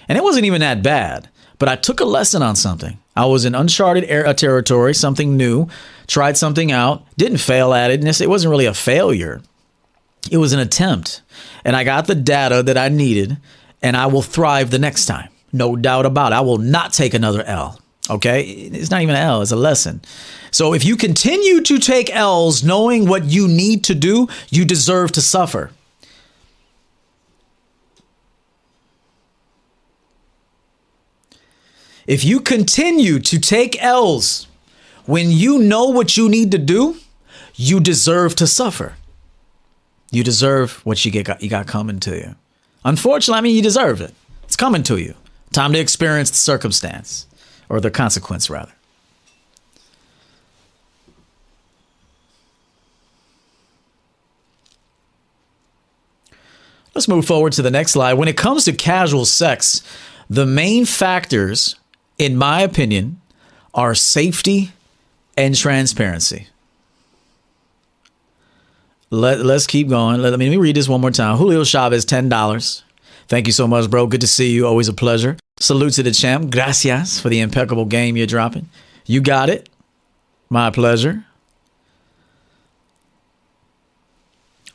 And 0.09 0.19
it 0.19 0.25
wasn't 0.25 0.47
even 0.47 0.61
that 0.61 0.83
bad, 0.83 1.29
but 1.59 1.69
I 1.69 1.77
took 1.77 2.01
a 2.01 2.05
lesson 2.05 2.43
on 2.43 2.57
something. 2.57 2.99
I 3.17 3.27
was 3.27 3.45
in 3.45 3.55
uncharted 3.55 4.05
air, 4.05 4.27
uh, 4.27 4.33
territory, 4.33 4.95
something 4.95 5.37
new, 5.37 5.69
tried 6.07 6.37
something 6.37 6.73
out, 6.73 7.05
didn't 7.17 7.39
fail 7.39 7.73
at 7.75 7.91
it. 7.91 8.21
It 8.21 8.29
wasn't 8.29 8.51
really 8.51 8.67
a 8.67 8.75
failure, 8.75 9.43
it 10.31 10.39
was 10.39 10.53
an 10.53 10.61
attempt. 10.61 11.23
And 11.65 11.77
I 11.77 11.85
got 11.85 12.07
the 12.07 12.15
data 12.15 12.63
that 12.63 12.77
I 12.77 12.89
needed, 12.89 13.39
and 13.83 13.97
I 13.97 14.07
will 14.07 14.23
thrive 14.23 14.71
the 14.71 14.79
next 14.79 15.07
time. 15.07 15.29
No 15.53 15.77
doubt 15.77 16.07
about 16.07 16.33
it. 16.33 16.37
I 16.37 16.41
will 16.41 16.59
not 16.59 16.93
take 16.93 17.15
another 17.15 17.43
L. 17.43 17.81
Okay? 18.09 18.43
It's 18.43 18.91
not 18.91 19.03
even 19.03 19.15
an 19.15 19.23
L, 19.23 19.43
it's 19.43 19.53
a 19.53 19.57
lesson. 19.57 20.01
So 20.51 20.75
if 20.75 20.85
you 20.85 20.97
continue 20.97 21.61
to 21.63 21.79
take 21.79 22.15
L's 22.15 22.65
knowing 22.65 23.07
what 23.07 23.25
you 23.25 23.47
need 23.47 23.85
to 23.85 23.95
do, 23.95 24.29
you 24.51 24.65
deserve 24.65 25.13
to 25.13 25.21
suffer. 25.21 25.71
If 32.11 32.25
you 32.25 32.41
continue 32.41 33.21
to 33.21 33.39
take 33.39 33.81
L's 33.81 34.49
when 35.07 35.31
you 35.31 35.61
know 35.61 35.85
what 35.85 36.17
you 36.17 36.29
need 36.29 36.51
to 36.51 36.59
do, 36.59 36.97
you 37.55 37.79
deserve 37.79 38.35
to 38.35 38.49
suffer. 38.49 38.95
You 40.11 40.25
deserve 40.25 40.85
what 40.85 41.05
you 41.05 41.13
get 41.13 41.41
you 41.41 41.49
got 41.49 41.69
coming 41.69 42.01
to 42.01 42.17
you. 42.17 42.35
Unfortunately, 42.85 43.39
I 43.39 43.43
mean 43.43 43.55
you 43.55 43.63
deserve 43.63 44.01
it. 44.01 44.13
It's 44.43 44.57
coming 44.57 44.83
to 44.83 44.97
you. 44.97 45.15
Time 45.53 45.73
to 45.73 45.79
experience 45.79 46.31
the 46.31 46.37
circumstance 46.37 47.29
or 47.69 47.81
the 47.81 47.93
consequence 47.93 48.51
rather. 48.51 48.73
Let's 56.93 57.07
move 57.07 57.25
forward 57.25 57.53
to 57.53 57.63
the 57.63 57.71
next 57.71 57.93
slide. 57.93 58.15
When 58.15 58.27
it 58.27 58.37
comes 58.37 58.65
to 58.65 58.73
casual 58.73 59.27
sex, 59.27 59.81
the 60.29 60.45
main 60.45 60.87
factors, 60.87 61.77
in 62.21 62.37
my 62.37 62.61
opinion, 62.61 63.19
are 63.73 63.95
safety 63.95 64.73
and 65.39 65.57
transparency. 65.57 66.49
Let, 69.09 69.41
let's 69.41 69.67
keep 69.67 69.89
going. 69.89 70.21
Let, 70.21 70.31
let 70.31 70.39
me 70.39 70.55
read 70.59 70.77
this 70.77 70.87
one 70.87 71.01
more 71.01 71.11
time. 71.11 71.39
Julio 71.39 71.65
Chavez, 71.65 72.05
$10. 72.05 72.83
Thank 73.27 73.47
you 73.47 73.55
so 73.55 73.67
much, 73.67 73.89
bro. 73.89 74.07
Good 74.07 74.21
to 74.21 74.27
see 74.27 74.51
you. 74.51 74.67
Always 74.67 74.89
a 74.89 74.93
pleasure. 74.93 75.39
Salute 75.59 75.95
to 75.95 76.03
the 76.03 76.11
champ. 76.11 76.51
Gracias 76.51 77.19
for 77.19 77.31
the 77.31 77.41
impeccable 77.41 77.87
game 77.87 78.19
you're 78.19 78.27
dropping. 78.27 78.69
You 79.07 79.23
got 79.23 79.49
it. 79.49 79.71
My 80.51 80.71
pleasure. 80.71 81.25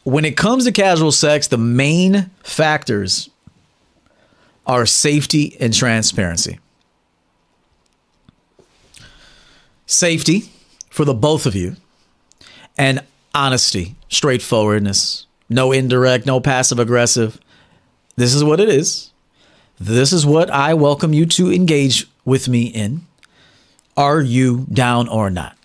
When 0.04 0.26
it 0.26 0.36
comes 0.36 0.66
to 0.66 0.72
casual 0.72 1.12
sex, 1.12 1.48
the 1.48 1.58
main 1.60 2.32
factors 2.44 3.30
are 4.66 4.88
safety 4.88 5.56
and 5.60 5.72
transparency. 5.72 6.58
Safety 9.86 10.50
for 10.90 11.06
the 11.06 11.14
both 11.14 11.46
of 11.46 11.56
you, 11.56 11.76
and 12.78 13.04
honesty, 13.34 13.96
straightforwardness, 14.10 15.28
no 15.50 15.72
indirect, 15.72 16.26
no 16.26 16.40
passive 16.40 16.80
aggressive. 16.80 17.40
This 18.16 18.34
is 18.34 18.44
what 18.44 18.60
it 18.60 18.70
is. 18.70 19.12
This 19.80 20.14
is 20.14 20.26
what 20.26 20.50
I 20.50 20.74
welcome 20.74 21.14
you 21.14 21.26
to 21.28 21.52
engage 21.52 22.08
with 22.24 22.48
me 22.48 22.64
in. 22.68 23.06
Are 23.98 24.22
you 24.22 24.66
down 24.72 25.08
or 25.08 25.30
not? 25.30 25.58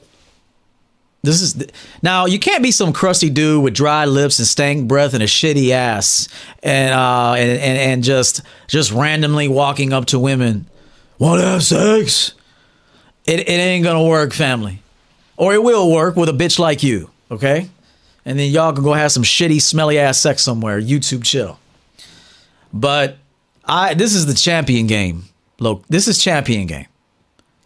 This 1.22 1.42
is 1.42 1.66
now 2.02 2.24
you 2.26 2.38
can't 2.38 2.62
be 2.62 2.70
some 2.70 2.92
crusty 2.92 3.28
dude 3.28 3.62
with 3.62 3.74
dry 3.74 4.06
lips 4.06 4.38
and 4.38 4.48
stank 4.48 4.88
breath 4.88 5.12
and 5.12 5.22
a 5.22 5.26
shitty 5.26 5.70
ass 5.70 6.28
and 6.62 6.94
uh 6.94 7.34
and 7.34 7.50
and, 7.50 7.78
and 7.78 8.04
just 8.04 8.40
just 8.68 8.90
randomly 8.90 9.46
walking 9.46 9.92
up 9.92 10.06
to 10.06 10.18
women. 10.18 10.66
Want 11.18 11.40
to 11.42 11.46
have 11.46 11.62
sex? 11.62 12.32
It 13.30 13.40
it 13.40 13.48
ain't 13.48 13.84
gonna 13.84 14.04
work, 14.04 14.32
family. 14.32 14.82
Or 15.36 15.54
it 15.54 15.62
will 15.62 15.90
work 15.90 16.16
with 16.16 16.28
a 16.28 16.32
bitch 16.32 16.58
like 16.58 16.82
you, 16.82 17.10
okay? 17.30 17.70
And 18.24 18.38
then 18.38 18.50
y'all 18.50 18.72
can 18.72 18.84
go 18.84 18.92
have 18.92 19.12
some 19.12 19.22
shitty, 19.22 19.62
smelly 19.62 19.98
ass 19.98 20.20
sex 20.20 20.42
somewhere. 20.42 20.80
YouTube 20.80 21.24
chill. 21.24 21.58
But 22.72 23.16
I 23.64 23.94
this 23.94 24.14
is 24.14 24.26
the 24.26 24.34
champion 24.34 24.86
game. 24.86 25.24
Look, 25.58 25.86
this 25.88 26.08
is 26.08 26.22
champion 26.22 26.66
game. 26.66 26.86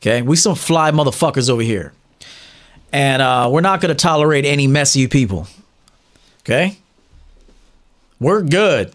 Okay, 0.00 0.22
we 0.22 0.36
some 0.36 0.54
fly 0.54 0.90
motherfuckers 0.90 1.48
over 1.48 1.62
here 1.62 1.92
and 2.94 3.20
uh, 3.20 3.48
we're 3.50 3.60
not 3.60 3.80
to 3.80 4.00
tolerate 4.00 4.44
any 4.44 4.68
messy 4.68 5.08
people. 5.08 5.48
Okay? 6.42 6.76
We're 8.20 8.42
good. 8.42 8.94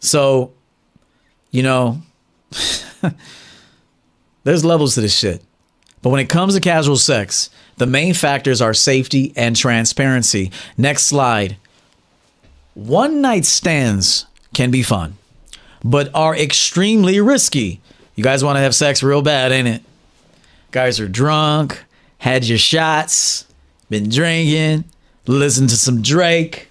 So, 0.00 0.52
you 1.56 1.62
know, 1.62 2.02
there's 4.44 4.64
levels 4.64 4.94
to 4.94 5.00
this 5.00 5.16
shit. 5.16 5.42
But 6.02 6.10
when 6.10 6.20
it 6.20 6.28
comes 6.28 6.54
to 6.54 6.60
casual 6.60 6.96
sex, 6.96 7.50
the 7.78 7.86
main 7.86 8.14
factors 8.14 8.62
are 8.62 8.74
safety 8.74 9.32
and 9.36 9.56
transparency. 9.56 10.52
Next 10.76 11.04
slide. 11.04 11.56
One 12.74 13.20
night 13.20 13.44
stands 13.44 14.26
can 14.54 14.70
be 14.70 14.82
fun, 14.82 15.16
but 15.82 16.14
are 16.14 16.36
extremely 16.36 17.20
risky 17.20 17.80
you 18.16 18.24
guys 18.24 18.42
want 18.42 18.56
to 18.56 18.60
have 18.60 18.74
sex 18.74 19.02
real 19.02 19.20
bad, 19.20 19.52
ain't 19.52 19.68
it? 19.68 19.82
Guys 20.70 20.98
are 20.98 21.06
drunk, 21.06 21.84
had 22.18 22.46
your 22.46 22.58
shots, 22.58 23.46
been 23.90 24.08
drinking, 24.08 24.84
listen 25.26 25.66
to 25.66 25.76
some 25.76 26.00
Drake. 26.00 26.68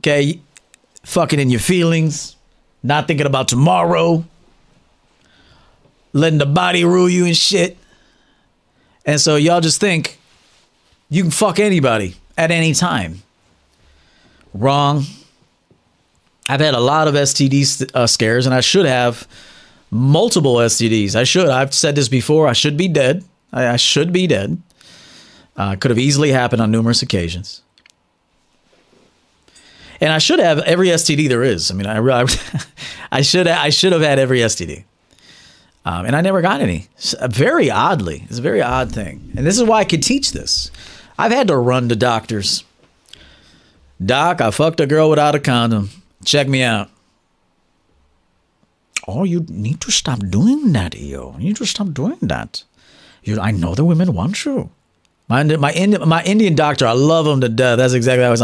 Okay, 0.00 0.40
fucking 1.04 1.38
in 1.38 1.50
your 1.50 1.60
feelings, 1.60 2.33
not 2.84 3.08
thinking 3.08 3.26
about 3.26 3.48
tomorrow, 3.48 4.24
letting 6.12 6.38
the 6.38 6.46
body 6.46 6.84
rule 6.84 7.08
you 7.08 7.24
and 7.24 7.36
shit. 7.36 7.76
And 9.06 9.20
so 9.20 9.36
y'all 9.36 9.60
just 9.60 9.80
think 9.80 10.20
you 11.08 11.22
can 11.22 11.30
fuck 11.32 11.58
anybody 11.58 12.14
at 12.36 12.50
any 12.50 12.74
time. 12.74 13.22
Wrong. 14.52 15.04
I've 16.48 16.60
had 16.60 16.74
a 16.74 16.80
lot 16.80 17.08
of 17.08 17.14
STD 17.14 17.90
uh, 17.94 18.06
scares, 18.06 18.44
and 18.44 18.54
I 18.54 18.60
should 18.60 18.84
have 18.84 19.26
multiple 19.90 20.56
STDs. 20.56 21.16
I 21.16 21.24
should. 21.24 21.48
I've 21.48 21.72
said 21.72 21.96
this 21.96 22.08
before. 22.08 22.46
I 22.46 22.52
should 22.52 22.76
be 22.76 22.86
dead. 22.86 23.24
I, 23.52 23.68
I 23.68 23.76
should 23.76 24.12
be 24.12 24.26
dead. 24.26 24.60
Uh, 25.56 25.76
could 25.76 25.90
have 25.90 25.98
easily 25.98 26.32
happened 26.32 26.60
on 26.60 26.70
numerous 26.70 27.00
occasions. 27.00 27.62
And 30.00 30.12
I 30.12 30.18
should 30.18 30.38
have 30.38 30.58
every 30.60 30.88
STD 30.88 31.28
there 31.28 31.42
is. 31.42 31.70
I 31.70 31.74
mean, 31.74 31.86
I, 31.86 31.98
I, 31.98 32.26
I 33.12 33.22
should 33.22 33.46
I 33.46 33.70
should 33.70 33.92
have 33.92 34.02
had 34.02 34.18
every 34.18 34.40
STD. 34.40 34.84
Um, 35.84 36.06
and 36.06 36.16
I 36.16 36.22
never 36.22 36.40
got 36.40 36.60
any. 36.60 36.88
Very 37.28 37.70
oddly, 37.70 38.24
it's 38.28 38.38
a 38.38 38.42
very 38.42 38.62
odd 38.62 38.92
thing. 38.92 39.32
And 39.36 39.46
this 39.46 39.58
is 39.58 39.64
why 39.64 39.80
I 39.80 39.84
could 39.84 40.02
teach 40.02 40.32
this. 40.32 40.70
I've 41.18 41.32
had 41.32 41.48
to 41.48 41.56
run 41.56 41.88
to 41.90 41.96
doctors. 41.96 42.64
Doc, 44.04 44.40
I 44.40 44.50
fucked 44.50 44.80
a 44.80 44.86
girl 44.86 45.10
without 45.10 45.34
a 45.34 45.40
condom. 45.40 45.90
Check 46.24 46.48
me 46.48 46.62
out. 46.62 46.90
Oh, 49.06 49.24
you 49.24 49.40
need 49.48 49.80
to 49.82 49.90
stop 49.90 50.20
doing 50.30 50.72
that, 50.72 50.94
yo. 50.94 51.34
You 51.38 51.48
need 51.48 51.56
to 51.56 51.66
stop 51.66 51.92
doing 51.92 52.18
that. 52.22 52.64
You, 53.22 53.38
I 53.38 53.50
know 53.50 53.74
the 53.74 53.84
women 53.84 54.14
want 54.14 54.44
you. 54.44 54.70
My 55.28 55.42
my 55.42 55.72
Indian, 55.72 56.06
my 56.08 56.22
Indian 56.24 56.54
doctor, 56.54 56.86
I 56.86 56.92
love 56.92 57.26
him 57.26 57.40
to 57.40 57.48
death. 57.48 57.78
That's 57.78 57.94
exactly 57.94 58.22
how 58.22 58.28
I 58.28 58.30
was. 58.30 58.42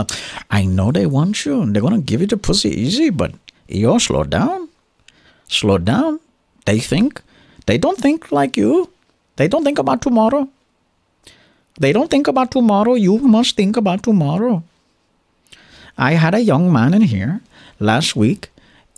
I 0.51 0.65
know 0.65 0.91
they 0.91 1.07
want 1.07 1.45
you, 1.45 1.61
and 1.61 1.75
they're 1.75 1.83
gonna 1.83 2.01
give 2.01 2.21
you 2.21 2.27
the 2.27 2.39
pussy 2.39 2.71
easy, 2.71 3.11
but 3.11 3.33
yo, 3.69 3.99
slow 3.99 4.25
down, 4.25 4.69
slow 5.49 5.79
down. 5.79 6.21
They 6.65 6.79
think, 6.79 7.21
they 7.67 7.77
don't 7.79 7.99
think 7.99 8.33
like 8.33 8.57
you. 8.57 8.91
They 9.37 9.49
don't 9.49 9.65
think 9.65 9.79
about 9.79 10.03
tomorrow. 10.03 10.49
They 11.79 11.93
don't 11.93 12.11
think 12.11 12.29
about 12.29 12.51
tomorrow. 12.51 12.95
You 12.95 13.19
must 13.19 13.57
think 13.57 13.77
about 13.77 14.03
tomorrow. 14.03 14.63
I 15.97 16.13
had 16.13 16.35
a 16.35 16.41
young 16.41 16.73
man 16.73 16.95
in 16.95 17.03
here 17.03 17.41
last 17.79 18.17
week, 18.17 18.51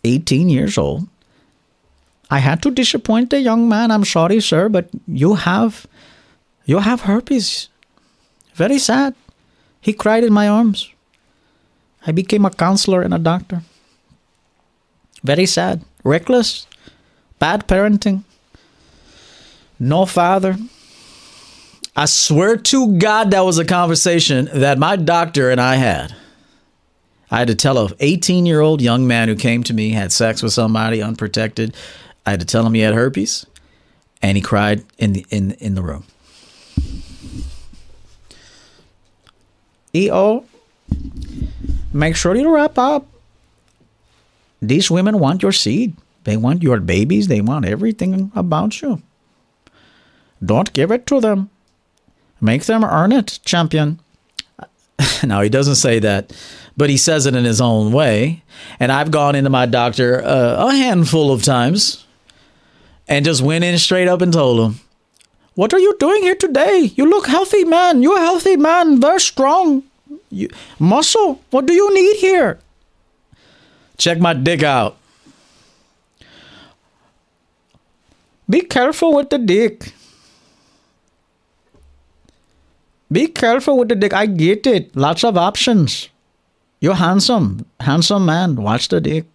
18 0.03 0.49
years 0.49 0.77
old. 0.77 1.07
I 2.29 2.39
had 2.39 2.63
to 2.63 2.71
disappoint 2.71 3.29
the 3.29 3.39
young 3.41 3.67
man. 3.69 3.91
I'm 3.91 4.05
sorry, 4.05 4.39
sir, 4.39 4.69
but 4.69 4.87
you 5.07 5.35
have 5.35 5.85
you 6.65 6.79
have 6.79 7.01
herpes. 7.01 7.69
Very 8.55 8.79
sad. 8.79 9.15
He 9.81 9.93
cried 9.93 10.23
in 10.23 10.33
my 10.33 10.47
arms. 10.47 10.89
I 12.05 12.11
became 12.11 12.45
a 12.45 12.49
counselor 12.49 13.01
and 13.01 13.13
a 13.13 13.19
doctor. 13.19 13.63
Very 15.23 15.45
sad. 15.45 15.83
Reckless. 16.03 16.67
Bad 17.39 17.67
parenting. 17.67 18.23
No 19.79 20.05
father. 20.05 20.57
I 21.95 22.05
swear 22.05 22.57
to 22.57 22.97
God, 22.97 23.31
that 23.31 23.41
was 23.45 23.57
a 23.57 23.65
conversation 23.65 24.49
that 24.53 24.79
my 24.79 24.95
doctor 24.95 25.49
and 25.49 25.61
I 25.61 25.75
had. 25.75 26.15
I 27.29 27.39
had 27.39 27.47
to 27.47 27.55
tell 27.55 27.77
a 27.77 27.89
18 27.99 28.45
year 28.45 28.61
old 28.61 28.81
young 28.81 29.07
man 29.07 29.27
who 29.27 29.35
came 29.35 29.63
to 29.63 29.73
me, 29.73 29.89
had 29.89 30.11
sex 30.11 30.43
with 30.43 30.53
somebody 30.53 31.01
unprotected. 31.01 31.75
I 32.25 32.31
had 32.31 32.39
to 32.39 32.45
tell 32.45 32.65
him 32.65 32.73
he 32.73 32.81
had 32.81 32.93
herpes, 32.93 33.45
and 34.21 34.37
he 34.37 34.41
cried 34.41 34.83
in 34.97 35.13
the 35.13 35.25
in 35.29 35.51
in 35.53 35.75
the 35.75 35.81
room. 35.81 36.05
EO, 39.95 40.45
make 41.93 42.15
sure 42.15 42.35
you 42.35 42.53
wrap 42.53 42.77
up. 42.77 43.07
These 44.61 44.89
women 44.89 45.19
want 45.19 45.43
your 45.43 45.51
seed. 45.51 45.95
They 46.23 46.37
want 46.37 46.63
your 46.63 46.79
babies. 46.79 47.27
They 47.27 47.41
want 47.41 47.65
everything 47.65 48.31
about 48.35 48.81
you. 48.81 49.01
Don't 50.43 50.71
give 50.73 50.91
it 50.91 51.05
to 51.07 51.19
them. 51.19 51.49
Make 52.41 52.65
them 52.65 52.83
earn 52.83 53.11
it, 53.11 53.39
champion. 53.45 53.99
now, 55.23 55.41
he 55.41 55.49
doesn't 55.49 55.75
say 55.75 55.99
that, 55.99 56.35
but 56.75 56.89
he 56.89 56.97
says 56.97 57.25
it 57.25 57.35
in 57.35 57.45
his 57.45 57.61
own 57.61 57.91
way. 57.91 58.43
And 58.79 58.91
I've 58.91 59.11
gone 59.11 59.35
into 59.35 59.49
my 59.49 59.65
doctor 59.65 60.23
uh, 60.23 60.67
a 60.67 60.75
handful 60.75 61.31
of 61.31 61.43
times 61.43 62.05
and 63.07 63.25
just 63.25 63.41
went 63.41 63.63
in 63.63 63.77
straight 63.77 64.07
up 64.07 64.21
and 64.21 64.33
told 64.33 64.59
him, 64.59 64.79
What 65.55 65.73
are 65.73 65.79
you 65.79 65.95
doing 65.99 66.23
here 66.23 66.35
today? 66.35 66.91
You 66.95 67.05
look 67.05 67.27
healthy, 67.27 67.63
man. 67.63 68.01
You're 68.01 68.17
a 68.17 68.21
healthy 68.21 68.57
man, 68.57 68.99
very 68.99 69.19
strong. 69.19 69.83
You, 70.29 70.49
muscle, 70.79 71.41
what 71.51 71.65
do 71.65 71.73
you 71.73 71.93
need 71.93 72.17
here? 72.17 72.59
Check 73.97 74.19
my 74.19 74.33
dick 74.33 74.63
out. 74.63 74.97
Be 78.49 78.61
careful 78.61 79.13
with 79.13 79.29
the 79.29 79.37
dick. 79.37 79.93
Be 83.11 83.27
careful 83.27 83.77
with 83.77 83.89
the 83.89 83.95
dick. 83.95 84.13
I 84.13 84.25
get 84.25 84.65
it. 84.65 84.95
Lots 84.95 85.23
of 85.23 85.37
options. 85.37 86.09
You're 86.79 86.95
handsome. 86.95 87.65
Handsome 87.79 88.25
man. 88.25 88.55
Watch 88.55 88.87
the 88.87 88.99
dick. 88.99 89.25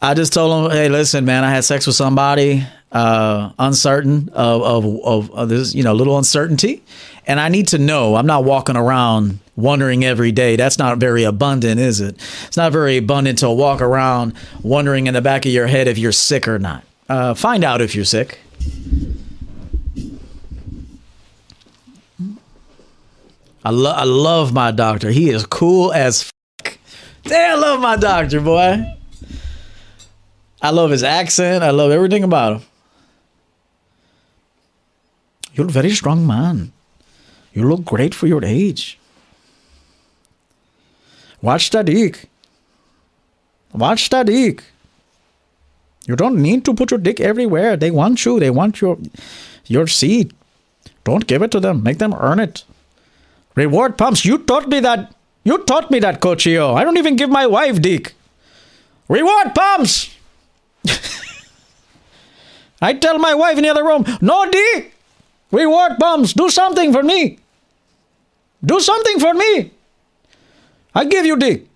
I 0.00 0.12
just 0.12 0.34
told 0.34 0.66
him, 0.66 0.70
hey, 0.70 0.90
listen, 0.90 1.24
man, 1.24 1.42
I 1.42 1.50
had 1.50 1.64
sex 1.64 1.86
with 1.86 1.96
somebody, 1.96 2.66
uh, 2.92 3.52
uncertain 3.58 4.28
of, 4.32 4.62
of, 4.62 5.04
of, 5.04 5.30
of 5.32 5.48
this, 5.48 5.74
you 5.74 5.82
know, 5.82 5.92
little 5.92 6.16
uncertainty. 6.18 6.82
And 7.26 7.40
I 7.40 7.48
need 7.48 7.68
to 7.68 7.78
know. 7.78 8.14
I'm 8.14 8.26
not 8.26 8.44
walking 8.44 8.76
around 8.76 9.40
wondering 9.56 10.04
every 10.04 10.30
day. 10.32 10.56
That's 10.56 10.78
not 10.78 10.98
very 10.98 11.24
abundant, 11.24 11.80
is 11.80 12.00
it? 12.00 12.14
It's 12.46 12.56
not 12.56 12.72
very 12.72 12.96
abundant 12.98 13.38
to 13.40 13.50
walk 13.50 13.80
around 13.80 14.34
wondering 14.62 15.08
in 15.08 15.14
the 15.14 15.22
back 15.22 15.44
of 15.44 15.52
your 15.52 15.66
head 15.66 15.88
if 15.88 15.98
you're 15.98 16.12
sick 16.12 16.46
or 16.46 16.58
not. 16.58 16.84
Uh, 17.08 17.34
find 17.34 17.64
out 17.64 17.80
if 17.80 17.94
you're 17.94 18.04
sick. 18.04 18.38
I, 23.64 23.70
lo- 23.70 23.92
I 23.92 24.04
love 24.04 24.52
my 24.52 24.70
doctor. 24.70 25.10
He 25.10 25.30
is 25.30 25.44
cool 25.44 25.92
as 25.92 26.22
fuck. 26.22 26.78
Damn, 27.24 27.58
I 27.58 27.60
love 27.60 27.80
my 27.80 27.96
doctor, 27.96 28.40
boy. 28.40 28.86
I 30.62 30.70
love 30.70 30.90
his 30.90 31.02
accent. 31.02 31.64
I 31.64 31.70
love 31.70 31.90
everything 31.90 32.22
about 32.22 32.60
him. 32.60 32.68
You're 35.56 35.66
a 35.66 35.70
very 35.70 35.90
strong 35.90 36.26
man. 36.26 36.72
You 37.54 37.66
look 37.68 37.84
great 37.84 38.14
for 38.14 38.26
your 38.26 38.44
age. 38.44 38.98
Watch 41.40 41.70
that 41.70 41.86
dick. 41.86 42.28
Watch 43.72 44.10
that 44.10 44.26
dick. 44.26 44.62
You 46.06 46.14
don't 46.14 46.40
need 46.40 46.64
to 46.66 46.74
put 46.74 46.90
your 46.90 47.00
dick 47.00 47.20
everywhere. 47.20 47.76
They 47.76 47.90
want 47.90 48.24
you. 48.24 48.38
They 48.38 48.50
want 48.50 48.80
your 48.80 48.98
your 49.66 49.86
seed. 49.86 50.34
Don't 51.04 51.26
give 51.26 51.42
it 51.42 51.50
to 51.52 51.60
them. 51.60 51.82
Make 51.82 51.98
them 51.98 52.14
earn 52.14 52.38
it. 52.38 52.64
Reward 53.54 53.96
pumps. 53.96 54.24
You 54.24 54.38
taught 54.38 54.68
me 54.68 54.80
that. 54.80 55.14
You 55.44 55.58
taught 55.64 55.90
me 55.90 56.00
that, 56.00 56.20
Coach 56.20 56.46
EO. 56.46 56.74
I 56.74 56.84
don't 56.84 56.98
even 56.98 57.16
give 57.16 57.30
my 57.30 57.46
wife 57.46 57.80
dick. 57.80 58.14
Reward 59.08 59.54
pumps. 59.54 60.14
I 62.82 62.92
tell 62.92 63.18
my 63.18 63.34
wife 63.34 63.56
in 63.56 63.62
the 63.62 63.70
other 63.70 63.84
room, 63.84 64.04
no 64.20 64.50
dick. 64.50 64.95
Reward 65.50 65.98
pumps. 65.98 66.32
Do 66.32 66.48
something 66.50 66.92
for 66.92 67.02
me. 67.02 67.38
Do 68.64 68.80
something 68.80 69.20
for 69.20 69.34
me. 69.34 69.70
I 70.94 71.04
give 71.04 71.26
you 71.26 71.36
dick. 71.36 71.66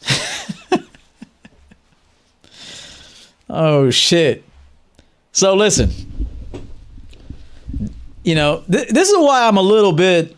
oh 3.50 3.90
shit. 3.90 4.44
So 5.32 5.54
listen. 5.54 5.90
You 8.22 8.34
know, 8.34 8.62
th- 8.70 8.88
this 8.88 9.08
is 9.08 9.16
why 9.16 9.46
I'm 9.48 9.56
a 9.56 9.62
little 9.62 9.92
bit 9.92 10.36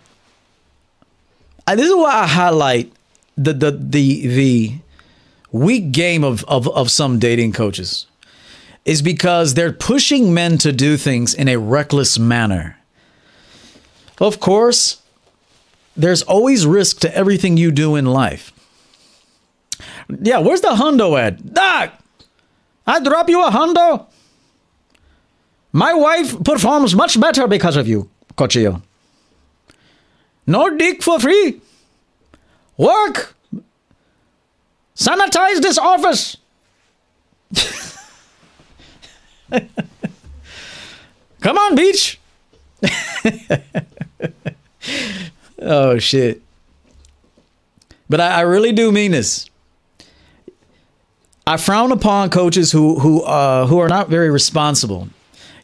I, 1.71 1.77
this 1.77 1.87
is 1.87 1.95
why 1.95 2.13
I 2.13 2.27
highlight 2.27 2.93
the 3.37 3.53
the 3.53 3.71
the 3.71 4.27
the 4.27 4.73
weak 5.53 5.93
game 5.93 6.25
of, 6.25 6.45
of 6.49 6.67
of 6.69 6.91
some 6.91 7.21
dating 7.21 7.53
coaches 7.53 8.07
is 8.85 9.03
because 9.03 9.55
they're 9.55 9.73
pushing 9.73 10.33
men 10.33 10.59
to 10.59 10.73
do 10.73 10.97
things 10.97 11.35
in 11.35 11.49
a 11.49 11.57
reckless 11.57 12.19
manner. 12.19 12.79
Of 14.19 14.41
course, 14.41 15.03
there's 15.97 16.23
always 16.23 16.67
risk 16.67 17.01
to 17.01 17.15
everything 17.15 17.57
you 17.57 17.71
do 17.71 17.97
in 17.97 18.07
life. 18.07 18.53
Yeah, 20.09 20.39
where's 20.39 20.61
the 20.61 20.69
hundo 20.69 21.19
at? 21.19 21.55
Doc, 21.55 21.93
I 22.87 23.01
drop 23.01 23.29
you 23.29 23.45
a 23.45 23.51
hundo. 23.51 24.07
My 25.73 25.95
wife 25.95 26.43
performs 26.43 26.95
much 26.95 27.21
better 27.21 27.47
because 27.47 27.77
of 27.77 27.87
you, 27.87 28.11
Coach 28.37 28.57
EO. 28.57 28.83
No 30.47 30.77
dick 30.77 31.03
for 31.03 31.21
free. 31.21 31.61
Work. 32.77 33.37
Sanitize 34.97 35.61
this 35.61 35.79
office. 35.79 36.37
Come 41.41 41.57
on, 41.57 41.75
beach. 41.75 42.19
oh 45.61 45.99
shit. 45.99 46.43
But 48.09 48.21
I, 48.21 48.39
I, 48.39 48.41
really 48.43 48.73
do 48.73 48.91
mean 48.91 49.13
this. 49.13 49.49
I 51.47 51.57
frown 51.57 51.93
upon 51.93 52.31
coaches 52.31 52.73
who 52.73 52.99
who 52.99 53.23
uh, 53.23 53.67
who 53.67 53.79
are 53.79 53.89
not 53.89 54.09
very 54.09 54.31
responsible. 54.31 55.09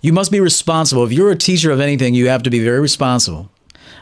You 0.00 0.12
must 0.12 0.30
be 0.30 0.40
responsible. 0.40 1.04
If 1.04 1.12
you're 1.12 1.30
a 1.30 1.36
teacher 1.36 1.70
of 1.70 1.80
anything, 1.80 2.14
you 2.14 2.28
have 2.28 2.42
to 2.44 2.50
be 2.50 2.62
very 2.62 2.80
responsible. 2.80 3.50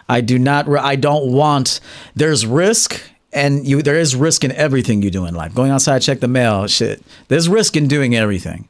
I 0.08 0.20
do 0.20 0.38
not. 0.38 0.68
I 0.68 0.96
don't 0.96 1.32
want. 1.32 1.80
There's 2.14 2.44
risk, 2.46 3.00
and 3.32 3.66
you. 3.66 3.82
There 3.82 3.98
is 3.98 4.14
risk 4.14 4.44
in 4.44 4.52
everything 4.52 5.02
you 5.02 5.10
do 5.10 5.24
in 5.24 5.34
life. 5.34 5.54
Going 5.54 5.70
outside, 5.70 6.00
check 6.00 6.20
the 6.20 6.28
mail. 6.28 6.66
Shit. 6.66 7.02
There's 7.28 7.48
risk 7.48 7.76
in 7.76 7.88
doing 7.88 8.14
everything 8.14 8.68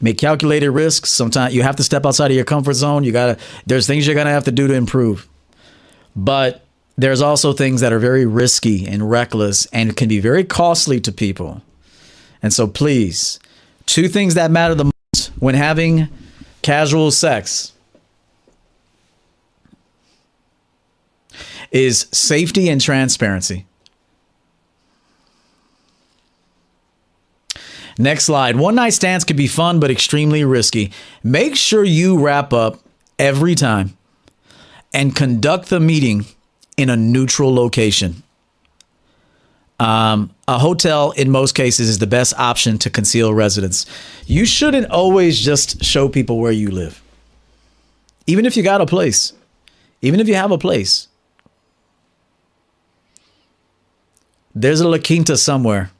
make 0.00 0.18
calculated 0.18 0.70
risks. 0.70 1.10
Sometimes 1.10 1.54
you 1.54 1.62
have 1.62 1.76
to 1.76 1.82
step 1.82 2.06
outside 2.06 2.30
of 2.30 2.36
your 2.36 2.44
comfort 2.44 2.74
zone. 2.74 3.04
You 3.04 3.12
gotta. 3.12 3.38
There's 3.66 3.86
things 3.86 4.06
you're 4.06 4.16
gonna 4.16 4.30
have 4.30 4.44
to 4.44 4.52
do 4.52 4.66
to 4.66 4.74
improve, 4.74 5.28
but 6.14 6.64
there's 6.96 7.20
also 7.20 7.52
things 7.52 7.80
that 7.80 7.92
are 7.92 8.00
very 8.00 8.26
risky 8.26 8.86
and 8.86 9.08
reckless 9.08 9.66
and 9.66 9.96
can 9.96 10.08
be 10.08 10.18
very 10.18 10.44
costly 10.44 11.00
to 11.00 11.12
people. 11.12 11.62
And 12.42 12.52
so, 12.52 12.66
please, 12.66 13.38
two 13.86 14.08
things 14.08 14.34
that 14.34 14.50
matter 14.50 14.74
the 14.74 14.90
most 15.14 15.28
when 15.38 15.54
having 15.54 16.08
casual 16.62 17.10
sex 17.12 17.72
is 21.70 22.08
safety 22.12 22.68
and 22.68 22.80
transparency. 22.80 23.67
Next 27.98 28.24
slide. 28.24 28.54
One 28.54 28.76
night 28.76 28.94
stands 28.94 29.24
can 29.24 29.36
be 29.36 29.48
fun, 29.48 29.80
but 29.80 29.90
extremely 29.90 30.44
risky. 30.44 30.92
Make 31.24 31.56
sure 31.56 31.82
you 31.82 32.24
wrap 32.24 32.52
up 32.52 32.78
every 33.18 33.56
time 33.56 33.96
and 34.94 35.14
conduct 35.14 35.68
the 35.68 35.80
meeting 35.80 36.24
in 36.76 36.88
a 36.90 36.96
neutral 36.96 37.52
location. 37.52 38.22
Um, 39.80 40.34
a 40.46 40.58
hotel, 40.58 41.10
in 41.12 41.30
most 41.30 41.54
cases, 41.54 41.88
is 41.88 41.98
the 41.98 42.06
best 42.06 42.34
option 42.38 42.78
to 42.78 42.90
conceal 42.90 43.34
residence. 43.34 43.84
You 44.26 44.46
shouldn't 44.46 44.90
always 44.90 45.40
just 45.40 45.84
show 45.84 46.08
people 46.08 46.38
where 46.38 46.52
you 46.52 46.70
live, 46.70 47.02
even 48.26 48.46
if 48.46 48.56
you 48.56 48.62
got 48.62 48.80
a 48.80 48.86
place, 48.86 49.32
even 50.02 50.20
if 50.20 50.28
you 50.28 50.34
have 50.34 50.50
a 50.50 50.58
place. 50.58 51.08
There's 54.54 54.80
a 54.80 54.88
La 54.88 54.98
Quinta 54.98 55.36
somewhere 55.36 55.90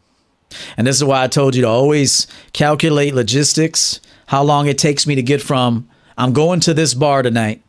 and 0.77 0.87
this 0.87 0.97
is 0.97 1.05
why 1.05 1.23
I 1.23 1.29
told 1.29 1.55
you 1.55 1.63
to 1.63 1.69
always 1.69 2.27
calculate 2.53 3.15
logistics, 3.15 4.01
how 4.27 4.43
long 4.43 4.67
it 4.67 4.79
takes 4.79 5.07
me 5.07 5.15
to 5.15 5.23
get 5.23 5.43
from 5.43 5.89
I'm 6.17 6.33
going 6.33 6.59
to 6.61 6.75
this 6.75 6.95
bar 6.95 7.23
tonight. 7.23 7.63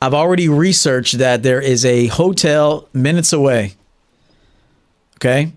I've 0.00 0.14
already 0.14 0.48
researched 0.48 1.18
that 1.18 1.42
there 1.42 1.60
is 1.60 1.84
a 1.84 2.06
hotel 2.06 2.88
minutes 2.94 3.34
away. 3.34 3.74
Okay? 5.16 5.52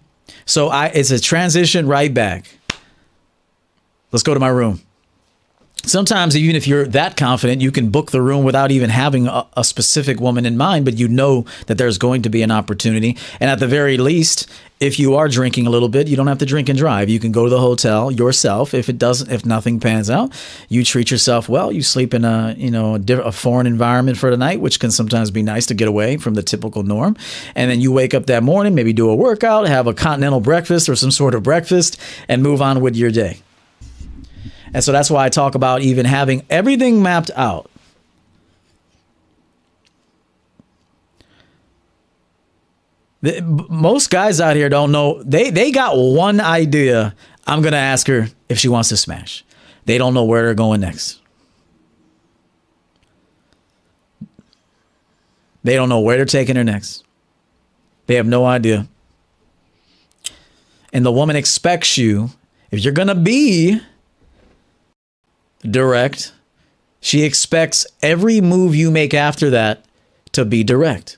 So 0.45 0.67
I 0.67 0.87
it's 0.87 1.11
a 1.11 1.19
transition 1.19 1.87
right 1.87 2.13
back. 2.13 2.57
Let's 4.11 4.23
go 4.23 4.33
to 4.33 4.39
my 4.39 4.49
room 4.49 4.81
sometimes 5.85 6.35
even 6.35 6.55
if 6.55 6.67
you're 6.67 6.85
that 6.87 7.17
confident 7.17 7.61
you 7.61 7.71
can 7.71 7.89
book 7.89 8.11
the 8.11 8.21
room 8.21 8.43
without 8.43 8.71
even 8.71 8.89
having 8.89 9.27
a, 9.27 9.45
a, 9.57 9.63
specific 9.63 10.19
woman 10.19 10.45
in 10.45 10.55
mind 10.55 10.85
but 10.85 10.95
you 10.95 11.07
know 11.07 11.45
that 11.67 11.77
there's 11.77 11.97
going 11.97 12.21
to 12.21 12.29
be 12.29 12.41
an 12.41 12.51
opportunity. 12.51 13.17
And 13.39 13.49
at 13.49 13.59
the 13.59 13.67
very 13.67 13.97
least 13.97 14.49
if 14.79 14.99
you 14.99 15.15
are 15.15 15.27
drinking 15.27 15.67
a 15.67 15.69
little 15.69 15.89
bit 15.89 16.07
you 16.07 16.15
don't 16.15 16.27
have 16.27 16.37
to 16.37 16.45
drink 16.45 16.69
and 16.69 16.77
drive. 16.77 17.09
You 17.09 17.19
can 17.19 17.31
go 17.31 17.43
to 17.43 17.49
the 17.49 17.59
hotel 17.59 18.11
yourself 18.11 18.73
if 18.73 18.87
it 18.87 18.97
doesn't 18.97 19.29
if 19.29 19.45
nothing 19.45 19.79
pans 19.79 20.09
out. 20.09 20.31
You 20.69 20.85
treat 20.85 21.11
yourself 21.11 21.49
well. 21.49 21.71
You 21.71 21.81
sleep 21.81 22.13
in 22.13 22.23
a 22.23 22.55
you 22.57 22.71
know 22.71 22.95
a, 22.95 23.13
a 23.21 23.31
foreign 23.31 23.67
environment 23.67 24.17
for 24.17 24.31
the 24.31 24.37
night 24.37 24.61
which 24.61 24.79
can 24.79 24.91
sometimes 24.91 25.31
be 25.31 25.43
nice 25.43 25.65
to 25.67 25.73
get 25.73 25.87
away 25.87 26.17
from 26.17 26.35
the 26.35 26.43
typical 26.43 26.83
norm. 26.83 27.17
And 27.55 27.69
then 27.69 27.81
you 27.81 27.91
wake 27.91 28.13
up 28.13 28.27
that 28.27 28.43
morning 28.43 28.73
maybe 28.73 28.93
do 28.93 29.09
a 29.09 29.15
workout 29.15 29.67
have 29.67 29.87
a 29.87 29.93
continental 29.93 30.39
breakfast 30.39 30.87
or 30.87 30.95
some 30.95 31.11
sort 31.11 31.35
of 31.35 31.43
breakfast 31.43 31.99
and 32.29 32.41
move 32.41 32.61
on 32.61 32.79
with 32.79 32.95
your 32.95 33.11
day 33.11 33.39
and 34.73 34.83
so 34.83 34.91
that's 34.91 35.09
why 35.11 35.25
I 35.25 35.29
talk 35.29 35.55
about 35.55 35.81
even 35.81 36.05
having 36.05 36.45
everything 36.49 37.03
mapped 37.03 37.31
out. 37.35 37.69
The, 43.21 43.41
most 43.69 44.09
guys 44.09 44.41
out 44.41 44.57
here 44.57 44.67
don't 44.67 44.91
know. 44.91 45.23
They 45.23 45.49
they 45.49 45.71
got 45.71 45.95
one 45.95 46.41
idea. 46.41 47.15
I'm 47.47 47.61
gonna 47.61 47.77
ask 47.77 48.07
her 48.07 48.27
if 48.49 48.57
she 48.57 48.67
wants 48.67 48.89
to 48.89 48.97
smash. 48.97 49.45
They 49.85 49.97
don't 49.97 50.13
know 50.13 50.25
where 50.25 50.43
they're 50.43 50.53
going 50.53 50.81
next. 50.81 51.21
They 55.63 55.75
don't 55.75 55.87
know 55.87 56.01
where 56.01 56.17
they're 56.17 56.25
taking 56.25 56.57
her 56.57 56.63
next. 56.63 57.05
They 58.07 58.15
have 58.15 58.27
no 58.27 58.45
idea. 58.45 58.87
And 60.91 61.05
the 61.05 61.11
woman 61.11 61.37
expects 61.37 61.97
you, 61.97 62.29
if 62.71 62.83
you're 62.83 62.93
gonna 62.93 63.15
be 63.15 63.79
direct. 65.69 66.33
She 66.99 67.23
expects 67.23 67.85
every 68.01 68.41
move 68.41 68.75
you 68.75 68.91
make 68.91 69.13
after 69.13 69.49
that 69.51 69.85
to 70.31 70.45
be 70.45 70.63
direct. 70.63 71.17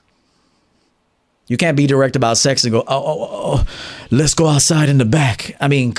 You 1.47 1.57
can't 1.57 1.77
be 1.77 1.85
direct 1.85 2.15
about 2.15 2.37
sex 2.37 2.63
and 2.63 2.71
go, 2.71 2.79
oh, 2.79 2.85
oh, 2.87 3.21
oh, 3.21 3.29
oh 3.31 3.67
let's 4.09 4.33
go 4.33 4.47
outside 4.47 4.89
in 4.89 4.97
the 4.97 5.05
back. 5.05 5.55
I 5.59 5.67
mean, 5.67 5.93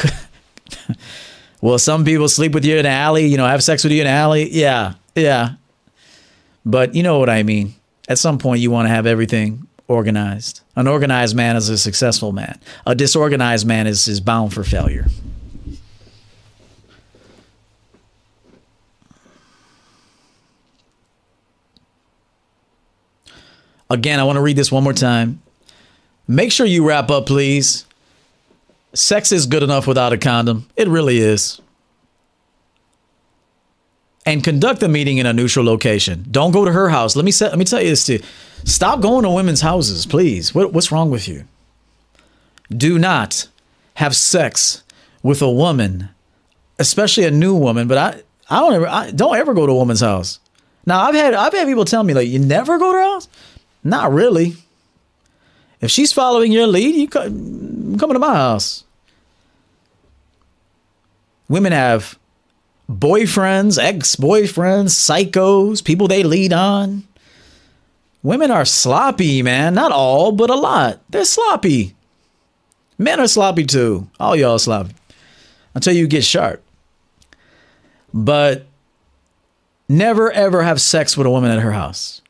well, 1.60 1.78
some 1.78 2.04
people 2.04 2.28
sleep 2.28 2.52
with 2.52 2.64
you 2.64 2.74
in 2.74 2.86
an 2.86 2.92
alley, 2.92 3.26
you 3.26 3.36
know, 3.36 3.46
have 3.46 3.62
sex 3.62 3.84
with 3.84 3.92
you 3.92 4.00
in 4.00 4.08
an 4.08 4.12
alley. 4.12 4.50
Yeah, 4.50 4.94
yeah. 5.14 5.54
But 6.64 6.94
you 6.94 7.02
know 7.04 7.18
what 7.18 7.30
I 7.30 7.44
mean. 7.44 7.74
At 8.08 8.18
some 8.18 8.38
point, 8.38 8.60
you 8.60 8.70
want 8.70 8.86
to 8.86 8.90
have 8.90 9.06
everything 9.06 9.68
organized. 9.88 10.62
An 10.74 10.88
organized 10.88 11.36
man 11.36 11.56
is 11.56 11.68
a 11.68 11.78
successful 11.78 12.32
man. 12.32 12.58
A 12.86 12.94
disorganized 12.94 13.66
man 13.66 13.86
is, 13.86 14.08
is 14.08 14.20
bound 14.20 14.52
for 14.52 14.64
failure. 14.64 15.06
Again, 23.88 24.18
I 24.20 24.24
want 24.24 24.36
to 24.36 24.40
read 24.40 24.56
this 24.56 24.72
one 24.72 24.82
more 24.84 24.92
time. 24.92 25.40
Make 26.28 26.50
sure 26.50 26.66
you 26.66 26.86
wrap 26.86 27.10
up, 27.10 27.26
please. 27.26 27.84
sex 28.96 29.30
is 29.30 29.46
good 29.46 29.62
enough 29.62 29.86
without 29.86 30.12
a 30.12 30.18
condom. 30.18 30.66
It 30.76 30.88
really 30.88 31.18
is. 31.18 31.60
And 34.24 34.42
conduct 34.42 34.80
the 34.80 34.88
meeting 34.88 35.18
in 35.18 35.26
a 35.26 35.32
neutral 35.32 35.64
location. 35.64 36.24
Don't 36.30 36.50
go 36.50 36.64
to 36.64 36.72
her 36.72 36.88
house. 36.88 37.14
Let 37.14 37.24
me 37.24 37.32
let 37.40 37.58
me 37.58 37.64
tell 37.64 37.80
you 37.80 37.90
this 37.90 38.04
too. 38.04 38.20
Stop 38.64 39.00
going 39.00 39.22
to 39.22 39.30
women's 39.30 39.60
houses, 39.60 40.04
please. 40.04 40.52
What, 40.54 40.72
what's 40.72 40.90
wrong 40.90 41.10
with 41.10 41.28
you? 41.28 41.44
Do 42.70 42.98
not 42.98 43.46
have 43.94 44.16
sex 44.16 44.82
with 45.22 45.40
a 45.42 45.50
woman, 45.50 46.08
especially 46.78 47.24
a 47.24 47.30
new 47.30 47.54
woman. 47.54 47.86
But 47.86 47.98
I, 47.98 48.22
I 48.50 48.60
don't 48.60 48.74
ever, 48.74 48.88
I 48.88 49.10
don't 49.12 49.36
ever 49.36 49.54
go 49.54 49.66
to 49.66 49.72
a 49.72 49.76
woman's 49.76 50.00
house. 50.00 50.40
Now 50.86 51.02
I've 51.02 51.14
had, 51.14 51.34
I've 51.34 51.52
had 51.52 51.68
people 51.68 51.84
tell 51.84 52.02
me 52.02 52.14
like, 52.14 52.28
you 52.28 52.40
never 52.40 52.78
go 52.78 52.92
to 52.92 52.98
her 52.98 53.04
house. 53.04 53.28
Not 53.86 54.12
really. 54.12 54.56
If 55.80 55.92
she's 55.92 56.12
following 56.12 56.50
your 56.50 56.66
lead, 56.66 56.94
you 56.96 57.06
come, 57.06 57.96
coming 57.98 58.14
to 58.14 58.18
my 58.18 58.34
house. 58.34 58.82
Women 61.48 61.70
have 61.70 62.18
boyfriends, 62.90 63.80
ex-boyfriends, 63.80 64.90
psychos, 64.90 65.84
people 65.84 66.08
they 66.08 66.24
lead 66.24 66.52
on. 66.52 67.04
Women 68.24 68.50
are 68.50 68.64
sloppy, 68.64 69.40
man. 69.42 69.74
Not 69.74 69.92
all, 69.92 70.32
but 70.32 70.50
a 70.50 70.56
lot. 70.56 71.00
They're 71.10 71.24
sloppy. 71.24 71.94
Men 72.98 73.20
are 73.20 73.28
sloppy 73.28 73.64
too. 73.64 74.08
All 74.18 74.34
y'all 74.34 74.58
sloppy. 74.58 74.94
Until 75.76 75.94
you 75.94 76.08
get 76.08 76.24
sharp. 76.24 76.60
But 78.12 78.66
never 79.88 80.32
ever 80.32 80.64
have 80.64 80.80
sex 80.80 81.16
with 81.16 81.28
a 81.28 81.30
woman 81.30 81.52
at 81.52 81.60
her 81.60 81.72
house. 81.72 82.20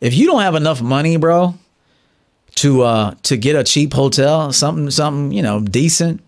If 0.00 0.14
you 0.14 0.26
don't 0.26 0.40
have 0.40 0.54
enough 0.54 0.80
money, 0.80 1.16
bro, 1.16 1.54
to 2.56 2.82
uh 2.82 3.14
to 3.24 3.36
get 3.36 3.56
a 3.56 3.64
cheap 3.64 3.92
hotel, 3.92 4.52
something 4.52 4.90
something, 4.90 5.32
you 5.32 5.42
know, 5.42 5.60
decent, 5.60 6.22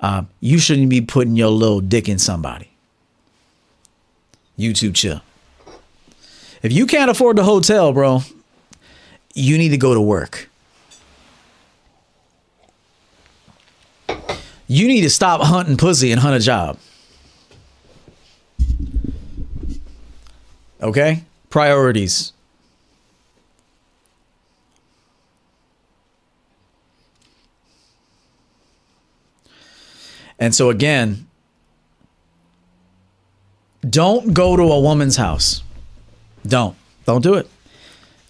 uh, 0.00 0.24
you 0.40 0.58
shouldn't 0.58 0.88
be 0.88 1.00
putting 1.00 1.36
your 1.36 1.50
little 1.50 1.80
dick 1.80 2.08
in 2.08 2.18
somebody. 2.18 2.70
YouTube 4.58 4.94
chill. 4.94 5.20
If 6.62 6.72
you 6.72 6.86
can't 6.86 7.10
afford 7.10 7.36
the 7.36 7.44
hotel, 7.44 7.92
bro, 7.92 8.22
you 9.34 9.58
need 9.58 9.68
to 9.70 9.78
go 9.78 9.94
to 9.94 10.00
work. 10.00 10.48
You 14.66 14.88
need 14.88 15.02
to 15.02 15.10
stop 15.10 15.40
hunting 15.42 15.76
pussy 15.76 16.10
and 16.10 16.20
hunt 16.20 16.34
a 16.34 16.40
job. 16.40 16.78
Okay? 20.82 21.22
Priorities. 21.50 22.32
And 30.38 30.54
so 30.54 30.70
again, 30.70 31.26
don't 33.88 34.34
go 34.34 34.56
to 34.56 34.62
a 34.62 34.80
woman's 34.80 35.16
house. 35.16 35.62
Don't. 36.46 36.76
Don't 37.04 37.22
do 37.22 37.34
it. 37.34 37.48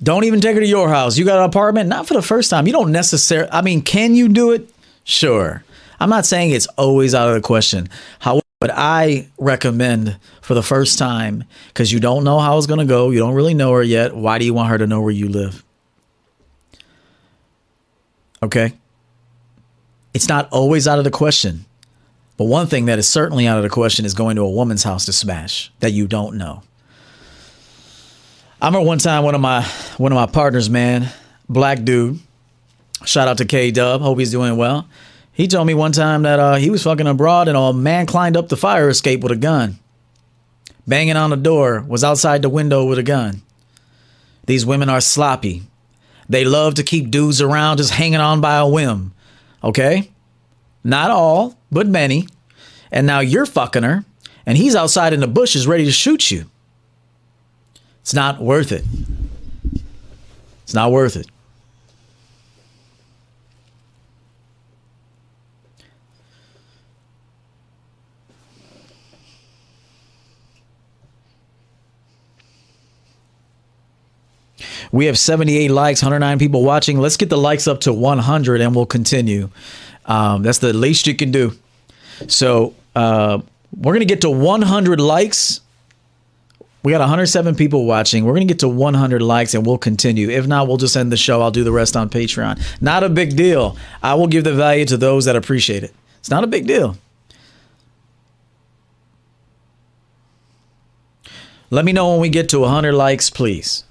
Don't 0.02 0.24
even 0.24 0.40
take 0.40 0.54
her 0.54 0.60
to 0.60 0.66
your 0.66 0.88
house. 0.88 1.16
You 1.16 1.24
got 1.24 1.38
an 1.38 1.46
apartment? 1.46 1.88
Not 1.88 2.06
for 2.06 2.14
the 2.14 2.22
first 2.22 2.50
time. 2.50 2.66
You 2.66 2.72
don't 2.72 2.92
necessarily, 2.92 3.50
I 3.50 3.62
mean, 3.62 3.80
can 3.80 4.14
you 4.14 4.28
do 4.28 4.52
it? 4.52 4.68
Sure. 5.04 5.64
I'm 5.98 6.10
not 6.10 6.26
saying 6.26 6.50
it's 6.50 6.66
always 6.76 7.14
out 7.14 7.28
of 7.28 7.34
the 7.34 7.40
question. 7.40 7.88
However, 8.18 8.42
but 8.60 8.70
I 8.74 9.28
recommend 9.38 10.18
for 10.40 10.54
the 10.54 10.62
first 10.62 10.98
time, 10.98 11.44
because 11.68 11.92
you 11.92 12.00
don't 12.00 12.24
know 12.24 12.38
how 12.38 12.56
it's 12.56 12.66
going 12.66 12.80
to 12.80 12.86
go, 12.86 13.10
you 13.10 13.18
don't 13.18 13.34
really 13.34 13.54
know 13.54 13.72
her 13.72 13.82
yet. 13.82 14.16
Why 14.16 14.38
do 14.38 14.44
you 14.44 14.54
want 14.54 14.70
her 14.70 14.78
to 14.78 14.86
know 14.86 15.00
where 15.00 15.12
you 15.12 15.28
live? 15.28 15.62
Okay. 18.42 18.72
It's 20.14 20.28
not 20.28 20.48
always 20.50 20.88
out 20.88 20.98
of 20.98 21.04
the 21.04 21.10
question. 21.10 21.66
But 22.36 22.44
one 22.44 22.66
thing 22.66 22.86
that 22.86 22.98
is 22.98 23.08
certainly 23.08 23.46
out 23.46 23.56
of 23.56 23.62
the 23.62 23.70
question 23.70 24.04
is 24.04 24.14
going 24.14 24.36
to 24.36 24.42
a 24.42 24.50
woman's 24.50 24.82
house 24.82 25.06
to 25.06 25.12
smash 25.12 25.72
that 25.80 25.92
you 25.92 26.06
don't 26.06 26.36
know. 26.36 26.62
I 28.60 28.66
remember 28.66 28.86
one 28.86 28.98
time 28.98 29.24
one 29.24 29.34
of 29.34 29.40
my 29.40 29.62
one 29.96 30.12
of 30.12 30.16
my 30.16 30.26
partners, 30.26 30.68
man, 30.68 31.10
black 31.48 31.82
dude. 31.82 32.20
Shout 33.04 33.28
out 33.28 33.38
to 33.38 33.44
K 33.44 33.70
Dub. 33.70 34.00
Hope 34.00 34.18
he's 34.18 34.30
doing 34.30 34.56
well. 34.56 34.88
He 35.32 35.48
told 35.48 35.66
me 35.66 35.74
one 35.74 35.92
time 35.92 36.22
that 36.22 36.40
uh, 36.40 36.54
he 36.54 36.70
was 36.70 36.82
fucking 36.82 37.06
abroad 37.06 37.48
and 37.48 37.56
a 37.56 37.72
man 37.72 38.06
climbed 38.06 38.36
up 38.36 38.48
the 38.48 38.56
fire 38.56 38.88
escape 38.88 39.20
with 39.20 39.32
a 39.32 39.36
gun, 39.36 39.78
banging 40.86 41.16
on 41.16 41.28
the 41.28 41.36
door, 41.36 41.84
was 41.86 42.02
outside 42.02 42.40
the 42.40 42.48
window 42.48 42.86
with 42.86 42.98
a 42.98 43.02
gun. 43.02 43.42
These 44.46 44.64
women 44.64 44.88
are 44.88 45.02
sloppy. 45.02 45.64
They 46.28 46.44
love 46.44 46.76
to 46.76 46.82
keep 46.82 47.10
dudes 47.10 47.42
around 47.42 47.76
just 47.76 47.92
hanging 47.92 48.20
on 48.20 48.40
by 48.40 48.56
a 48.56 48.66
whim. 48.66 49.12
Okay? 49.62 50.10
Not 50.86 51.10
all, 51.10 51.58
but 51.72 51.88
many. 51.88 52.28
And 52.92 53.08
now 53.08 53.18
you're 53.18 53.44
fucking 53.44 53.82
her, 53.82 54.04
and 54.46 54.56
he's 54.56 54.76
outside 54.76 55.12
in 55.12 55.18
the 55.18 55.26
bushes 55.26 55.66
ready 55.66 55.84
to 55.84 55.90
shoot 55.90 56.30
you. 56.30 56.44
It's 58.02 58.14
not 58.14 58.40
worth 58.40 58.70
it. 58.70 58.84
It's 60.62 60.74
not 60.74 60.92
worth 60.92 61.16
it. 61.16 61.26
We 74.92 75.06
have 75.06 75.18
78 75.18 75.70
likes, 75.70 76.02
109 76.02 76.38
people 76.38 76.62
watching. 76.62 76.98
Let's 76.98 77.16
get 77.16 77.30
the 77.30 77.38
likes 77.38 77.66
up 77.66 77.80
to 77.80 77.92
100 77.92 78.60
and 78.60 78.74
we'll 78.74 78.86
continue. 78.86 79.50
Um, 80.06 80.42
that's 80.42 80.58
the 80.58 80.72
least 80.72 81.06
you 81.06 81.14
can 81.14 81.30
do. 81.30 81.52
So 82.28 82.74
uh, 82.94 83.40
we're 83.76 83.92
going 83.92 84.00
to 84.00 84.06
get 84.06 84.22
to 84.22 84.30
100 84.30 85.00
likes. 85.00 85.60
We 86.82 86.92
got 86.92 87.00
107 87.00 87.56
people 87.56 87.84
watching. 87.84 88.24
We're 88.24 88.32
going 88.32 88.46
to 88.46 88.54
get 88.54 88.60
to 88.60 88.68
100 88.68 89.20
likes 89.20 89.54
and 89.54 89.66
we'll 89.66 89.78
continue. 89.78 90.30
If 90.30 90.46
not, 90.46 90.68
we'll 90.68 90.76
just 90.76 90.96
end 90.96 91.10
the 91.10 91.16
show. 91.16 91.42
I'll 91.42 91.50
do 91.50 91.64
the 91.64 91.72
rest 91.72 91.96
on 91.96 92.08
Patreon. 92.08 92.62
Not 92.80 93.02
a 93.02 93.08
big 93.08 93.36
deal. 93.36 93.76
I 94.02 94.14
will 94.14 94.28
give 94.28 94.44
the 94.44 94.54
value 94.54 94.84
to 94.86 94.96
those 94.96 95.24
that 95.24 95.34
appreciate 95.34 95.82
it. 95.82 95.92
It's 96.20 96.30
not 96.30 96.44
a 96.44 96.46
big 96.46 96.66
deal. 96.66 96.96
Let 101.70 101.84
me 101.84 101.92
know 101.92 102.12
when 102.12 102.20
we 102.20 102.28
get 102.28 102.48
to 102.50 102.60
100 102.60 102.92
likes, 102.92 103.30
please. 103.30 103.82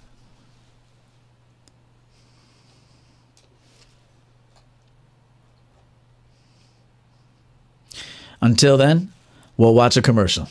Until 8.46 8.78
then, 8.78 9.12
we'll 9.58 9.74
watch 9.74 9.98
a 9.98 10.04
commercial. 10.04 10.48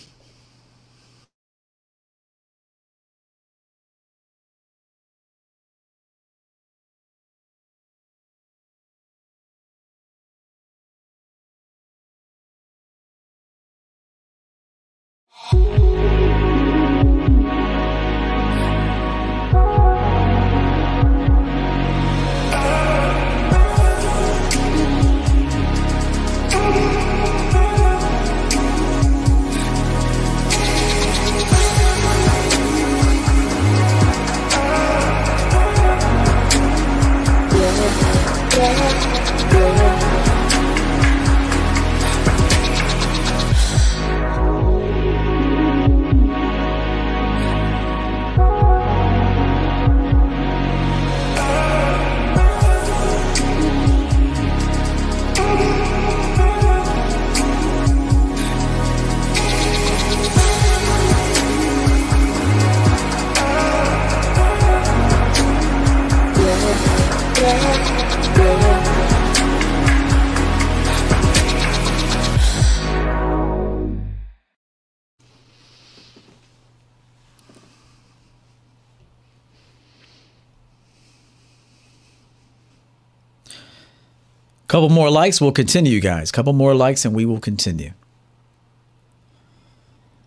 Couple 84.75 84.89
more 84.89 85.09
likes, 85.09 85.41
we'll 85.41 85.53
continue, 85.53 86.01
guys. 86.01 86.33
Couple 86.33 86.53
more 86.53 86.75
likes, 86.75 87.05
and 87.05 87.15
we 87.15 87.25
will 87.25 87.39
continue. 87.39 87.93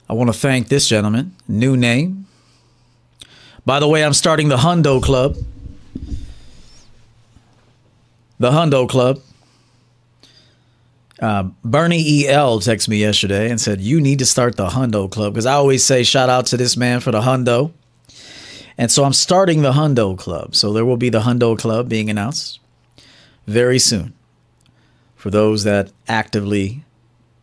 I 0.08 0.14
want 0.14 0.30
to 0.30 0.40
thank 0.40 0.70
this 0.70 0.88
gentleman, 0.88 1.36
new 1.50 1.76
name. 1.76 2.28
By 3.66 3.82
the 3.82 3.90
way, 3.90 4.06
I'm 4.06 4.14
starting 4.14 4.48
the 4.48 4.56
Hundo 4.56 5.04
Club. 5.04 5.36
The 8.40 8.52
Hundo 8.52 8.88
Club. 8.88 9.20
Uh, 11.20 11.50
Bernie 11.66 12.02
E 12.02 12.30
L 12.30 12.62
texted 12.62 12.88
me 12.88 13.00
yesterday 13.00 13.50
and 13.50 13.60
said 13.60 13.82
you 13.82 14.00
need 14.00 14.20
to 14.20 14.26
start 14.26 14.56
the 14.56 14.70
Hundo 14.70 15.12
Club 15.12 15.34
because 15.34 15.46
I 15.46 15.56
always 15.56 15.84
say 15.84 16.04
shout 16.04 16.30
out 16.30 16.46
to 16.46 16.56
this 16.56 16.78
man 16.78 17.02
for 17.02 17.12
the 17.12 17.20
Hundo, 17.20 17.74
and 18.78 18.90
so 18.90 19.04
I'm 19.04 19.12
starting 19.12 19.62
the 19.62 19.74
Hundo 19.74 20.18
Club. 20.18 20.56
So 20.56 20.72
there 20.72 20.86
will 20.86 20.96
be 20.96 21.10
the 21.10 21.24
Hundo 21.24 21.60
Club 21.60 21.90
being 21.90 22.10
announced 22.10 22.62
very 23.46 23.80
soon 23.80 24.14
for 25.18 25.30
those 25.30 25.66
that 25.66 25.92
actively 26.08 26.86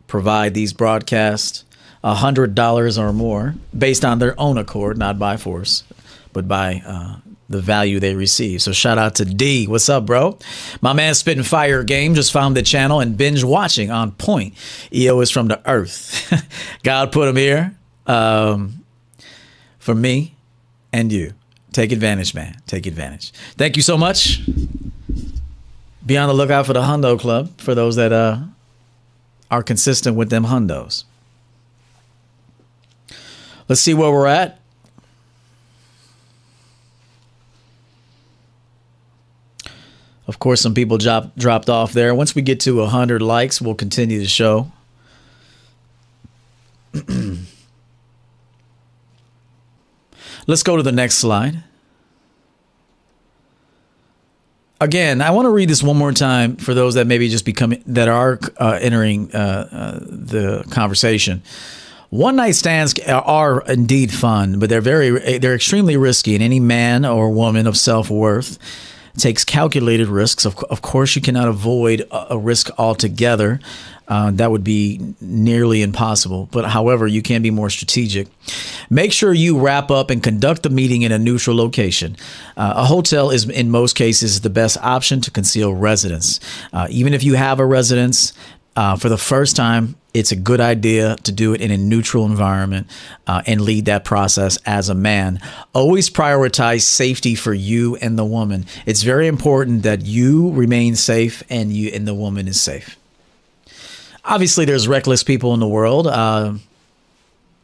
provide 0.07 0.55
these 0.55 0.73
broadcasts 0.73 1.65
hundred 2.03 2.53
dollars 2.53 2.97
or 2.97 3.11
more 3.11 3.55
based 3.75 4.05
on 4.05 4.19
their 4.19 4.39
own 4.39 4.57
accord, 4.57 4.97
not 4.97 5.17
by 5.17 5.37
force, 5.37 5.83
but 6.33 6.47
by 6.47 6.83
uh, 6.85 7.15
the 7.49 7.59
value 7.59 7.99
they 7.99 8.13
receive. 8.13 8.61
So 8.61 8.71
shout 8.71 8.97
out 8.97 9.15
to 9.15 9.25
D. 9.25 9.67
What's 9.67 9.89
up, 9.89 10.05
bro? 10.05 10.37
My 10.81 10.93
man 10.93 11.15
Spitting 11.15 11.43
Fire 11.43 11.83
Game 11.83 12.13
just 12.13 12.31
found 12.31 12.55
the 12.55 12.61
channel 12.61 12.99
and 12.99 13.17
binge 13.17 13.43
watching 13.43 13.89
on 13.89 14.11
point. 14.11 14.53
EO 14.93 15.19
is 15.21 15.31
from 15.31 15.47
the 15.47 15.61
earth. 15.69 16.31
God 16.83 17.11
put 17.11 17.27
him 17.27 17.35
here 17.35 17.75
um, 18.05 18.83
for 19.79 19.95
me 19.95 20.35
and 20.93 21.11
you. 21.11 21.33
Take 21.71 21.91
advantage, 21.91 22.33
man. 22.33 22.55
Take 22.67 22.85
advantage. 22.85 23.33
Thank 23.57 23.75
you 23.75 23.81
so 23.81 23.97
much. 23.97 24.41
Be 26.05 26.17
on 26.17 26.27
the 26.27 26.33
lookout 26.33 26.65
for 26.65 26.73
the 26.73 26.81
Hundo 26.81 27.19
Club 27.19 27.59
for 27.59 27.73
those 27.73 27.95
that 27.95 28.13
uh, 28.13 28.39
are 29.49 29.63
consistent 29.63 30.15
with 30.15 30.29
them 30.29 30.45
Hundos. 30.45 31.03
Let's 33.67 33.81
see 33.81 33.95
where 33.95 34.11
we're 34.11 34.27
at. 34.27 34.59
Of 40.27 40.39
course, 40.39 40.61
some 40.61 40.73
people 40.73 40.97
drop, 40.97 41.35
dropped 41.35 41.69
off 41.69 41.93
there. 41.93 42.13
Once 42.15 42.33
we 42.35 42.41
get 42.41 42.59
to 42.61 42.77
100 42.77 43.21
likes, 43.21 43.61
we'll 43.61 43.75
continue 43.75 44.19
the 44.19 44.25
show. 44.27 44.71
Let's 50.47 50.63
go 50.63 50.77
to 50.77 50.83
the 50.83 50.91
next 50.91 51.15
slide. 51.15 51.63
Again, 54.81 55.21
I 55.21 55.31
want 55.31 55.45
to 55.45 55.51
read 55.51 55.69
this 55.69 55.81
one 55.81 55.95
more 55.95 56.11
time 56.11 56.57
for 56.57 56.73
those 56.73 56.95
that 56.95 57.07
maybe 57.07 57.29
just 57.29 57.45
become 57.45 57.75
that 57.87 58.09
are 58.09 58.39
uh, 58.57 58.77
entering 58.81 59.33
uh, 59.33 59.69
uh, 59.71 59.99
the 60.01 60.65
conversation. 60.69 61.41
One 62.09 62.35
night 62.35 62.55
stands 62.55 62.97
are 63.07 63.61
indeed 63.67 64.13
fun, 64.13 64.59
but 64.59 64.69
they're 64.69 64.81
very 64.81 65.37
they're 65.37 65.55
extremely 65.55 65.95
risky, 65.95 66.35
and 66.35 66.43
any 66.43 66.59
man 66.59 67.05
or 67.05 67.29
woman 67.31 67.67
of 67.67 67.77
self 67.77 68.09
worth 68.09 68.59
takes 69.17 69.43
calculated 69.43 70.07
risks. 70.07 70.45
Of, 70.45 70.57
of 70.65 70.81
course, 70.81 71.15
you 71.15 71.21
cannot 71.21 71.47
avoid 71.47 72.07
a, 72.11 72.37
risk 72.37 72.69
altogether. 72.77 73.59
Uh, 74.07 74.29
that 74.31 74.51
would 74.51 74.63
be 74.63 75.01
nearly 75.19 75.81
impossible. 75.81 76.47
But 76.51 76.65
however, 76.65 77.07
you 77.07 77.21
can 77.21 77.41
be 77.41 77.49
more 77.49 77.69
strategic. 77.69 78.27
Make 78.89 79.11
sure 79.11 79.33
you 79.33 79.59
wrap 79.59 79.89
up 79.89 80.11
and 80.11 80.21
conduct 80.21 80.63
the 80.63 80.69
meeting 80.69 81.01
in 81.01 81.11
a 81.11 81.17
neutral 81.17 81.55
location. 81.55 82.15
Uh, 82.55 82.73
a 82.77 82.85
hotel 82.85 83.31
is, 83.31 83.49
in 83.49 83.71
most 83.71 83.95
cases, 83.95 84.41
the 84.41 84.49
best 84.49 84.77
option 84.81 85.21
to 85.21 85.31
conceal 85.31 85.73
residence. 85.73 86.39
Uh, 86.71 86.87
even 86.89 87.13
if 87.13 87.23
you 87.23 87.33
have 87.33 87.59
a 87.59 87.65
residence, 87.65 88.33
uh, 88.75 88.95
for 88.97 89.07
the 89.07 89.17
first 89.17 89.55
time, 89.55 89.95
it's 90.13 90.31
a 90.31 90.35
good 90.35 90.59
idea 90.59 91.15
to 91.23 91.31
do 91.31 91.53
it 91.53 91.61
in 91.61 91.71
a 91.71 91.77
neutral 91.77 92.25
environment 92.25 92.87
uh, 93.27 93.41
and 93.45 93.61
lead 93.61 93.85
that 93.85 94.03
process 94.03 94.57
as 94.65 94.89
a 94.89 94.95
man. 94.95 95.39
Always 95.73 96.09
prioritize 96.09 96.81
safety 96.81 97.35
for 97.35 97.53
you 97.53 97.95
and 97.97 98.17
the 98.17 98.25
woman. 98.25 98.65
It's 98.85 99.03
very 99.03 99.27
important 99.27 99.83
that 99.83 100.05
you 100.05 100.51
remain 100.51 100.95
safe 100.95 101.43
and 101.49 101.71
you 101.71 101.89
and 101.93 102.07
the 102.07 102.13
woman 102.13 102.47
is 102.47 102.59
safe. 102.59 102.97
Obviously, 104.25 104.65
there's 104.65 104.87
reckless 104.87 105.23
people 105.23 105.53
in 105.53 105.59
the 105.59 105.67
world 105.67 106.07
uh, 106.07 106.53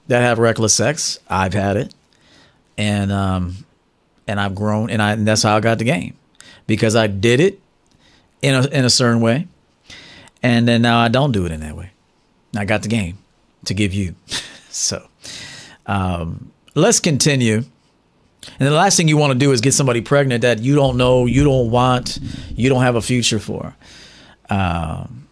that 0.07 0.21
have 0.21 0.39
reckless 0.39 0.73
sex. 0.73 1.19
I've 1.27 1.53
had 1.53 1.75
it, 1.75 1.93
and 2.77 3.11
um, 3.11 3.65
and 4.27 4.39
I've 4.39 4.53
grown, 4.53 4.91
and 4.91 5.01
I 5.01 5.13
and 5.13 5.27
that's 5.27 5.41
how 5.41 5.57
I 5.57 5.59
got 5.59 5.79
the 5.79 5.85
game 5.85 6.15
because 6.67 6.95
I 6.95 7.07
did 7.07 7.39
it 7.39 7.59
in 8.43 8.53
a 8.53 8.67
in 8.67 8.85
a 8.85 8.91
certain 8.91 9.21
way 9.21 9.47
and 10.43 10.67
then 10.67 10.81
now 10.81 10.99
I 10.99 11.07
don't 11.07 11.31
do 11.31 11.45
it 11.45 11.51
in 11.51 11.59
that 11.61 11.75
way. 11.75 11.91
I 12.55 12.65
got 12.65 12.81
the 12.81 12.87
game 12.87 13.17
to 13.65 13.73
give 13.73 13.93
you. 13.93 14.15
so 14.69 15.07
um, 15.85 16.51
let's 16.75 16.99
continue. 16.99 17.63
And 18.59 18.67
the 18.67 18.71
last 18.71 18.97
thing 18.97 19.07
you 19.07 19.17
want 19.17 19.33
to 19.33 19.39
do 19.39 19.51
is 19.51 19.61
get 19.61 19.73
somebody 19.73 20.01
pregnant 20.01 20.41
that 20.41 20.59
you 20.59 20.75
don't 20.75 20.97
know, 20.97 21.25
you 21.25 21.43
don't 21.43 21.69
want, 21.69 22.19
you 22.55 22.69
don't 22.69 22.81
have 22.81 22.95
a 22.95 23.01
future 23.01 23.39
for. 23.39 23.75
Um, 24.49 25.27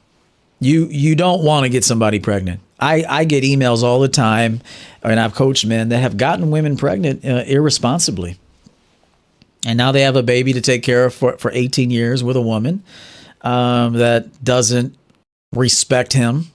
you 0.61 0.87
you 0.87 1.15
don't 1.15 1.43
want 1.43 1.63
to 1.63 1.69
get 1.69 1.83
somebody 1.83 2.19
pregnant. 2.19 2.59
I, 2.79 3.05
I 3.07 3.23
get 3.23 3.43
emails 3.43 3.83
all 3.83 3.99
the 3.99 4.09
time, 4.09 4.61
and 5.03 5.19
I've 5.19 5.33
coached 5.33 5.65
men 5.65 5.89
that 5.89 5.99
have 5.99 6.17
gotten 6.17 6.51
women 6.51 6.77
pregnant 6.77 7.25
uh, 7.25 7.43
irresponsibly. 7.45 8.39
And 9.65 9.77
now 9.77 9.91
they 9.91 10.01
have 10.01 10.15
a 10.15 10.23
baby 10.23 10.53
to 10.53 10.61
take 10.61 10.83
care 10.83 11.05
of 11.05 11.13
for, 11.13 11.37
for 11.37 11.51
18 11.51 11.91
years 11.91 12.23
with 12.23 12.37
a 12.37 12.41
woman 12.41 12.83
um, 13.41 13.93
that 13.93 14.43
doesn't 14.43 14.95
respect 15.53 16.13
him, 16.13 16.47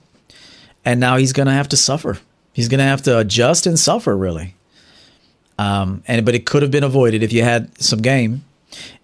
and 0.83 0.99
now 0.99 1.17
he's 1.17 1.33
going 1.33 1.47
to 1.47 1.53
have 1.53 1.69
to 1.69 1.77
suffer. 1.77 2.19
He's 2.53 2.67
going 2.67 2.79
to 2.79 2.85
have 2.85 3.01
to 3.03 3.19
adjust 3.19 3.65
and 3.67 3.77
suffer, 3.77 4.15
really. 4.15 4.55
Um, 5.57 6.03
and 6.07 6.25
but 6.25 6.35
it 6.35 6.45
could 6.45 6.61
have 6.61 6.71
been 6.71 6.83
avoided 6.83 7.23
if 7.23 7.31
you 7.31 7.43
had 7.43 7.81
some 7.81 7.99
game 7.99 8.43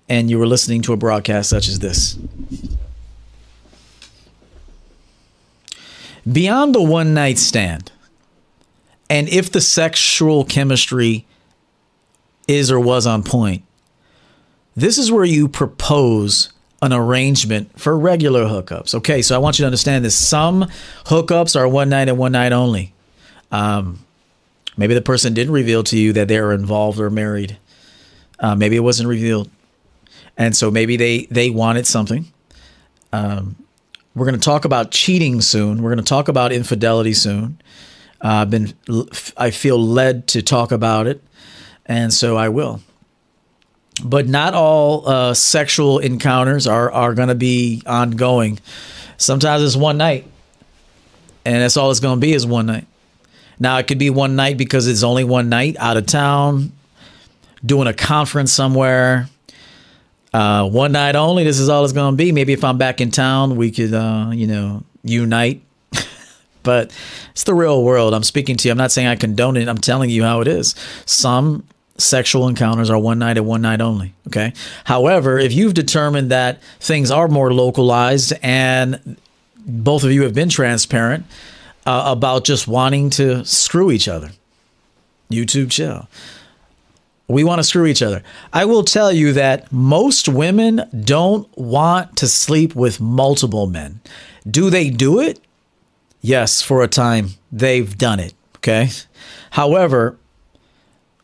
and 0.09 0.29
you 0.29 0.37
were 0.37 0.45
listening 0.47 0.81
to 0.81 0.91
a 0.91 0.97
broadcast 0.97 1.49
such 1.49 1.69
as 1.69 1.79
this. 1.79 2.17
Beyond 6.29 6.75
the 6.75 6.81
one 6.81 7.13
night 7.13 7.37
stand, 7.37 7.91
and 9.09 9.29
if 9.29 9.51
the 9.51 9.61
sexual 9.61 10.43
chemistry 10.43 11.25
is 12.47 12.69
or 12.69 12.79
was 12.79 13.07
on 13.07 13.23
point, 13.23 13.63
this 14.75 14.97
is 14.97 15.11
where 15.11 15.25
you 15.25 15.47
propose 15.47 16.51
an 16.81 16.93
arrangement 16.93 17.79
for 17.79 17.97
regular 17.97 18.45
hookups. 18.45 18.95
Okay, 18.95 19.21
so 19.21 19.35
I 19.35 19.37
want 19.37 19.59
you 19.59 19.63
to 19.63 19.67
understand 19.67 20.03
this. 20.03 20.17
Some 20.17 20.63
hookups 21.05 21.59
are 21.59 21.67
one 21.67 21.89
night 21.89 22.09
and 22.09 22.17
one 22.17 22.31
night 22.31 22.51
only. 22.51 22.93
Um, 23.51 24.03
maybe 24.77 24.93
the 24.93 25.01
person 25.01 25.33
didn't 25.33 25.53
reveal 25.53 25.83
to 25.83 25.97
you 25.97 26.13
that 26.13 26.27
they 26.27 26.37
are 26.37 26.51
involved 26.51 26.99
or 26.99 27.09
married. 27.09 27.57
Uh, 28.39 28.55
maybe 28.55 28.75
it 28.75 28.81
wasn't 28.81 29.07
revealed, 29.07 29.49
and 30.37 30.55
so 30.55 30.71
maybe 30.71 30.97
they 30.97 31.25
they 31.25 31.51
wanted 31.51 31.85
something. 31.85 32.25
Um, 33.13 33.55
we're 34.15 34.25
going 34.25 34.39
to 34.39 34.43
talk 34.43 34.65
about 34.65 34.91
cheating 34.91 35.41
soon. 35.41 35.83
We're 35.83 35.91
going 35.91 36.03
to 36.03 36.09
talk 36.09 36.27
about 36.27 36.51
infidelity 36.51 37.13
soon. 37.13 37.61
Uh, 38.23 38.27
I've 38.27 38.49
been 38.49 38.73
I 39.37 39.51
feel 39.51 39.79
led 39.79 40.27
to 40.29 40.41
talk 40.41 40.71
about 40.71 41.05
it, 41.05 41.23
and 41.85 42.11
so 42.11 42.35
I 42.37 42.49
will 42.49 42.81
but 44.03 44.27
not 44.27 44.53
all 44.53 45.07
uh, 45.07 45.33
sexual 45.33 45.99
encounters 45.99 46.67
are 46.67 46.91
are 46.91 47.13
going 47.13 47.29
to 47.29 47.35
be 47.35 47.83
ongoing. 47.85 48.59
Sometimes 49.17 49.63
it's 49.63 49.75
one 49.75 49.97
night, 49.97 50.25
and 51.45 51.61
that's 51.61 51.77
all 51.77 51.91
it's 51.91 51.99
going 51.99 52.19
to 52.19 52.21
be 52.21 52.33
is 52.33 52.45
one 52.45 52.65
night. 52.65 52.87
Now 53.59 53.77
it 53.77 53.87
could 53.87 53.99
be 53.99 54.09
one 54.09 54.35
night 54.35 54.57
because 54.57 54.87
it's 54.87 55.03
only 55.03 55.23
one 55.23 55.49
night 55.49 55.75
out 55.77 55.97
of 55.97 56.07
town, 56.07 56.71
doing 57.63 57.87
a 57.87 57.93
conference 57.93 58.51
somewhere. 58.51 59.29
Uh, 60.33 60.67
one 60.67 60.93
night 60.93 61.15
only. 61.15 61.43
This 61.43 61.59
is 61.59 61.69
all 61.69 61.83
it's 61.83 61.93
going 61.93 62.13
to 62.13 62.17
be. 62.17 62.31
Maybe 62.31 62.53
if 62.53 62.63
I'm 62.63 62.77
back 62.77 63.01
in 63.01 63.11
town, 63.11 63.57
we 63.57 63.69
could, 63.69 63.93
uh, 63.93 64.31
you 64.33 64.47
know, 64.47 64.83
unite. 65.03 65.61
but 66.63 66.91
it's 67.31 67.43
the 67.43 67.53
real 67.53 67.83
world. 67.83 68.13
I'm 68.13 68.23
speaking 68.23 68.55
to 68.57 68.67
you. 68.67 68.71
I'm 68.71 68.77
not 68.77 68.91
saying 68.91 69.07
I 69.07 69.15
condone 69.15 69.57
it. 69.57 69.67
I'm 69.67 69.77
telling 69.77 70.09
you 70.09 70.23
how 70.23 70.39
it 70.41 70.47
is. 70.47 70.73
Some 71.05 71.65
sexual 72.01 72.47
encounters 72.47 72.89
are 72.89 72.97
one 72.97 73.19
night 73.19 73.37
and 73.37 73.45
one 73.45 73.61
night 73.61 73.81
only. 73.81 74.13
Okay. 74.27 74.53
However, 74.85 75.37
if 75.37 75.53
you've 75.53 75.73
determined 75.73 76.31
that 76.31 76.61
things 76.79 77.11
are 77.11 77.27
more 77.27 77.53
localized 77.53 78.33
and 78.41 79.17
both 79.65 80.03
of 80.03 80.11
you 80.11 80.23
have 80.23 80.33
been 80.33 80.49
transparent 80.49 81.25
uh, 81.85 82.03
about 82.07 82.43
just 82.43 82.67
wanting 82.67 83.09
to 83.11 83.45
screw 83.45 83.91
each 83.91 84.07
other, 84.07 84.31
YouTube 85.29 85.71
chill. 85.71 86.07
We 87.27 87.43
want 87.45 87.59
to 87.59 87.63
screw 87.63 87.85
each 87.85 88.01
other. 88.01 88.23
I 88.51 88.65
will 88.65 88.83
tell 88.83 89.11
you 89.11 89.31
that 89.33 89.71
most 89.71 90.27
women 90.27 90.83
don't 91.05 91.47
want 91.57 92.17
to 92.17 92.27
sleep 92.27 92.75
with 92.75 92.99
multiple 92.99 93.67
men. 93.67 94.01
Do 94.49 94.69
they 94.69 94.89
do 94.89 95.21
it? 95.21 95.39
Yes, 96.21 96.61
for 96.61 96.83
a 96.83 96.87
time 96.87 97.29
they've 97.51 97.97
done 97.97 98.19
it. 98.19 98.33
Okay. 98.57 98.89
However, 99.51 100.17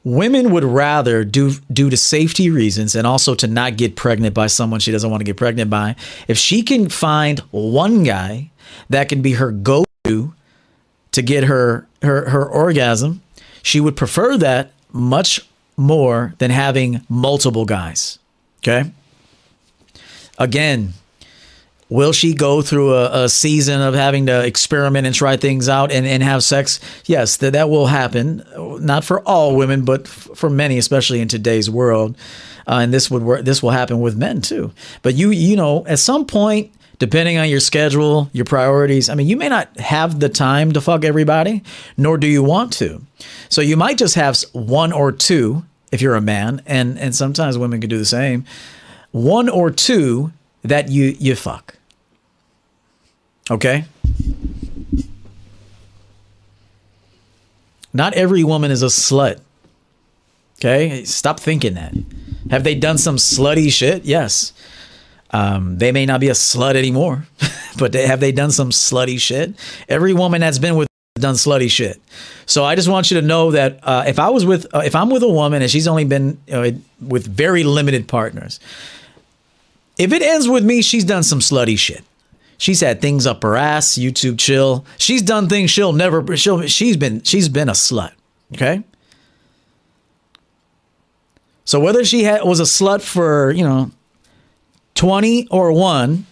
women 0.08 0.52
would 0.52 0.64
rather 0.64 1.26
do 1.26 1.52
due 1.72 1.90
to 1.90 1.98
safety 1.98 2.50
reasons 2.50 2.96
and 2.96 3.06
also 3.06 3.36
to 3.36 3.46
not 3.46 3.76
get 3.76 3.98
pregnant 3.98 4.34
by 4.34 4.48
someone 4.48 4.80
she 4.80 4.92
doesn't 4.92 5.12
want 5.12 5.20
to 5.20 5.26
get 5.26 5.36
pregnant 5.36 5.70
by. 5.70 5.96
If 6.30 6.38
she 6.38 6.64
can 6.64 6.88
find 6.88 7.40
one 7.52 8.04
guy 8.04 8.50
that 8.90 9.10
can 9.10 9.22
be 9.22 9.34
her 9.34 9.52
go-to 9.52 10.34
to 11.12 11.22
get 11.22 11.44
her 11.44 11.88
her 12.02 12.30
her 12.30 12.46
orgasm 12.46 13.22
she 13.64 13.82
would 13.82 13.98
prefer 13.98 14.38
that 14.38 14.72
much 14.94 15.46
more 15.76 16.34
than 16.38 16.52
having 16.52 17.02
multiple 17.10 17.66
guys. 17.66 18.18
Okay? 18.60 18.90
Again 20.38 20.94
Will 21.90 22.12
she 22.12 22.34
go 22.34 22.62
through 22.62 22.94
a, 22.94 23.24
a, 23.24 23.30
season 23.30 23.80
of 23.80 23.94
having 23.94 24.26
to 24.26 24.46
experiment 24.46 25.08
and 25.08 25.16
try 25.16 25.38
things 25.38 25.70
out 25.70 25.90
and, 25.92 26.06
and 26.06 26.22
have 26.22 26.44
sex? 26.44 26.82
Yes, 27.06 27.38
that, 27.38 27.54
that 27.54 27.70
will 27.70 27.88
happen. 27.88 28.44
Not 28.82 29.06
for 29.06 29.22
all 29.22 29.56
women, 29.56 29.86
but 29.86 30.02
f- 30.02 30.28
for 30.36 30.50
many, 30.50 30.78
especially 30.78 31.22
in 31.22 31.30
today's 31.30 31.70
world. 31.70 32.18
Uh, 32.68 32.80
and 32.82 32.94
this 32.94 33.10
would 33.10 33.24
work. 33.24 33.46
This 33.46 33.64
will 33.64 33.70
happen 33.70 34.02
with 34.02 34.18
men 34.18 34.42
too. 34.42 34.74
But 35.02 35.16
you, 35.16 35.32
you 35.32 35.56
know, 35.56 35.86
at 35.88 36.00
some 36.00 36.26
point, 36.26 36.74
depending 37.00 37.38
on 37.38 37.48
your 37.48 37.62
schedule, 37.62 38.30
your 38.34 38.44
priorities, 38.44 39.10
I 39.10 39.16
mean, 39.16 39.28
you 39.28 39.38
may 39.38 39.48
not 39.48 39.80
have 39.80 40.20
the 40.20 40.28
time 40.28 40.74
to 40.74 40.82
fuck 40.82 41.06
everybody, 41.06 41.64
nor 41.96 42.18
do 42.18 42.28
you 42.28 42.44
want 42.44 42.74
to. 42.74 43.02
So 43.48 43.62
you 43.62 43.78
might 43.78 43.98
just 43.98 44.16
have 44.16 44.38
one 44.52 44.92
or 44.92 45.14
two 45.14 45.64
if 45.92 46.02
you're 46.02 46.16
a 46.16 46.22
man, 46.22 46.62
and 46.66 47.00
and 47.00 47.16
sometimes 47.16 47.58
women 47.58 47.80
can 47.80 47.90
do 47.90 47.98
the 47.98 48.06
same. 48.06 48.46
One 49.12 49.48
or 49.48 49.72
two 49.72 50.34
that 50.64 50.90
you 50.90 51.16
you 51.20 51.36
fuck. 51.36 51.77
Okay? 53.50 53.86
Not 57.94 58.14
every 58.14 58.44
woman 58.44 58.72
is 58.72 58.84
a 58.84 58.88
slut. 58.88 59.40
Okay? 60.60 61.04
Stop 61.06 61.40
thinking 61.40 61.76
that. 61.76 61.94
Have 62.52 62.64
they 62.64 62.76
done 62.76 62.98
some 62.98 63.18
slutty 63.18 63.72
shit? 63.72 64.06
Yes. 64.06 64.54
Um, 65.32 65.78
they 65.78 65.92
may 65.92 66.06
not 66.06 66.20
be 66.20 66.30
a 66.30 66.34
slut 66.34 66.76
anymore, 66.76 67.28
but 67.78 67.92
they, 67.92 68.08
have 68.08 68.20
they 68.20 68.32
done 68.32 68.52
some 68.52 68.70
slutty 68.70 69.20
shit? 69.20 69.56
Every 69.90 70.14
woman 70.14 70.42
that's 70.42 70.60
been 70.60 70.76
with 70.76 70.88
done 71.20 71.36
slutty 71.36 71.70
shit. 71.70 72.00
So 72.46 72.64
I 72.64 72.76
just 72.76 72.88
want 72.88 73.12
you 73.12 73.20
to 73.20 73.26
know 73.26 73.52
that 73.52 73.80
uh, 73.84 74.04
if 74.08 74.20
I 74.20 74.30
was 74.30 74.46
with, 74.46 74.74
uh, 74.74 74.84
if 74.86 74.96
I'm 74.96 75.10
with 75.10 75.24
a 75.24 75.28
woman 75.28 75.62
and 75.62 75.70
she's 75.70 75.88
only 75.88 76.06
been 76.06 76.38
uh, 76.52 76.72
with 77.02 77.28
very 77.28 77.64
limited 77.64 78.08
partners, 78.08 78.60
if 79.98 80.14
it 80.14 80.22
ends 80.22 80.48
with 80.48 80.64
me, 80.64 80.82
she's 80.82 81.04
done 81.04 81.24
some 81.24 81.40
slutty 81.40 81.78
shit. 81.78 82.04
She's 82.58 82.82
had 82.82 83.02
things 83.02 83.28
up 83.28 83.44
her 83.44 83.56
ass, 83.56 83.94
YouTube 83.96 84.40
chill. 84.40 84.86
She's 84.98 85.22
done 85.22 85.48
things 85.48 85.70
she'll 85.70 85.94
never 85.94 86.36
she'll 86.36 86.64
she's 86.64 86.98
been 86.98 87.22
she's 87.24 87.50
been 87.50 87.70
a 87.70 87.74
slut. 87.74 88.14
Okay? 88.54 88.84
So 91.68 91.82
whether 91.82 92.06
she 92.06 92.24
had, 92.24 92.44
was 92.44 92.62
a 92.62 92.64
slut 92.64 93.02
for, 93.02 93.52
you 93.52 93.64
know, 93.64 93.92
20 94.96 95.50
or 95.52 95.74
1, 95.74 96.26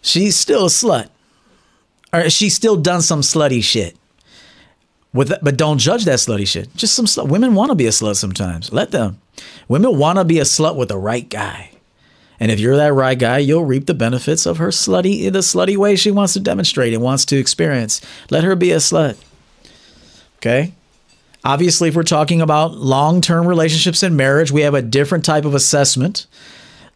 she's 0.00 0.34
still 0.34 0.64
a 0.64 0.70
slut. 0.70 1.10
Or 2.10 2.30
she's 2.30 2.54
still 2.54 2.76
done 2.76 3.02
some 3.02 3.20
slutty 3.20 3.62
shit. 3.62 3.98
With 5.12 5.32
but 5.42 5.58
don't 5.58 5.76
judge 5.76 6.06
that 6.06 6.20
slutty 6.20 6.48
shit. 6.48 6.74
Just 6.74 6.94
some 6.94 7.04
slut. 7.04 7.28
Women 7.28 7.54
want 7.54 7.70
to 7.70 7.74
be 7.74 7.86
a 7.86 7.90
slut 7.90 8.16
sometimes. 8.16 8.72
Let 8.72 8.92
them. 8.92 9.20
Women 9.68 9.98
want 9.98 10.18
to 10.18 10.24
be 10.24 10.38
a 10.38 10.44
slut 10.44 10.76
with 10.76 10.88
the 10.88 10.96
right 10.96 11.28
guy. 11.28 11.70
And 12.38 12.50
if 12.50 12.60
you're 12.60 12.76
that 12.76 12.92
right 12.92 13.18
guy, 13.18 13.38
you'll 13.38 13.64
reap 13.64 13.86
the 13.86 13.94
benefits 13.94 14.46
of 14.46 14.58
her 14.58 14.68
slutty, 14.68 15.32
the 15.32 15.38
slutty 15.38 15.76
way 15.76 15.96
she 15.96 16.10
wants 16.10 16.34
to 16.34 16.40
demonstrate 16.40 16.92
and 16.92 17.02
wants 17.02 17.24
to 17.26 17.36
experience. 17.36 18.00
Let 18.30 18.44
her 18.44 18.54
be 18.54 18.72
a 18.72 18.76
slut. 18.76 19.16
Okay? 20.36 20.74
Obviously, 21.44 21.88
if 21.88 21.94
we're 21.94 22.02
talking 22.02 22.40
about 22.40 22.74
long 22.74 23.20
term 23.20 23.46
relationships 23.46 24.02
and 24.02 24.16
marriage, 24.16 24.50
we 24.50 24.62
have 24.62 24.74
a 24.74 24.82
different 24.82 25.24
type 25.24 25.44
of 25.44 25.54
assessment, 25.54 26.26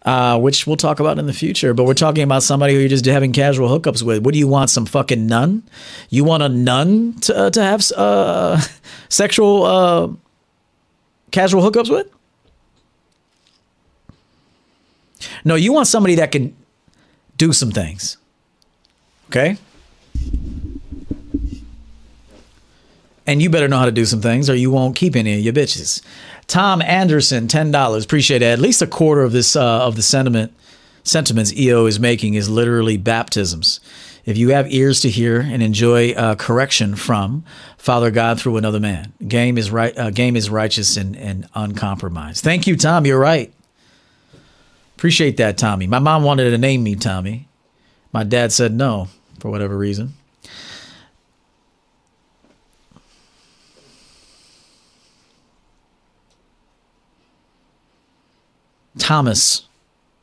uh, 0.02 0.38
which 0.40 0.66
we'll 0.66 0.76
talk 0.76 0.98
about 0.98 1.18
in 1.18 1.26
the 1.26 1.32
future. 1.32 1.72
But 1.72 1.84
we're 1.84 1.94
talking 1.94 2.24
about 2.24 2.42
somebody 2.42 2.74
who 2.74 2.80
you're 2.80 2.88
just 2.88 3.06
having 3.06 3.32
casual 3.32 3.68
hookups 3.68 4.02
with. 4.02 4.24
What 4.24 4.34
do 4.34 4.40
you 4.40 4.48
want? 4.48 4.68
Some 4.68 4.86
fucking 4.86 5.26
nun? 5.26 5.62
You 6.08 6.24
want 6.24 6.42
a 6.42 6.48
nun 6.48 7.14
to, 7.20 7.36
uh, 7.36 7.50
to 7.50 7.62
have 7.62 7.90
uh, 7.92 8.60
sexual 9.08 9.62
uh, 9.64 10.08
casual 11.30 11.62
hookups 11.62 11.88
with? 11.88 12.08
No, 15.44 15.54
you 15.54 15.72
want 15.72 15.86
somebody 15.86 16.14
that 16.16 16.32
can 16.32 16.56
do 17.36 17.52
some 17.52 17.70
things. 17.70 18.16
Okay? 19.28 19.56
And 23.26 23.40
you 23.40 23.48
better 23.48 23.68
know 23.68 23.78
how 23.78 23.84
to 23.84 23.92
do 23.92 24.04
some 24.04 24.20
things 24.20 24.50
or 24.50 24.54
you 24.54 24.70
won't 24.70 24.96
keep 24.96 25.14
any 25.14 25.34
of 25.34 25.40
your 25.40 25.52
bitches. 25.52 26.02
Tom 26.46 26.82
Anderson, 26.82 27.46
$10. 27.46 28.04
Appreciate 28.04 28.42
it. 28.42 28.46
At 28.46 28.58
least 28.58 28.82
a 28.82 28.86
quarter 28.86 29.22
of 29.22 29.32
this 29.32 29.54
uh, 29.54 29.86
of 29.86 29.94
the 29.94 30.02
sentiment 30.02 30.52
sentiments 31.02 31.52
EO 31.54 31.86
is 31.86 32.00
making 32.00 32.34
is 32.34 32.48
literally 32.48 32.96
baptisms. 32.96 33.80
If 34.24 34.36
you 34.36 34.50
have 34.50 34.70
ears 34.72 35.00
to 35.00 35.10
hear 35.10 35.40
and 35.40 35.62
enjoy 35.62 36.10
uh, 36.10 36.34
correction 36.34 36.94
from 36.94 37.44
Father 37.78 38.10
God 38.10 38.40
through 38.40 38.56
another 38.56 38.80
man, 38.80 39.12
game 39.26 39.56
is 39.56 39.70
right. 39.70 39.96
Uh, 39.96 40.10
game 40.10 40.36
is 40.36 40.50
righteous 40.50 40.96
and, 40.96 41.16
and 41.16 41.48
uncompromised. 41.54 42.44
Thank 42.44 42.66
you, 42.66 42.76
Tom. 42.76 43.06
You're 43.06 43.18
right. 43.18 43.52
Appreciate 45.00 45.38
that, 45.38 45.56
Tommy. 45.56 45.86
My 45.86 45.98
mom 45.98 46.24
wanted 46.24 46.50
to 46.50 46.58
name 46.58 46.82
me 46.82 46.94
Tommy. 46.94 47.48
My 48.12 48.22
dad 48.22 48.52
said 48.52 48.74
no 48.74 49.08
for 49.38 49.50
whatever 49.50 49.74
reason. 49.78 50.12
Thomas. 58.98 59.66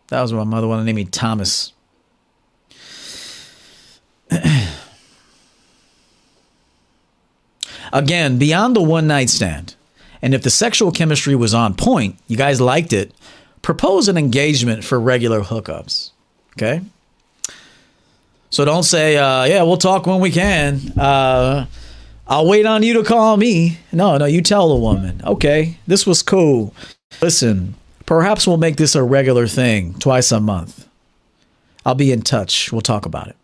That 0.09 0.21
was 0.21 0.31
what 0.31 0.45
my 0.45 0.51
mother 0.57 0.67
wanted 0.67 0.81
to 0.81 0.85
name 0.85 0.97
me 0.97 1.05
Thomas. 1.05 1.73
Again, 7.91 8.37
beyond 8.37 8.75
the 8.75 8.83
one 8.83 9.07
night 9.07 9.31
stand, 9.31 9.73
and 10.21 10.35
if 10.35 10.43
the 10.43 10.51
sexual 10.51 10.91
chemistry 10.91 11.35
was 11.35 11.55
on 11.55 11.73
point, 11.73 12.19
you 12.27 12.37
guys 12.37 12.61
liked 12.61 12.93
it, 12.93 13.11
propose 13.61 14.07
an 14.07 14.17
engagement 14.17 14.83
for 14.83 14.99
regular 14.99 15.41
hookups. 15.41 16.11
Okay. 16.53 16.81
So 18.49 18.65
don't 18.65 18.83
say, 18.83 19.17
uh, 19.17 19.43
yeah, 19.43 19.63
we'll 19.63 19.77
talk 19.77 20.07
when 20.07 20.19
we 20.19 20.31
can. 20.31 20.79
Uh, 20.97 21.65
I'll 22.27 22.47
wait 22.47 22.65
on 22.65 22.83
you 22.83 22.93
to 22.95 23.03
call 23.03 23.37
me. 23.37 23.77
No, 23.91 24.17
no, 24.17 24.25
you 24.25 24.41
tell 24.41 24.69
the 24.69 24.75
woman, 24.75 25.21
okay, 25.23 25.77
this 25.85 26.05
was 26.05 26.21
cool. 26.21 26.73
Listen, 27.21 27.75
perhaps 28.05 28.47
we'll 28.47 28.57
make 28.57 28.77
this 28.77 28.95
a 28.95 29.03
regular 29.03 29.47
thing 29.47 29.93
twice 29.95 30.31
a 30.31 30.39
month. 30.39 30.87
I'll 31.85 31.95
be 31.95 32.11
in 32.11 32.21
touch. 32.21 32.71
We'll 32.71 32.81
talk 32.81 33.05
about 33.05 33.27
it. 33.27 33.35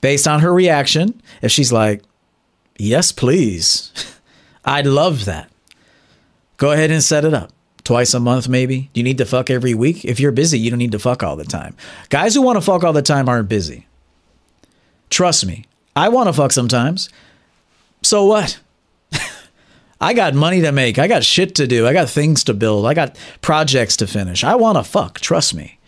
Based 0.00 0.26
on 0.26 0.40
her 0.40 0.52
reaction, 0.52 1.20
if 1.42 1.50
she's 1.50 1.72
like, 1.72 2.02
yes, 2.78 3.12
please, 3.12 3.92
I'd 4.64 4.86
love 4.86 5.24
that. 5.24 5.50
Go 6.56 6.72
ahead 6.72 6.90
and 6.90 7.02
set 7.02 7.24
it 7.24 7.34
up 7.34 7.52
twice 7.86 8.12
a 8.12 8.20
month, 8.20 8.48
maybe? 8.48 8.90
Do 8.92 9.00
you 9.00 9.04
need 9.04 9.18
to 9.18 9.24
fuck 9.24 9.48
every 9.48 9.72
week? 9.72 10.04
If 10.04 10.20
you're 10.20 10.32
busy, 10.32 10.58
you 10.58 10.70
don't 10.70 10.78
need 10.78 10.92
to 10.92 10.98
fuck 10.98 11.22
all 11.22 11.36
the 11.36 11.44
time. 11.44 11.74
Guys 12.10 12.34
who 12.34 12.42
want 12.42 12.56
to 12.56 12.60
fuck 12.60 12.84
all 12.84 12.92
the 12.92 13.00
time 13.00 13.28
aren't 13.28 13.48
busy. 13.48 13.86
Trust 15.08 15.46
me, 15.46 15.64
I 15.94 16.08
want 16.08 16.28
to 16.28 16.32
fuck 16.32 16.52
sometimes. 16.52 17.08
So 18.02 18.24
what? 18.24 18.58
I 20.00 20.12
got 20.12 20.34
money 20.34 20.60
to 20.62 20.72
make. 20.72 20.98
I 20.98 21.06
got 21.06 21.24
shit 21.24 21.54
to 21.54 21.66
do. 21.66 21.86
I 21.86 21.92
got 21.92 22.10
things 22.10 22.44
to 22.44 22.54
build. 22.54 22.86
I 22.86 22.92
got 22.92 23.16
projects 23.40 23.96
to 23.98 24.06
finish. 24.06 24.42
I 24.42 24.56
want 24.56 24.76
to 24.76 24.84
fuck, 24.84 25.20
trust 25.20 25.54
me. 25.54 25.78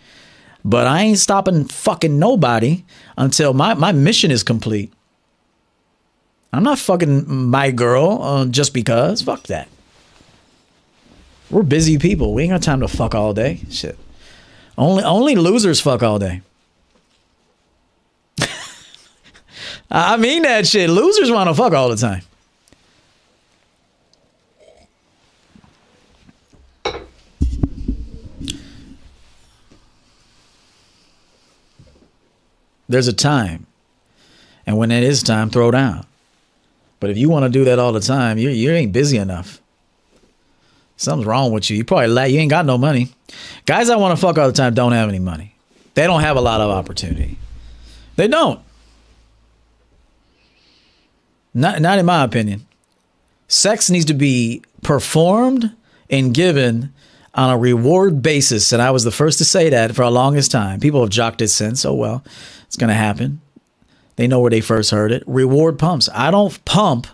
But 0.64 0.86
I 0.86 1.02
ain't 1.02 1.18
stopping 1.18 1.64
fucking 1.64 2.18
nobody 2.18 2.84
until 3.16 3.54
my, 3.54 3.74
my 3.74 3.92
mission 3.92 4.30
is 4.30 4.42
complete. 4.42 4.92
I'm 6.52 6.62
not 6.62 6.78
fucking 6.78 7.28
my 7.28 7.70
girl 7.70 8.22
uh, 8.22 8.46
just 8.46 8.72
because. 8.72 9.22
Fuck 9.22 9.44
that. 9.48 9.68
We're 11.50 11.62
busy 11.62 11.98
people. 11.98 12.34
We 12.34 12.42
ain't 12.42 12.52
got 12.52 12.62
time 12.62 12.80
to 12.80 12.88
fuck 12.88 13.14
all 13.14 13.32
day. 13.32 13.60
Shit. 13.70 13.98
Only 14.76 15.02
only 15.02 15.34
losers 15.34 15.80
fuck 15.80 16.02
all 16.02 16.18
day. 16.18 16.42
I 19.90 20.16
mean 20.16 20.42
that 20.42 20.66
shit. 20.66 20.90
Losers 20.90 21.30
want 21.30 21.48
to 21.48 21.54
fuck 21.54 21.72
all 21.72 21.88
the 21.88 21.96
time. 21.96 22.22
There's 32.88 33.08
a 33.08 33.12
time. 33.12 33.66
And 34.66 34.78
when 34.78 34.90
it 34.90 35.02
is 35.02 35.22
time, 35.22 35.50
throw 35.50 35.70
down. 35.70 36.06
But 37.00 37.10
if 37.10 37.18
you 37.18 37.28
want 37.28 37.44
to 37.44 37.48
do 37.48 37.64
that 37.64 37.78
all 37.78 37.92
the 37.92 38.00
time, 38.00 38.38
you, 38.38 38.50
you 38.50 38.70
ain't 38.70 38.92
busy 38.92 39.18
enough. 39.18 39.60
Something's 40.98 41.26
wrong 41.26 41.52
with 41.52 41.70
you. 41.70 41.76
You 41.78 41.84
probably 41.84 42.08
la- 42.08 42.24
you 42.24 42.40
ain't 42.40 42.50
got 42.50 42.66
no 42.66 42.76
money. 42.76 43.08
Guys 43.66 43.86
that 43.86 44.00
want 44.00 44.18
to 44.18 44.20
fuck 44.20 44.36
all 44.36 44.48
the 44.48 44.52
time 44.52 44.74
don't 44.74 44.92
have 44.92 45.08
any 45.08 45.20
money. 45.20 45.54
They 45.94 46.04
don't 46.04 46.20
have 46.20 46.36
a 46.36 46.40
lot 46.40 46.60
of 46.60 46.70
opportunity. 46.70 47.38
They 48.16 48.28
don't. 48.28 48.60
Not 51.54 51.80
not 51.80 51.98
in 51.98 52.06
my 52.06 52.24
opinion. 52.24 52.66
Sex 53.46 53.88
needs 53.88 54.04
to 54.06 54.14
be 54.14 54.62
performed 54.82 55.72
and 56.10 56.34
given 56.34 56.92
on 57.34 57.50
a 57.50 57.56
reward 57.58 58.20
basis. 58.20 58.72
And 58.72 58.82
I 58.82 58.90
was 58.90 59.04
the 59.04 59.10
first 59.12 59.38
to 59.38 59.44
say 59.44 59.70
that 59.70 59.94
for 59.94 60.02
the 60.04 60.10
longest 60.10 60.50
time. 60.50 60.80
People 60.80 61.00
have 61.00 61.10
jocked 61.10 61.40
it 61.40 61.48
since. 61.48 61.84
Oh, 61.84 61.94
well, 61.94 62.24
it's 62.66 62.76
going 62.76 62.88
to 62.88 62.94
happen. 62.94 63.40
They 64.16 64.26
know 64.26 64.40
where 64.40 64.50
they 64.50 64.60
first 64.60 64.90
heard 64.90 65.12
it. 65.12 65.22
Reward 65.26 65.78
pumps. 65.78 66.08
I 66.12 66.30
don't 66.32 66.62
pump 66.64 67.06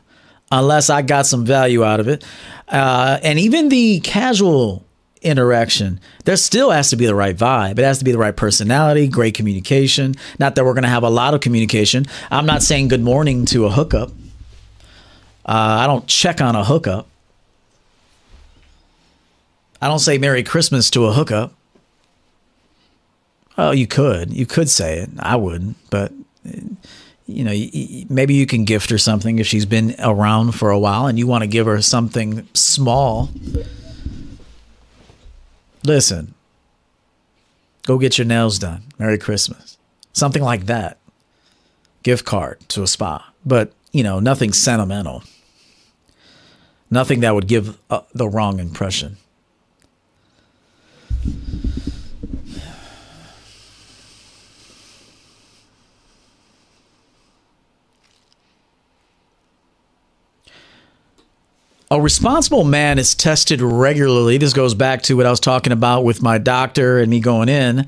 unless 0.58 0.90
I 0.90 1.02
got 1.02 1.26
some 1.26 1.44
value 1.44 1.84
out 1.84 2.00
of 2.00 2.08
it. 2.08 2.24
Uh, 2.68 3.18
and 3.22 3.38
even 3.38 3.68
the 3.68 4.00
casual 4.00 4.84
interaction, 5.22 6.00
there 6.24 6.36
still 6.36 6.70
has 6.70 6.90
to 6.90 6.96
be 6.96 7.06
the 7.06 7.14
right 7.14 7.36
vibe. 7.36 7.78
It 7.78 7.84
has 7.84 7.98
to 7.98 8.04
be 8.04 8.12
the 8.12 8.18
right 8.18 8.36
personality, 8.36 9.08
great 9.08 9.34
communication. 9.34 10.14
Not 10.38 10.54
that 10.54 10.64
we're 10.64 10.74
going 10.74 10.84
to 10.84 10.88
have 10.88 11.02
a 11.02 11.10
lot 11.10 11.34
of 11.34 11.40
communication. 11.40 12.06
I'm 12.30 12.46
not 12.46 12.62
saying 12.62 12.88
good 12.88 13.02
morning 13.02 13.46
to 13.46 13.66
a 13.66 13.70
hookup. 13.70 14.10
Uh, 15.46 15.82
I 15.82 15.86
don't 15.86 16.06
check 16.06 16.40
on 16.40 16.56
a 16.56 16.64
hookup. 16.64 17.06
I 19.82 19.88
don't 19.88 19.98
say 19.98 20.16
Merry 20.16 20.42
Christmas 20.42 20.88
to 20.90 21.04
a 21.04 21.12
hookup. 21.12 21.52
Oh, 23.58 23.70
you 23.70 23.86
could. 23.86 24.32
You 24.32 24.46
could 24.46 24.68
say 24.70 24.98
it. 24.98 25.10
I 25.18 25.36
wouldn't. 25.36 25.76
But, 25.90 26.12
you 27.26 27.44
know, 27.44 27.52
maybe 28.08 28.34
you 28.34 28.46
can 28.46 28.64
gift 28.64 28.90
her 28.90 28.98
something 28.98 29.38
if 29.38 29.46
she's 29.46 29.66
been 29.66 29.94
around 29.98 30.52
for 30.52 30.70
a 30.70 30.78
while 30.78 31.06
and 31.06 31.18
you 31.18 31.26
want 31.26 31.42
to 31.42 31.48
give 31.48 31.66
her 31.66 31.80
something 31.80 32.46
small. 32.52 33.30
Listen, 35.82 36.34
go 37.82 37.98
get 37.98 38.18
your 38.18 38.26
nails 38.26 38.58
done. 38.58 38.82
Merry 38.98 39.18
Christmas. 39.18 39.78
Something 40.12 40.42
like 40.42 40.66
that. 40.66 40.98
Gift 42.02 42.24
card 42.24 42.60
to 42.68 42.82
a 42.82 42.86
spa. 42.86 43.32
But, 43.44 43.72
you 43.92 44.02
know, 44.02 44.20
nothing 44.20 44.52
sentimental. 44.52 45.22
Nothing 46.90 47.20
that 47.20 47.34
would 47.34 47.48
give 47.48 47.78
uh, 47.90 48.02
the 48.14 48.28
wrong 48.28 48.60
impression. 48.60 49.16
A 61.90 62.00
responsible 62.00 62.64
man 62.64 62.98
is 62.98 63.14
tested 63.14 63.60
regularly. 63.60 64.38
This 64.38 64.52
goes 64.52 64.74
back 64.74 65.02
to 65.02 65.16
what 65.16 65.26
I 65.26 65.30
was 65.30 65.40
talking 65.40 65.72
about 65.72 66.04
with 66.04 66.22
my 66.22 66.38
doctor 66.38 66.98
and 66.98 67.10
me 67.10 67.20
going 67.20 67.48
in. 67.48 67.86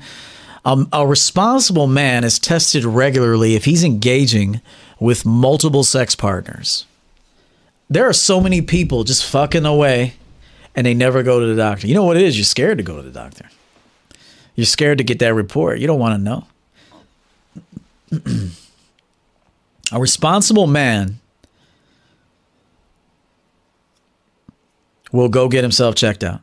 Um, 0.63 0.87
a 0.93 1.07
responsible 1.07 1.87
man 1.87 2.23
is 2.23 2.39
tested 2.39 2.85
regularly 2.85 3.55
if 3.55 3.65
he's 3.65 3.83
engaging 3.83 4.61
with 4.99 5.25
multiple 5.25 5.83
sex 5.83 6.15
partners. 6.15 6.85
There 7.89 8.07
are 8.07 8.13
so 8.13 8.39
many 8.41 8.61
people 8.61 9.03
just 9.03 9.25
fucking 9.25 9.65
away 9.65 10.13
and 10.75 10.85
they 10.85 10.93
never 10.93 11.23
go 11.23 11.39
to 11.39 11.45
the 11.47 11.55
doctor. 11.55 11.87
You 11.87 11.95
know 11.95 12.03
what 12.03 12.17
it 12.17 12.23
is? 12.23 12.37
You're 12.37 12.45
scared 12.45 12.77
to 12.77 12.83
go 12.83 12.97
to 12.97 13.01
the 13.01 13.11
doctor. 13.11 13.49
You're 14.55 14.65
scared 14.65 14.99
to 14.99 15.03
get 15.03 15.19
that 15.19 15.33
report. 15.33 15.79
You 15.79 15.87
don't 15.87 15.99
want 15.99 16.15
to 16.15 16.23
know. 16.23 16.47
a 19.91 19.99
responsible 19.99 20.67
man 20.67 21.19
will 25.11 25.29
go 25.29 25.47
get 25.47 25.63
himself 25.63 25.95
checked 25.95 26.23
out. 26.23 26.41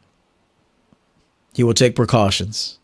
He 1.55 1.63
will 1.63 1.75
take 1.75 1.95
precautions. 1.95 2.79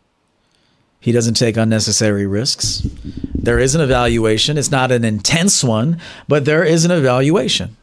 He 0.99 1.11
doesn't 1.11 1.33
take 1.33 1.57
unnecessary 1.57 2.27
risks. 2.27 2.87
There 3.33 3.59
is 3.59 3.73
an 3.73 3.81
evaluation. 3.81 4.57
It's 4.57 4.71
not 4.71 4.91
an 4.91 5.03
intense 5.03 5.63
one, 5.63 5.99
but 6.27 6.45
there 6.45 6.63
is 6.63 6.85
an 6.85 6.91
evaluation. 6.91 7.75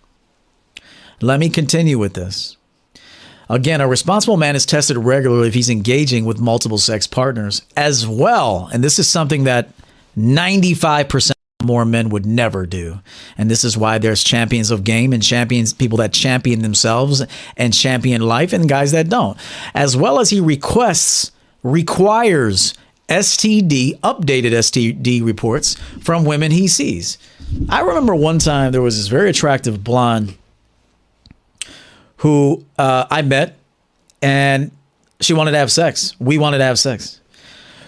Let 1.20 1.40
me 1.40 1.49
continue 1.49 1.99
with 1.99 2.14
this. 2.14 2.57
Again, 3.51 3.80
a 3.80 3.88
responsible 3.88 4.36
man 4.36 4.55
is 4.55 4.66
tested 4.66 4.96
regularly 4.96 5.49
if 5.49 5.55
he's 5.55 5.70
engaging 5.70 6.26
with 6.26 6.38
multiple 6.38 6.78
sex 6.78 7.07
partners 7.07 7.62
as 7.76 8.07
well. 8.07 8.68
And 8.72 8.84
this 8.84 8.99
is 8.99 9.09
something 9.09 9.44
that 9.44 9.70
95% 10.16 11.32
more 11.69 11.85
men 11.85 12.09
would 12.09 12.25
never 12.25 12.64
do. 12.64 13.01
And 13.37 13.51
this 13.51 13.62
is 13.62 13.77
why 13.77 13.99
there's 13.99 14.25
champions 14.25 14.71
of 14.71 14.83
game 14.83 15.12
and 15.12 15.23
champions, 15.23 15.75
people 15.75 15.99
that 15.99 16.14
champion 16.14 16.62
themselves 16.62 17.23
and 17.59 17.75
champion 17.75 18.23
life, 18.23 18.55
and 18.55 18.66
guys 18.69 18.93
that 18.93 19.11
don't. 19.11 19.39
As 19.75 19.97
well 19.97 20.19
as 20.19 20.31
he 20.31 20.41
requests, 20.41 21.31
requires 21.62 22.73
STD, 23.09 24.01
updated 24.01 24.53
STD 24.53 25.23
reports 25.25 25.75
from 26.01 26.25
women 26.25 26.51
he 26.51 26.66
sees. 26.66 27.19
I 27.69 27.83
remember 27.83 28.14
one 28.14 28.39
time 28.39 28.73
there 28.73 28.83
was 28.83 28.97
this 28.97 29.09
very 29.09 29.29
attractive 29.29 29.85
blonde 29.85 30.37
who 32.19 32.64
uh, 32.79 33.07
I 33.11 33.23
met, 33.23 33.59
and 34.23 34.71
she 35.21 35.35
wanted 35.35 35.53
to 35.53 35.59
have 35.59 35.71
sex. 35.71 36.14
We 36.19 36.39
wanted 36.39 36.59
to 36.59 36.64
have 36.64 36.79
sex. 36.79 37.21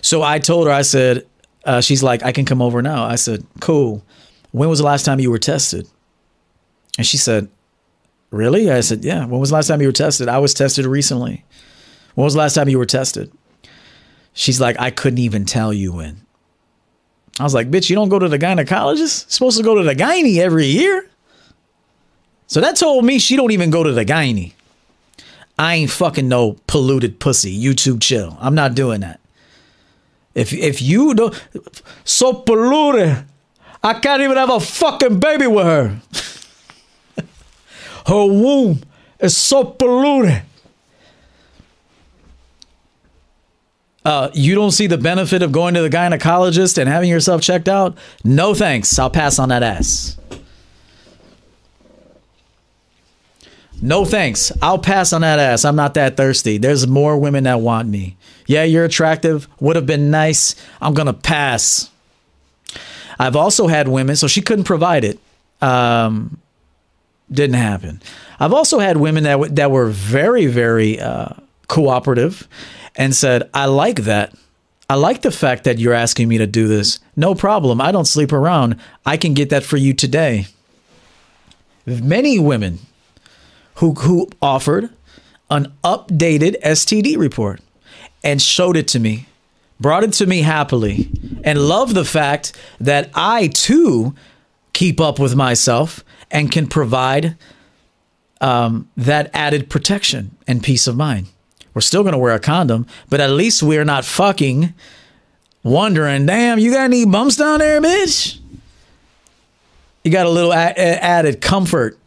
So 0.02 0.22
I 0.22 0.38
told 0.38 0.66
her, 0.66 0.72
I 0.72 0.82
said, 0.82 1.26
uh, 1.64 1.80
she's 1.80 2.02
like, 2.02 2.22
I 2.22 2.32
can 2.32 2.44
come 2.44 2.62
over 2.62 2.82
now. 2.82 3.04
I 3.04 3.16
said, 3.16 3.46
cool. 3.60 4.02
When 4.52 4.68
was 4.68 4.78
the 4.78 4.84
last 4.84 5.04
time 5.04 5.20
you 5.20 5.30
were 5.30 5.38
tested? 5.38 5.86
And 6.98 7.06
she 7.06 7.16
said, 7.16 7.48
really? 8.30 8.70
I 8.70 8.80
said, 8.80 9.04
yeah. 9.04 9.24
When 9.26 9.40
was 9.40 9.50
the 9.50 9.56
last 9.56 9.68
time 9.68 9.80
you 9.80 9.88
were 9.88 9.92
tested? 9.92 10.28
I 10.28 10.38
was 10.38 10.54
tested 10.54 10.86
recently. 10.86 11.44
When 12.14 12.24
was 12.24 12.34
the 12.34 12.40
last 12.40 12.54
time 12.54 12.68
you 12.68 12.78
were 12.78 12.86
tested? 12.86 13.32
She's 14.32 14.60
like, 14.60 14.76
I 14.78 14.90
couldn't 14.90 15.18
even 15.18 15.44
tell 15.44 15.72
you 15.72 15.92
when. 15.92 16.20
I 17.38 17.42
was 17.42 17.54
like, 17.54 17.70
bitch, 17.70 17.88
you 17.88 17.96
don't 17.96 18.08
go 18.08 18.18
to 18.18 18.28
the 18.28 18.38
gynecologist? 18.38 19.24
You're 19.24 19.30
supposed 19.30 19.56
to 19.58 19.64
go 19.64 19.74
to 19.76 19.82
the 19.82 19.94
gynae 19.94 20.38
every 20.38 20.66
year. 20.66 21.08
So 22.46 22.60
that 22.60 22.76
told 22.76 23.04
me 23.04 23.18
she 23.18 23.36
don't 23.36 23.52
even 23.52 23.70
go 23.70 23.82
to 23.82 23.92
the 23.92 24.04
gynae. 24.04 24.52
I 25.58 25.76
ain't 25.76 25.90
fucking 25.90 26.28
no 26.28 26.56
polluted 26.66 27.20
pussy. 27.20 27.56
YouTube 27.58 28.00
chill. 28.00 28.36
I'm 28.40 28.54
not 28.54 28.74
doing 28.74 29.00
that. 29.00 29.19
If 30.34 30.52
if 30.52 30.80
you 30.80 31.14
don't 31.14 31.44
so 32.04 32.32
polluted, 32.32 33.24
I 33.82 33.94
can't 33.94 34.22
even 34.22 34.36
have 34.36 34.50
a 34.50 34.60
fucking 34.60 35.18
baby 35.18 35.46
with 35.46 35.66
her. 35.66 36.00
her 38.06 38.24
womb 38.26 38.82
is 39.18 39.36
so 39.36 39.64
polluted. 39.64 40.42
Uh, 44.04 44.30
you 44.32 44.54
don't 44.54 44.70
see 44.70 44.86
the 44.86 44.96
benefit 44.96 45.42
of 45.42 45.52
going 45.52 45.74
to 45.74 45.82
the 45.82 45.90
gynecologist 45.90 46.78
and 46.78 46.88
having 46.88 47.10
yourself 47.10 47.42
checked 47.42 47.68
out? 47.68 47.98
No 48.24 48.54
thanks. 48.54 48.98
I'll 48.98 49.10
pass 49.10 49.38
on 49.38 49.50
that 49.50 49.62
ass. 49.62 50.16
No 53.82 54.04
thanks. 54.04 54.52
I'll 54.60 54.78
pass 54.78 55.12
on 55.12 55.22
that 55.22 55.38
ass. 55.38 55.64
I'm 55.64 55.76
not 55.76 55.94
that 55.94 56.16
thirsty. 56.16 56.58
There's 56.58 56.86
more 56.86 57.16
women 57.16 57.44
that 57.44 57.60
want 57.60 57.88
me. 57.88 58.16
Yeah, 58.46 58.64
you're 58.64 58.84
attractive. 58.84 59.48
Would 59.60 59.76
have 59.76 59.86
been 59.86 60.10
nice. 60.10 60.54
I'm 60.82 60.92
going 60.92 61.06
to 61.06 61.12
pass. 61.12 61.90
I've 63.18 63.36
also 63.36 63.66
had 63.66 63.88
women, 63.88 64.16
so 64.16 64.26
she 64.26 64.42
couldn't 64.42 64.64
provide 64.64 65.04
it. 65.04 65.18
Um, 65.62 66.38
didn't 67.30 67.56
happen. 67.56 68.02
I've 68.38 68.52
also 68.52 68.78
had 68.78 68.96
women 68.96 69.24
that, 69.24 69.32
w- 69.32 69.52
that 69.54 69.70
were 69.70 69.86
very, 69.88 70.46
very 70.46 70.98
uh, 70.98 71.34
cooperative 71.68 72.48
and 72.96 73.14
said, 73.14 73.48
I 73.54 73.66
like 73.66 74.02
that. 74.02 74.34
I 74.88 74.94
like 74.94 75.22
the 75.22 75.30
fact 75.30 75.64
that 75.64 75.78
you're 75.78 75.94
asking 75.94 76.28
me 76.28 76.38
to 76.38 76.46
do 76.46 76.66
this. 76.66 76.98
No 77.14 77.34
problem. 77.34 77.80
I 77.80 77.92
don't 77.92 78.06
sleep 78.06 78.32
around. 78.32 78.76
I 79.06 79.16
can 79.16 79.34
get 79.34 79.50
that 79.50 79.62
for 79.62 79.76
you 79.76 79.94
today. 79.94 80.46
Many 81.86 82.38
women 82.38 82.80
who 83.80 83.94
who 83.94 84.28
offered 84.40 84.90
an 85.50 85.72
updated 85.82 86.60
STD 86.62 87.16
report 87.16 87.60
and 88.22 88.40
showed 88.40 88.76
it 88.76 88.86
to 88.88 89.00
me, 89.00 89.26
brought 89.80 90.04
it 90.04 90.12
to 90.12 90.26
me 90.26 90.42
happily, 90.42 91.10
and 91.42 91.58
loved 91.58 91.94
the 91.94 92.04
fact 92.04 92.52
that 92.78 93.10
I 93.14 93.48
too 93.48 94.14
keep 94.74 95.00
up 95.00 95.18
with 95.18 95.34
myself 95.34 96.04
and 96.30 96.52
can 96.52 96.66
provide 96.66 97.36
um, 98.42 98.88
that 98.96 99.30
added 99.32 99.68
protection 99.70 100.36
and 100.46 100.62
peace 100.62 100.86
of 100.86 100.96
mind. 100.96 101.26
We're 101.72 101.80
still 101.80 102.02
going 102.02 102.12
to 102.12 102.18
wear 102.18 102.34
a 102.34 102.40
condom, 102.40 102.86
but 103.08 103.20
at 103.20 103.30
least 103.30 103.62
we're 103.62 103.84
not 103.84 104.04
fucking 104.04 104.74
wondering, 105.62 106.26
damn, 106.26 106.58
you 106.58 106.70
got 106.72 106.84
any 106.84 107.06
bumps 107.06 107.36
down 107.36 107.60
there, 107.60 107.80
bitch? 107.80 108.38
You 110.04 110.10
got 110.10 110.26
a 110.26 110.30
little 110.30 110.52
a- 110.52 110.74
added 110.76 111.40
comfort 111.40 111.99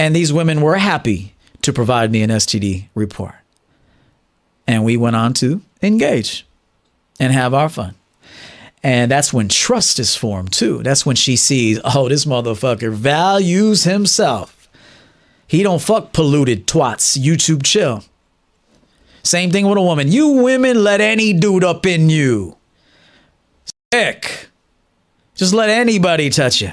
and 0.00 0.16
these 0.16 0.32
women 0.32 0.62
were 0.62 0.76
happy 0.76 1.34
to 1.60 1.74
provide 1.74 2.10
me 2.10 2.22
an 2.22 2.30
STD 2.30 2.88
report. 2.94 3.34
And 4.66 4.82
we 4.82 4.96
went 4.96 5.14
on 5.14 5.34
to 5.34 5.60
engage 5.82 6.46
and 7.20 7.34
have 7.34 7.52
our 7.52 7.68
fun. 7.68 7.94
And 8.82 9.10
that's 9.10 9.30
when 9.30 9.50
trust 9.50 9.98
is 9.98 10.16
formed 10.16 10.54
too. 10.54 10.82
That's 10.82 11.04
when 11.04 11.16
she 11.16 11.36
sees, 11.36 11.78
oh, 11.84 12.08
this 12.08 12.24
motherfucker 12.24 12.90
values 12.94 13.84
himself. 13.84 14.70
He 15.46 15.62
don't 15.62 15.82
fuck 15.82 16.14
polluted 16.14 16.66
twats. 16.66 17.20
YouTube 17.20 17.62
chill. 17.62 18.02
Same 19.22 19.50
thing 19.50 19.68
with 19.68 19.76
a 19.76 19.82
woman. 19.82 20.10
You 20.10 20.28
women 20.28 20.82
let 20.82 21.02
any 21.02 21.34
dude 21.34 21.62
up 21.62 21.84
in 21.84 22.08
you. 22.08 22.56
Sick. 23.92 24.48
Just 25.34 25.52
let 25.52 25.68
anybody 25.68 26.30
touch 26.30 26.62
you. 26.62 26.72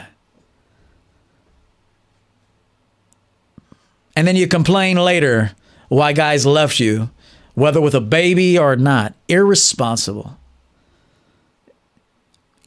And 4.18 4.28
then 4.28 4.36
you 4.36 4.48
complain 4.48 4.98
later 4.98 5.52
why 5.90 6.12
guys 6.12 6.44
left 6.44 6.80
you, 6.80 7.12
whether 7.54 7.80
with 7.80 7.94
a 7.94 8.02
baby 8.02 8.58
or 8.58 8.76
not. 8.76 9.14
Irresponsible. 9.28 10.40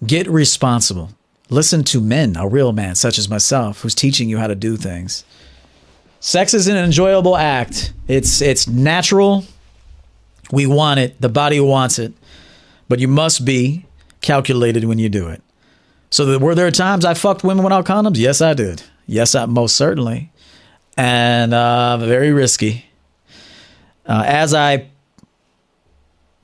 Get 0.07 0.29
responsible. 0.29 1.11
Listen 1.49 1.83
to 1.83 2.01
men, 2.01 2.37
a 2.37 2.47
real 2.47 2.73
man 2.73 2.95
such 2.95 3.19
as 3.19 3.29
myself, 3.29 3.81
who's 3.81 3.97
teaching 3.97 4.29
you 4.29 4.39
how 4.39 4.47
to 4.47 4.55
do 4.55 4.77
things. 4.77 5.25
Sex 6.21 6.55
is 6.55 6.69
an 6.69 6.77
enjoyable 6.77 7.37
act. 7.37 7.95
It's 8.07 8.41
it's 8.41 8.69
natural. 8.69 9.43
We 10.53 10.69
want 10.69 11.01
it. 11.01 11.21
The 11.21 11.29
body 11.29 11.59
wants 11.59 11.99
it. 11.99 12.13
But 12.89 13.01
you 13.01 13.09
must 13.09 13.45
be 13.45 13.87
calculated 14.21 14.85
when 14.85 15.01
you 15.01 15.09
do 15.09 15.27
it. 15.27 15.43
So 16.11 16.39
were 16.39 16.55
there 16.55 16.71
times 16.71 17.05
I 17.05 17.15
fucked 17.15 17.43
women 17.43 17.65
without 17.65 17.87
condoms? 17.87 18.19
Yes, 18.19 18.41
I 18.41 18.55
did. 18.55 18.85
Yes, 19.09 19.35
I 19.35 19.47
most 19.47 19.75
certainly. 19.75 20.31
And 20.97 21.55
uh, 21.55 21.97
very 21.99 22.33
risky. 22.33 22.87
Uh, 24.07 24.23
as 24.27 24.55
I 24.55 24.89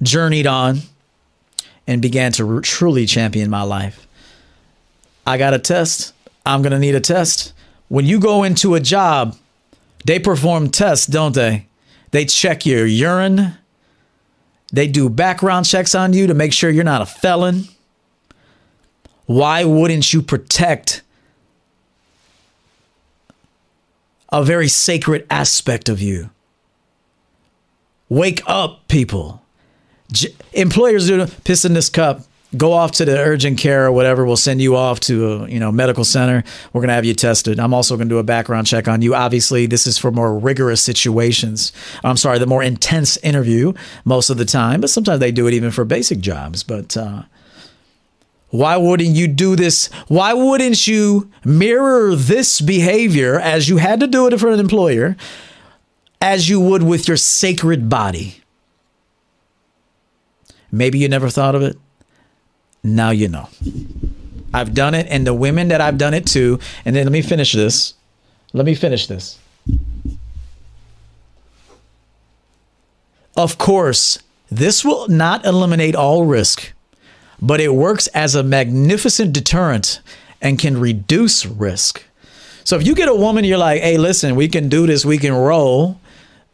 journeyed 0.03 0.47
on 0.47 0.81
and 1.87 2.01
began 2.01 2.33
to 2.33 2.61
truly 2.61 3.07
champion 3.07 3.51
my 3.51 3.63
life, 3.63 4.07
I 5.27 5.39
got 5.39 5.55
a 5.55 5.59
test. 5.59 6.13
I'm 6.45 6.63
going 6.63 6.73
to 6.73 6.79
need 6.79 6.95
a 6.95 7.01
test. 7.01 7.53
When 7.89 8.07
you 8.07 8.21
go 8.21 8.45
into 8.45 8.75
a 8.75 8.81
job, 8.81 9.37
they 10.05 10.19
perform 10.19 10.71
tests, 10.71 11.07
don't 11.07 11.35
they? 11.35 11.67
They 12.13 12.25
check 12.25 12.65
your 12.65 12.87
urine. 12.87 13.55
They 14.73 14.87
do 14.87 15.09
background 15.09 15.67
checks 15.67 15.95
on 15.95 16.13
you 16.13 16.27
to 16.27 16.35
make 16.35 16.53
sure 16.53 16.71
you're 16.71 16.85
not 16.85 17.03
a 17.03 17.07
felon. 17.07 17.65
Why 19.27 19.65
wouldn't 19.65 20.13
you 20.13 20.23
protect 20.23 21.03
a 24.31 24.45
very 24.45 24.69
sacred 24.69 25.27
aspect 25.31 25.89
of 25.89 26.01
you? 26.01 26.31
Wake 28.09 28.43
up, 28.47 28.87
people. 28.89 29.43
J- 30.13 30.35
employers 30.53 31.09
do 31.09 31.27
piss 31.45 31.65
in 31.65 31.75
this 31.75 31.89
cup 31.89 32.23
go 32.57 32.73
off 32.73 32.93
to 32.93 33.05
the 33.05 33.19
urgent 33.19 33.59
care 33.59 33.87
or 33.87 33.93
whatever. 33.93 34.25
We'll 34.25 34.37
send 34.37 34.61
you 34.61 34.77
off 34.77 35.01
to 35.01 35.33
a 35.33 35.49
you 35.49 35.59
know 35.59 35.73
medical 35.73 36.05
center. 36.05 36.45
We're 36.73 36.81
gonna 36.81 36.95
have 36.95 37.05
you 37.05 37.15
tested. 37.15 37.59
I'm 37.59 37.75
also 37.75 37.97
gonna 37.97 38.09
do 38.09 38.19
a 38.19 38.23
background 38.23 38.67
check 38.67 38.89
on 38.89 39.03
you. 39.03 39.15
Obviously, 39.15 39.67
this 39.67 39.87
is 39.87 39.99
for 39.99 40.11
more 40.11 40.39
rigorous 40.39 40.81
situations. 40.81 41.73
I'm 42.05 42.17
sorry, 42.17 42.39
the 42.39 42.47
more 42.47 42.63
intense 42.63 43.17
interview 43.19 43.73
most 44.05 44.31
of 44.31 44.37
the 44.37 44.45
time, 44.45 44.81
but 44.81 44.91
sometimes 44.91 45.21
they 45.21 45.33
do 45.33 45.47
it 45.47 45.55
even 45.55 45.71
for 45.71 45.85
basic 45.85 46.21
jobs. 46.21 46.63
But 46.63 46.97
uh, 46.97 47.23
why 48.57 48.77
wouldn't 48.77 49.11
you 49.11 49.29
do 49.29 49.55
this? 49.55 49.89
Why 50.09 50.33
wouldn't 50.33 50.87
you 50.87 51.31
mirror 51.45 52.15
this 52.15 52.61
behavior 52.61 53.39
as 53.39 53.69
you 53.69 53.77
had 53.77 54.01
to 54.01 54.07
do 54.07 54.27
it 54.27 54.39
for 54.41 54.51
an 54.51 54.61
employer, 54.61 55.17
as 56.21 56.49
you 56.49 56.61
would 56.61 56.83
with 56.83 57.07
your 57.07 57.17
sacred 57.17 57.89
body? 57.91 58.41
Maybe 60.73 60.99
you 60.99 61.09
never 61.09 61.29
thought 61.29 61.55
of 61.55 61.63
it. 61.63 61.77
Now 62.83 63.11
you 63.11 63.29
know. 63.29 63.49
I've 64.55 64.73
done 64.73 64.95
it, 64.95 65.07
and 65.11 65.27
the 65.27 65.35
women 65.35 65.69
that 65.69 65.81
I've 65.81 65.99
done 65.99 66.15
it 66.15 66.27
to, 66.29 66.59
and 66.85 66.97
then 66.97 67.05
let 67.05 67.13
me 67.13 67.23
finish 67.23 67.53
this. 67.53 67.95
Let 68.53 68.65
me 68.65 68.75
finish 68.75 69.07
this. 69.07 69.39
Of 73.37 73.59
course, 73.59 74.19
this 74.51 74.83
will 74.83 75.09
not 75.09 75.45
eliminate 75.45 75.95
all 75.95 76.25
risk, 76.25 76.73
but 77.41 77.61
it 77.61 77.75
works 77.75 78.07
as 78.09 78.35
a 78.35 78.43
magnificent 78.43 79.33
deterrent 79.33 80.01
and 80.41 80.59
can 80.59 80.79
reduce 80.79 81.47
risk. 81.47 82.05
So 82.65 82.77
if 82.77 82.87
you 82.87 82.95
get 82.95 83.09
a 83.09 83.15
woman, 83.15 83.45
you're 83.45 83.59
like, 83.59 83.81
hey, 83.81 83.97
listen, 83.97 84.35
we 84.35 84.49
can 84.49 84.69
do 84.69 84.87
this, 84.87 85.05
we 85.05 85.19
can 85.19 85.33
roll. 85.33 86.01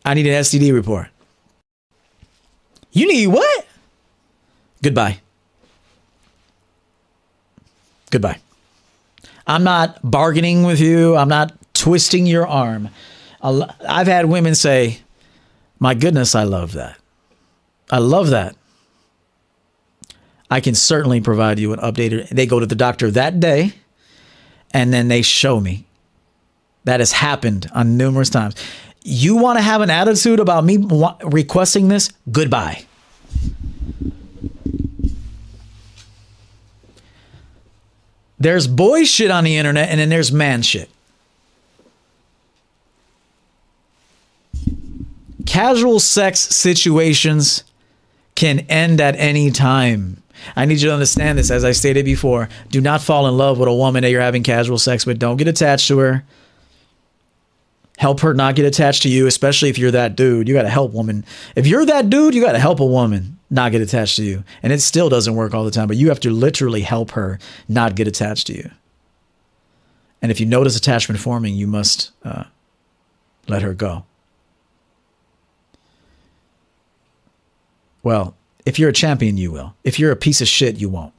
I 0.04 0.14
need 0.14 0.26
an 0.26 0.42
STD 0.42 0.72
report. 0.72 1.08
You 2.90 3.06
need 3.08 3.28
what? 3.28 3.66
Goodbye. 4.82 5.20
Goodbye. 8.10 8.38
I'm 9.46 9.64
not 9.64 9.98
bargaining 10.08 10.64
with 10.64 10.80
you. 10.80 11.16
I'm 11.16 11.28
not 11.28 11.52
twisting 11.72 12.26
your 12.26 12.46
arm. 12.46 12.90
I've 13.42 14.06
had 14.06 14.26
women 14.26 14.54
say, 14.54 14.98
My 15.78 15.94
goodness, 15.94 16.34
I 16.34 16.44
love 16.44 16.72
that. 16.72 16.98
I 17.90 17.98
love 17.98 18.30
that. 18.30 18.54
I 20.52 20.60
can 20.60 20.74
certainly 20.74 21.22
provide 21.22 21.58
you 21.58 21.72
an 21.72 21.78
updated. 21.78 22.28
They 22.28 22.44
go 22.44 22.60
to 22.60 22.66
the 22.66 22.74
doctor 22.74 23.10
that 23.12 23.40
day 23.40 23.72
and 24.74 24.92
then 24.92 25.08
they 25.08 25.22
show 25.22 25.58
me. 25.58 25.86
That 26.84 27.00
has 27.00 27.12
happened 27.12 27.70
on 27.74 27.96
numerous 27.96 28.28
times. 28.28 28.54
You 29.02 29.36
want 29.36 29.58
to 29.58 29.62
have 29.62 29.80
an 29.80 29.88
attitude 29.88 30.40
about 30.40 30.64
me 30.64 30.76
requesting 31.24 31.88
this? 31.88 32.12
Goodbye. 32.30 32.84
There's 38.38 38.66
boy 38.66 39.04
shit 39.04 39.30
on 39.30 39.44
the 39.44 39.56
internet, 39.56 39.88
and 39.88 40.00
then 40.00 40.10
there's 40.10 40.32
man 40.32 40.60
shit. 40.60 40.90
Casual 45.46 45.98
sex 45.98 46.40
situations 46.40 47.64
can 48.34 48.60
end 48.68 49.00
at 49.00 49.14
any 49.16 49.50
time. 49.50 50.21
I 50.56 50.64
need 50.64 50.80
you 50.80 50.88
to 50.88 50.94
understand 50.94 51.38
this. 51.38 51.50
As 51.50 51.64
I 51.64 51.72
stated 51.72 52.04
before, 52.04 52.48
do 52.70 52.80
not 52.80 53.00
fall 53.00 53.26
in 53.26 53.36
love 53.36 53.58
with 53.58 53.68
a 53.68 53.74
woman 53.74 54.02
that 54.02 54.10
you're 54.10 54.20
having 54.20 54.42
casual 54.42 54.78
sex 54.78 55.06
with. 55.06 55.18
Don't 55.18 55.36
get 55.36 55.48
attached 55.48 55.88
to 55.88 55.98
her. 55.98 56.24
Help 57.98 58.20
her 58.20 58.34
not 58.34 58.56
get 58.56 58.64
attached 58.64 59.02
to 59.02 59.08
you, 59.08 59.26
especially 59.26 59.68
if 59.68 59.78
you're 59.78 59.90
that 59.90 60.16
dude. 60.16 60.48
You 60.48 60.54
got 60.54 60.62
to 60.62 60.68
help 60.68 60.92
woman. 60.92 61.24
If 61.54 61.66
you're 61.66 61.86
that 61.86 62.10
dude, 62.10 62.34
you 62.34 62.42
got 62.42 62.52
to 62.52 62.58
help 62.58 62.80
a 62.80 62.86
woman 62.86 63.38
not 63.50 63.70
get 63.70 63.80
attached 63.82 64.16
to 64.16 64.24
you. 64.24 64.44
And 64.62 64.72
it 64.72 64.80
still 64.80 65.08
doesn't 65.08 65.34
work 65.34 65.54
all 65.54 65.64
the 65.64 65.70
time, 65.70 65.86
but 65.88 65.96
you 65.96 66.08
have 66.08 66.20
to 66.20 66.30
literally 66.30 66.80
help 66.80 67.12
her 67.12 67.38
not 67.68 67.94
get 67.94 68.08
attached 68.08 68.46
to 68.48 68.54
you. 68.54 68.70
And 70.22 70.30
if 70.30 70.40
you 70.40 70.46
notice 70.46 70.76
attachment 70.76 71.20
forming, 71.20 71.54
you 71.54 71.66
must 71.66 72.12
uh, 72.24 72.44
let 73.48 73.62
her 73.62 73.74
go. 73.74 74.04
Well, 78.02 78.34
if 78.64 78.78
you're 78.78 78.90
a 78.90 78.92
champion, 78.94 79.36
you 79.36 79.50
will. 79.50 79.74
If 79.84 79.98
you're 79.98 80.12
a 80.12 80.16
piece 80.16 80.40
of 80.40 80.48
shit, 80.48 80.76
you 80.76 80.88
won't. 80.88 81.12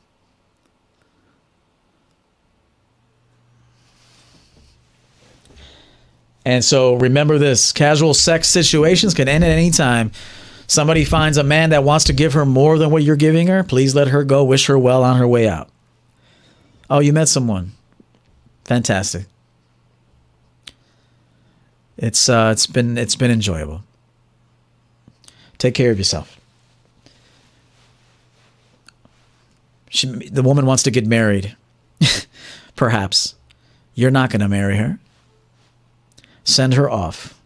And 6.46 6.64
so 6.64 6.96
remember 6.96 7.38
this 7.38 7.72
casual 7.72 8.14
sex 8.14 8.50
situations 8.50 9.14
can 9.14 9.30
end 9.30 9.44
at 9.44 9.52
any 9.52 9.72
time. 9.72 10.12
Somebody 10.68 11.06
finds 11.06 11.38
a 11.38 11.44
man 11.44 11.70
that 11.70 11.84
wants 11.84 12.06
to 12.06 12.14
give 12.14 12.34
her 12.34 12.46
more 12.46 12.78
than 12.78 12.90
what 12.90 13.04
you're 13.04 13.16
giving 13.16 13.48
her, 13.48 13.64
please 13.64 13.96
let 13.96 14.10
her 14.10 14.24
go. 14.24 14.44
Wish 14.44 14.66
her 14.68 14.78
well 14.78 15.04
on 15.04 15.18
her 15.18 15.28
way 15.28 15.48
out. 15.48 15.70
Oh, 16.90 17.00
you 17.00 17.14
met 17.14 17.28
someone. 17.28 17.72
Fantastic. 18.66 19.26
It's 21.98 22.28
uh, 22.28 22.50
it's 22.52 22.66
been 22.66 22.98
it's 22.98 23.16
been 23.16 23.32
enjoyable. 23.32 23.84
Take 25.58 25.76
care 25.76 25.92
of 25.92 25.98
yourself. 25.98 26.40
She, 29.94 30.08
the 30.08 30.42
woman 30.42 30.66
wants 30.66 30.82
to 30.84 30.92
get 30.92 31.06
married. 31.06 31.56
Perhaps 32.76 33.36
you're 33.94 34.10
not 34.10 34.32
going 34.32 34.40
to 34.40 34.48
marry 34.48 34.78
her. 34.78 34.98
Send 36.44 36.74
her 36.74 36.90
off. 36.90 37.40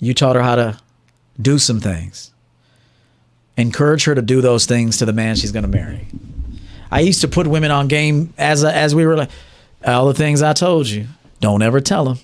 You 0.00 0.14
taught 0.14 0.34
her 0.34 0.42
how 0.42 0.56
to 0.56 0.80
do 1.40 1.58
some 1.58 1.78
things. 1.78 2.32
Encourage 3.56 4.04
her 4.04 4.16
to 4.16 4.22
do 4.22 4.40
those 4.40 4.66
things 4.66 4.96
to 4.96 5.06
the 5.06 5.12
man 5.12 5.36
she's 5.36 5.52
going 5.52 5.62
to 5.62 5.68
marry. 5.68 6.08
I 6.90 7.00
used 7.00 7.20
to 7.20 7.28
put 7.28 7.46
women 7.46 7.70
on 7.70 7.86
game 7.86 8.34
as 8.36 8.64
as 8.64 8.96
we 8.96 9.06
were 9.06 9.16
like 9.16 9.30
all 9.86 10.06
the 10.06 10.14
things 10.14 10.42
I 10.42 10.54
told 10.54 10.88
you. 10.88 11.06
Don't 11.40 11.62
ever 11.62 11.80
tell 11.80 12.04
them. 12.04 12.18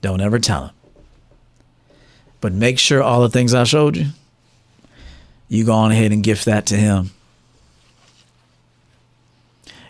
Don't 0.00 0.22
ever 0.22 0.38
tell 0.38 0.62
them. 0.62 0.74
But 2.40 2.54
make 2.54 2.78
sure 2.78 3.02
all 3.02 3.20
the 3.20 3.28
things 3.28 3.52
I 3.52 3.64
showed 3.64 3.96
you, 3.96 4.06
you 5.48 5.64
go 5.64 5.72
on 5.72 5.92
ahead 5.92 6.12
and 6.12 6.22
gift 6.22 6.44
that 6.46 6.66
to 6.66 6.76
him. 6.76 7.10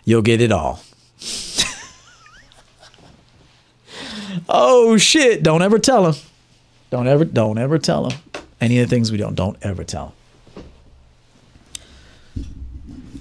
You'll 0.05 0.21
get 0.21 0.41
it 0.41 0.51
all. 0.51 0.81
oh 4.49 4.97
shit! 4.97 5.43
Don't 5.43 5.61
ever 5.61 5.79
tell 5.79 6.07
him. 6.07 6.15
Don't 6.89 7.07
ever, 7.07 7.25
don't 7.25 7.57
ever 7.57 7.77
tell 7.77 8.09
him. 8.09 8.17
any 8.61 8.79
of 8.79 8.89
the 8.89 8.95
things 8.95 9.11
we 9.11 9.17
don't. 9.17 9.35
Don't 9.35 9.57
ever 9.61 9.83
tell 9.83 10.05
them. 10.05 10.13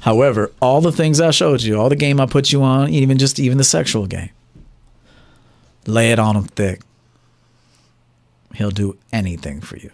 However, 0.00 0.52
all 0.62 0.80
the 0.80 0.92
things 0.92 1.20
I 1.20 1.32
showed 1.32 1.62
you, 1.62 1.80
all 1.80 1.88
the 1.88 1.96
game 1.96 2.20
I 2.20 2.26
put 2.26 2.52
you 2.52 2.62
on, 2.62 2.90
even 2.90 3.18
just 3.18 3.40
even 3.40 3.58
the 3.58 3.64
sexual 3.64 4.06
game, 4.06 4.30
lay 5.84 6.12
it 6.12 6.20
on 6.20 6.36
him 6.36 6.44
thick. 6.44 6.82
He'll 8.54 8.70
do 8.70 8.96
anything 9.12 9.60
for 9.60 9.76
you. 9.76 9.90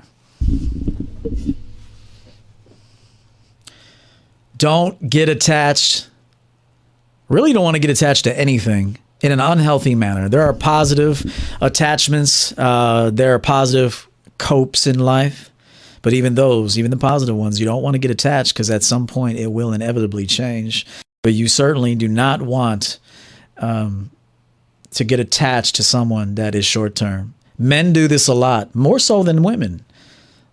Don't 4.62 5.10
get 5.10 5.28
attached. 5.28 6.08
Really 7.28 7.52
don't 7.52 7.64
want 7.64 7.74
to 7.74 7.80
get 7.80 7.90
attached 7.90 8.22
to 8.26 8.38
anything 8.38 8.96
in 9.20 9.32
an 9.32 9.40
unhealthy 9.40 9.96
manner. 9.96 10.28
There 10.28 10.42
are 10.42 10.52
positive 10.52 11.26
attachments, 11.60 12.56
uh, 12.56 13.10
there 13.12 13.34
are 13.34 13.40
positive 13.40 14.06
copes 14.38 14.86
in 14.86 15.00
life. 15.00 15.50
But 16.00 16.12
even 16.12 16.36
those, 16.36 16.78
even 16.78 16.92
the 16.92 16.96
positive 16.96 17.34
ones, 17.34 17.58
you 17.58 17.66
don't 17.66 17.82
want 17.82 17.94
to 17.94 17.98
get 17.98 18.12
attached 18.12 18.54
because 18.54 18.70
at 18.70 18.84
some 18.84 19.08
point 19.08 19.36
it 19.36 19.48
will 19.48 19.72
inevitably 19.72 20.26
change. 20.26 20.86
But 21.24 21.32
you 21.32 21.48
certainly 21.48 21.96
do 21.96 22.06
not 22.06 22.40
want 22.40 23.00
um, 23.56 24.12
to 24.92 25.02
get 25.02 25.18
attached 25.18 25.74
to 25.74 25.82
someone 25.82 26.36
that 26.36 26.54
is 26.54 26.64
short 26.64 26.94
term. 26.94 27.34
Men 27.58 27.92
do 27.92 28.06
this 28.06 28.28
a 28.28 28.34
lot, 28.34 28.76
more 28.76 29.00
so 29.00 29.24
than 29.24 29.42
women. 29.42 29.84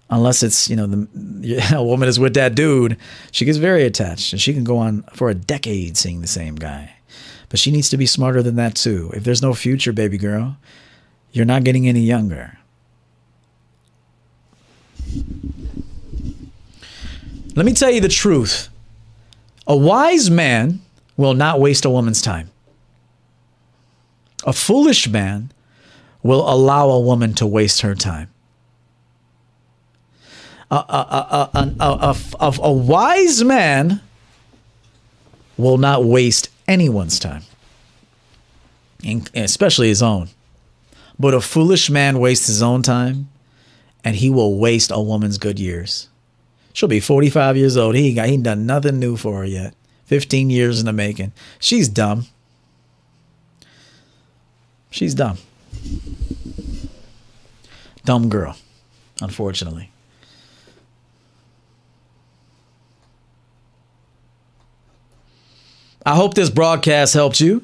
Unless 0.09 0.41
it's, 0.43 0.69
you 0.69 0.75
know, 0.75 0.87
the 0.87 1.71
a 1.75 1.83
woman 1.83 2.09
is 2.09 2.19
with 2.19 2.33
that 2.33 2.55
dude, 2.55 2.97
she 3.31 3.45
gets 3.45 3.57
very 3.57 3.83
attached 3.83 4.33
and 4.33 4.41
she 4.41 4.53
can 4.53 4.63
go 4.63 4.77
on 4.77 5.03
for 5.13 5.29
a 5.29 5.35
decade 5.35 5.97
seeing 5.97 6.21
the 6.21 6.27
same 6.27 6.55
guy. 6.55 6.95
But 7.49 7.59
she 7.59 7.71
needs 7.71 7.89
to 7.89 7.97
be 7.97 8.05
smarter 8.05 8.43
than 8.43 8.55
that 8.55 8.75
too. 8.75 9.11
If 9.13 9.23
there's 9.23 9.41
no 9.41 9.53
future, 9.53 9.91
baby 9.91 10.17
girl, 10.17 10.57
you're 11.31 11.45
not 11.45 11.63
getting 11.63 11.87
any 11.87 12.01
younger. 12.01 12.57
Let 17.55 17.65
me 17.65 17.73
tell 17.73 17.91
you 17.91 18.01
the 18.01 18.07
truth. 18.07 18.69
A 19.67 19.75
wise 19.75 20.29
man 20.29 20.81
will 21.17 21.33
not 21.33 21.59
waste 21.59 21.85
a 21.85 21.89
woman's 21.89 22.21
time. 22.21 22.49
A 24.45 24.53
foolish 24.53 25.09
man 25.09 25.51
will 26.23 26.49
allow 26.49 26.89
a 26.89 26.99
woman 26.99 27.33
to 27.35 27.45
waste 27.45 27.81
her 27.81 27.95
time. 27.95 28.29
A, 30.71 30.75
a, 30.75 31.49
a, 31.79 32.15
a, 32.39 32.53
a 32.61 32.71
wise 32.71 33.43
man 33.43 34.01
will 35.57 35.77
not 35.77 36.05
waste 36.05 36.49
anyone's 36.67 37.19
time, 37.19 37.41
especially 39.33 39.87
his 39.87 40.03
own. 40.03 40.29
But 41.17 41.33
a 41.33 41.41
foolish 41.41 41.89
man 41.89 42.19
wastes 42.19 42.47
his 42.47 42.61
own 42.61 42.81
time 42.81 43.29
and 44.03 44.15
he 44.15 44.29
will 44.29 44.57
waste 44.57 44.91
a 44.91 45.01
woman's 45.01 45.37
good 45.37 45.59
years. 45.59 46.07
She'll 46.71 46.87
be 46.87 47.01
45 47.01 47.57
years 47.57 47.75
old. 47.75 47.95
He 47.95 48.13
got 48.13 48.29
he 48.29 48.37
done 48.37 48.65
nothing 48.65 48.99
new 48.99 49.17
for 49.17 49.39
her 49.39 49.45
yet. 49.45 49.73
15 50.05 50.49
years 50.49 50.79
in 50.79 50.85
the 50.85 50.93
making. 50.93 51.33
She's 51.59 51.89
dumb. 51.89 52.25
She's 54.89 55.13
dumb. 55.13 55.37
Dumb 58.05 58.29
girl, 58.29 58.55
unfortunately. 59.21 59.91
I 66.05 66.15
hope 66.15 66.33
this 66.33 66.49
broadcast 66.49 67.13
helped 67.13 67.41
you. 67.41 67.63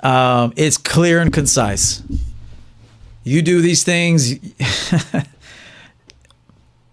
Um, 0.00 0.52
it's 0.56 0.76
clear 0.76 1.20
and 1.20 1.32
concise. 1.32 2.02
You 3.24 3.42
do 3.42 3.60
these 3.60 3.82
things, 3.82 4.34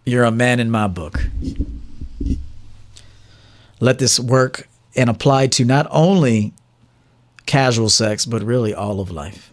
you're 0.05 0.23
a 0.23 0.31
man 0.31 0.60
in 0.60 0.72
my 0.72 0.88
book. 0.88 1.27
Let 3.80 3.99
this 3.99 4.19
work 4.19 4.68
and 4.95 5.10
apply 5.10 5.47
to 5.47 5.65
not 5.65 5.88
only 5.91 6.53
casual 7.45 7.89
sex, 7.89 8.26
but 8.26 8.41
really 8.41 8.73
all 8.73 8.99
of 8.99 9.11
life. 9.11 9.51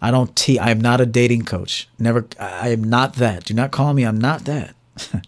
I 0.00 0.10
don't 0.10 0.34
te- 0.34 0.58
I 0.58 0.70
am 0.70 0.80
not 0.80 1.00
a 1.00 1.06
dating 1.06 1.44
coach. 1.44 1.88
Never 1.98 2.26
I 2.40 2.70
am 2.70 2.82
not 2.82 3.14
that. 3.14 3.44
Do 3.44 3.54
not 3.54 3.70
call 3.70 3.94
me 3.94 4.04
I'm 4.04 4.18
not 4.18 4.46
that. 4.46 4.74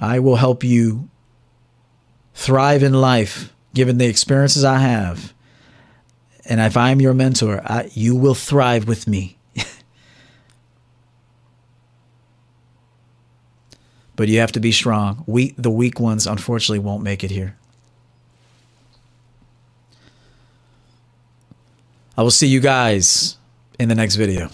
I 0.00 0.20
will 0.20 0.36
help 0.36 0.62
you 0.62 1.08
thrive 2.36 2.84
in 2.84 2.92
life 2.94 3.52
given 3.74 3.98
the 3.98 4.06
experiences 4.06 4.62
I 4.62 4.78
have 4.78 5.34
and 6.48 6.60
if 6.60 6.76
I'm 6.76 7.00
your 7.00 7.14
mentor, 7.14 7.60
I, 7.64 7.90
you 7.92 8.14
will 8.14 8.34
thrive 8.34 8.86
with 8.86 9.08
me. 9.08 9.36
but 14.16 14.28
you 14.28 14.38
have 14.38 14.52
to 14.52 14.60
be 14.60 14.70
strong. 14.70 15.24
We, 15.26 15.54
the 15.58 15.70
weak 15.70 15.98
ones, 15.98 16.26
unfortunately, 16.26 16.78
won't 16.78 17.02
make 17.02 17.24
it 17.24 17.32
here. 17.32 17.56
I 22.16 22.22
will 22.22 22.30
see 22.30 22.46
you 22.46 22.60
guys 22.60 23.36
in 23.78 23.88
the 23.88 23.94
next 23.94 24.14
video. 24.14 24.48